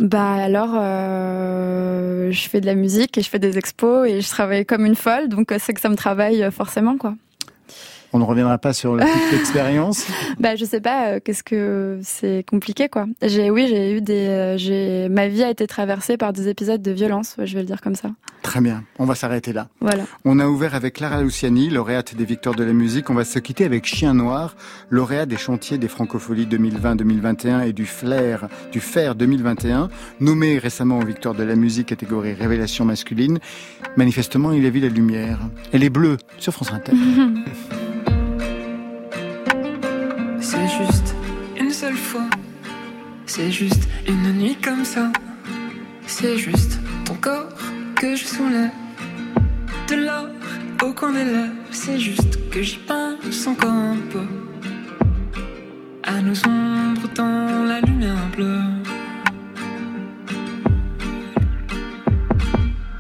Bah 0.01 0.35
alors, 0.35 0.73
euh, 0.75 2.31
je 2.33 2.49
fais 2.49 2.61
de 2.61 2.67
la 2.67 2.75
musique 2.75 3.17
et 3.17 3.23
je 3.23 3.29
fais 3.31 3.39
des 3.39 3.59
expos 3.59 4.09
et 4.09 4.21
je 4.21 4.29
travaille 4.29 4.67
comme 4.67 4.85
une 4.87 4.97
folle, 4.97 5.29
donc 5.29 5.53
euh, 5.53 5.59
c'est 5.61 5.73
que 5.73 5.81
ça 5.81 5.89
me 5.89 5.95
travaille 5.95 6.43
euh, 6.43 6.51
forcément 6.51 6.97
quoi. 6.99 7.15
On 8.15 8.21
ne 8.21 8.25
reviendra 8.25 8.59
pas 8.59 8.73
sur 8.73 8.95
la 8.95 9.07
petite 9.07 9.41
expérience. 9.41 10.07
Bah, 10.39 10.55
je 10.55 10.65
sais 10.65 10.81
pas, 10.81 11.09
euh, 11.09 11.21
qu'est-ce 11.23 11.43
que 11.43 11.99
c'est 12.03 12.45
compliqué, 12.49 12.89
quoi. 12.89 13.07
J'ai, 13.21 13.51
oui, 13.51 13.67
j'ai 13.69 13.97
eu 13.97 14.01
des, 14.01 14.29
euh, 14.29 14.57
j'ai, 14.57 15.09
ma 15.09 15.27
vie 15.27 15.43
a 15.43 15.51
été 15.51 15.67
traversée 15.67 16.17
par 16.17 16.33
des 16.33 16.49
épisodes 16.49 16.81
de 16.81 16.93
violence, 16.93 17.35
je 17.43 17.53
vais 17.55 17.63
le 17.63 17.67
dire 17.67 17.81
comme 17.81 17.97
ça. 17.97 18.11
Très 18.43 18.61
bien, 18.61 18.85
on 19.01 19.05
va 19.05 19.17
s'arrêter 19.17 19.53
là. 19.53 19.67
Voilà. 19.81 20.05
On 20.25 20.39
a 20.39 20.47
ouvert 20.47 20.77
avec 20.77 20.95
Clara 20.95 21.23
Luciani, 21.23 21.71
lauréate 21.71 22.15
des 22.15 22.25
Victoires 22.25 22.55
de 22.55 22.63
la 22.63 22.73
musique. 22.73 23.11
On 23.11 23.15
va 23.15 23.25
se 23.25 23.41
quitter 23.41 23.65
avec 23.65 23.85
Chien 23.85 24.15
Noir, 24.15 24.55
lauréat 24.91 25.27
des 25.27 25.37
chantiers 25.37 25.77
des 25.79 25.89
Francopholies 25.89 26.47
2020-2021 26.47 27.67
et 27.67 27.73
du 27.73 27.85
Flair, 27.85 28.47
du 28.71 28.79
Fer 28.79 29.17
2021, 29.17 29.89
nommé 30.21 30.59
récemment 30.59 31.01
aux 31.01 31.05
Victoires 31.05 31.35
de 31.35 31.43
la 31.43 31.57
musique 31.57 31.89
catégorie 31.89 32.35
révélation 32.35 32.85
masculine. 32.85 33.41
Manifestement, 33.97 34.53
il 34.53 34.65
a 34.67 34.71
vu 34.71 34.79
la 34.79 34.89
lumière. 34.89 35.41
Elle 35.73 35.83
est 35.83 35.91
bleue 35.91 36.19
sur 36.39 36.53
France 36.53 36.73
Inter. 36.73 36.93
C'est 43.37 43.51
juste 43.51 43.89
une 44.07 44.33
nuit 44.35 44.57
comme 44.63 44.85
ça. 44.85 45.11
C'est 46.07 46.39
juste 46.39 46.79
ton 47.05 47.15
corps 47.15 47.49
que 47.97 48.15
je 48.15 48.25
soulève. 48.25 48.71
De 49.89 49.97
l'or 49.97 50.29
au 50.81 50.93
coin 50.93 51.11
des 51.11 51.25
lèvres. 51.25 51.53
C'est 51.73 51.99
juste 51.99 52.49
que 52.51 52.63
j'y 52.63 52.79
pense 52.79 53.49
encore 53.49 53.73
un 53.73 53.97
peu. 54.13 54.23
À 56.05 56.23
nos 56.23 56.37
ombres 56.47 57.09
dans 57.17 57.65
la 57.65 57.81
lumière 57.81 58.25
bleue. 58.37 58.61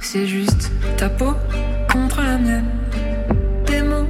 C'est 0.00 0.26
juste 0.26 0.72
ta 0.96 1.10
peau 1.10 1.34
contre 1.92 2.22
la 2.22 2.38
mienne. 2.38 2.70
Des 3.66 3.82
mots 3.82 4.03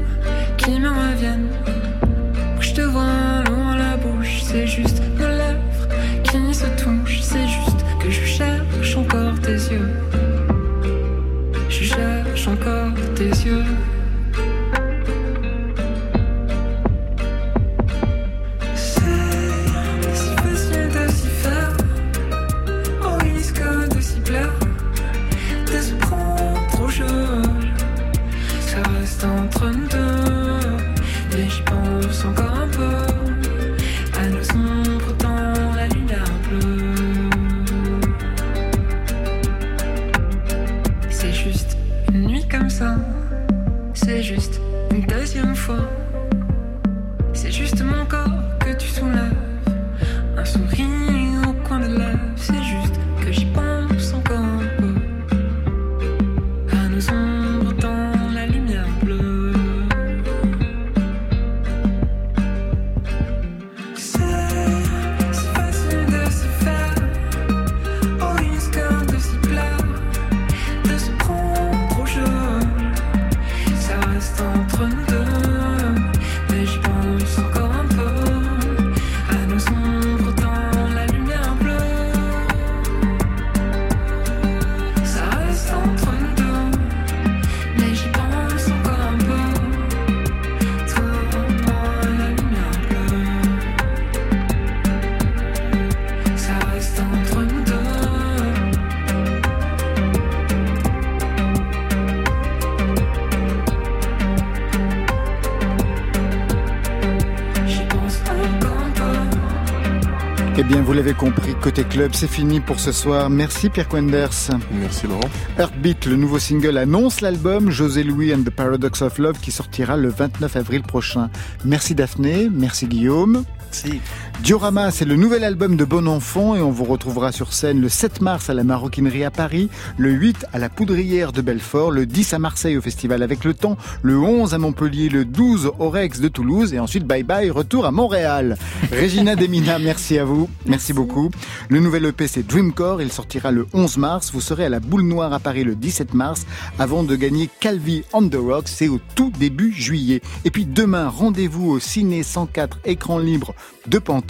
bien, 110.65 110.83
vous 110.83 110.93
l'avez 110.93 111.15
compris, 111.15 111.55
côté 111.61 111.85
club, 111.85 112.13
c'est 112.15 112.29
fini 112.29 112.61
pour 112.61 112.81
ce 112.81 112.93
soir. 112.93 113.29
Merci 113.29 113.69
Pierre 113.69 113.89
Quenders. 113.89 114.51
Merci 114.73 115.07
Laurent. 115.07 115.29
Heartbeat, 115.59 116.07
le 116.07 116.17
nouveau 116.17 116.39
single, 116.39 116.79
annonce 116.79 117.21
l'album 117.21 117.71
José 117.71 118.03
Louis 118.03 118.33
and 118.33 118.43
the 118.43 118.51
Paradox 118.51 119.03
of 119.03 119.19
Love 119.19 119.39
qui 119.41 119.51
sortira 119.51 119.97
le 119.97 120.09
29 120.09 120.57
avril 120.57 120.83
prochain. 120.83 121.29
Merci 121.65 121.95
Daphné, 121.95 122.49
merci 122.51 122.87
Guillaume. 122.87 123.45
Merci. 123.59 124.01
Diorama, 124.43 124.91
c'est 124.91 125.07
le 125.07 125.17
nouvel 125.17 125.43
album 125.43 125.77
de 125.77 125.85
Bon 125.87 126.07
Enfant 126.07 126.55
et 126.55 126.61
on 126.61 126.71
vous 126.71 126.85
retrouvera 126.85 127.33
sur 127.33 127.55
scène 127.55 127.81
le 127.81 127.89
7 127.89 128.21
mars 128.21 128.51
à 128.51 128.55
la 128.55 128.63
Maroquinerie 128.63 129.25
à 129.25 129.31
Paris, 129.31 129.71
le 129.97 130.11
8 130.11 130.47
à 130.53 130.59
la 130.59 130.69
Poudrière 130.69 131.33
de 131.33 131.41
Belfort, 131.41 131.91
le 131.91 132.05
10 132.05 132.35
à 132.35 132.39
Marseille 132.39 132.77
au 132.77 132.83
Festival 132.83 133.23
avec 133.23 133.45
le 133.45 133.55
temps, 133.55 133.79
le 134.03 134.19
11 134.19 134.53
à 134.53 134.59
Montpellier, 134.59 135.09
le 135.09 135.25
12 135.25 135.73
au 135.79 135.89
Rex 135.89 136.21
de 136.21 136.29
Toulouse 136.29 136.75
et 136.75 136.79
ensuite 136.79 137.07
bye 137.07 137.23
bye, 137.23 137.49
retour 137.49 137.87
à 137.87 137.91
Montréal. 137.91 138.59
Régina 138.93 139.35
Demina, 139.35 139.79
merci 139.79 140.19
à 140.19 140.25
vous. 140.25 140.51
Merci, 140.67 140.93
beaucoup. 140.93 141.31
Le 141.71 141.81
nouvel 141.81 142.05
EP 142.05 142.27
c'est 142.27 142.47
Dreamcore, 142.47 143.01
il 143.01 143.13
sortira 143.13 143.51
le 143.51 143.67
11 143.73 143.97
mars. 143.97 144.31
Vous 144.33 144.43
serez 144.43 144.67
à 144.67 144.69
la 144.69 144.81
Boule 144.81 145.03
Noire 145.03 145.33
à 145.33 145.39
Paris 145.39 145.65
le 145.65 145.75
17 145.75 146.13
mars 146.13 146.45
avant 146.79 147.03
de 147.03 147.17
gagner 147.17 147.49
Calvi 147.61 148.03
on 148.13 148.29
the 148.29 148.37
Rocks, 148.37 148.69
c'est 148.69 148.89
au 148.89 149.01
tout 149.15 149.31
début 149.39 149.73
juillet. 149.73 150.21
Et 150.45 150.51
puis 150.51 150.67
demain, 150.67 151.09
rendez-vous 151.09 151.71
au 151.71 151.79
Ciné 151.79 152.23
104 152.23 152.81
écran 152.85 153.19
libre 153.19 153.55
de 153.87 153.99
Pantin 153.99 154.24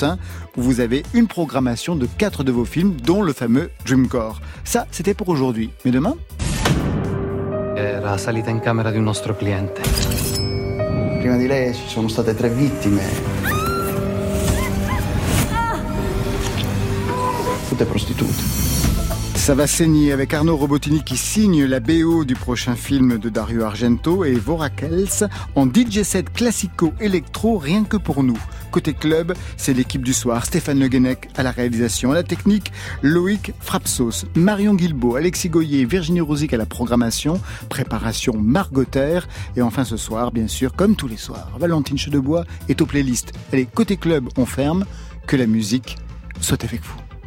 où 0.56 0.62
vous 0.62 0.80
avez 0.80 1.02
une 1.14 1.26
programmation 1.26 1.96
de 1.96 2.06
quatre 2.06 2.42
de 2.44 2.52
vos 2.52 2.64
films 2.64 2.96
dont 3.00 3.22
le 3.22 3.32
fameux 3.32 3.70
Dreamcore. 3.84 4.40
Ça, 4.64 4.86
c'était 4.90 5.14
pour 5.14 5.28
aujourd'hui. 5.28 5.70
Mais 5.84 5.90
demain? 5.90 6.16
Era 7.76 8.16
salita 8.18 8.50
in 8.50 8.60
camera 8.60 8.90
di 8.90 8.98
un 8.98 9.04
nostro 9.04 9.34
cliente. 9.34 9.80
Prima 11.20 11.36
di 11.36 11.46
lei 11.46 11.74
ci 11.74 11.88
sono 11.88 12.08
state 12.08 12.34
tre 12.34 12.48
vittime. 12.50 13.02
Tutte 17.68 17.84
prostitute. 17.84 18.63
Ça 19.44 19.54
va 19.54 19.66
saigner 19.66 20.10
avec 20.10 20.32
Arnaud 20.32 20.56
Robotini 20.56 21.04
qui 21.04 21.18
signe 21.18 21.66
la 21.66 21.78
BO 21.78 22.24
du 22.24 22.34
prochain 22.34 22.76
film 22.76 23.18
de 23.18 23.28
Dario 23.28 23.64
Argento 23.64 24.24
et 24.24 24.36
Vorakels 24.36 25.28
en 25.54 25.66
DJ 25.66 26.02
set 26.02 26.32
classico-électro 26.32 27.58
rien 27.58 27.84
que 27.84 27.98
pour 27.98 28.22
nous. 28.22 28.38
Côté 28.70 28.94
club, 28.94 29.34
c'est 29.58 29.74
l'équipe 29.74 30.02
du 30.02 30.14
soir, 30.14 30.46
Stéphane 30.46 30.80
Le 30.80 30.88
Guenec 30.88 31.28
à 31.36 31.42
la 31.42 31.50
réalisation, 31.50 32.10
à 32.10 32.14
la 32.14 32.22
technique, 32.22 32.72
Loïc 33.02 33.52
Frapsos, 33.60 34.24
Marion 34.34 34.72
Guilbault, 34.72 35.16
Alexis 35.16 35.50
Goyer, 35.50 35.84
Virginie 35.84 36.22
Rosic 36.22 36.54
à 36.54 36.56
la 36.56 36.64
programmation, 36.64 37.38
préparation 37.68 38.32
Margoter 38.38 39.20
et 39.56 39.60
enfin 39.60 39.84
ce 39.84 39.98
soir, 39.98 40.32
bien 40.32 40.48
sûr, 40.48 40.72
comme 40.72 40.96
tous 40.96 41.06
les 41.06 41.18
soirs, 41.18 41.50
Valentine 41.58 41.98
Chedebois 41.98 42.46
est 42.70 42.80
aux 42.80 42.86
playlists. 42.86 43.34
Allez, 43.52 43.66
côté 43.66 43.98
club, 43.98 44.26
on 44.38 44.46
ferme, 44.46 44.86
que 45.26 45.36
la 45.36 45.46
musique 45.46 45.98
soit 46.40 46.64
avec 46.64 46.82
vous. 46.82 47.03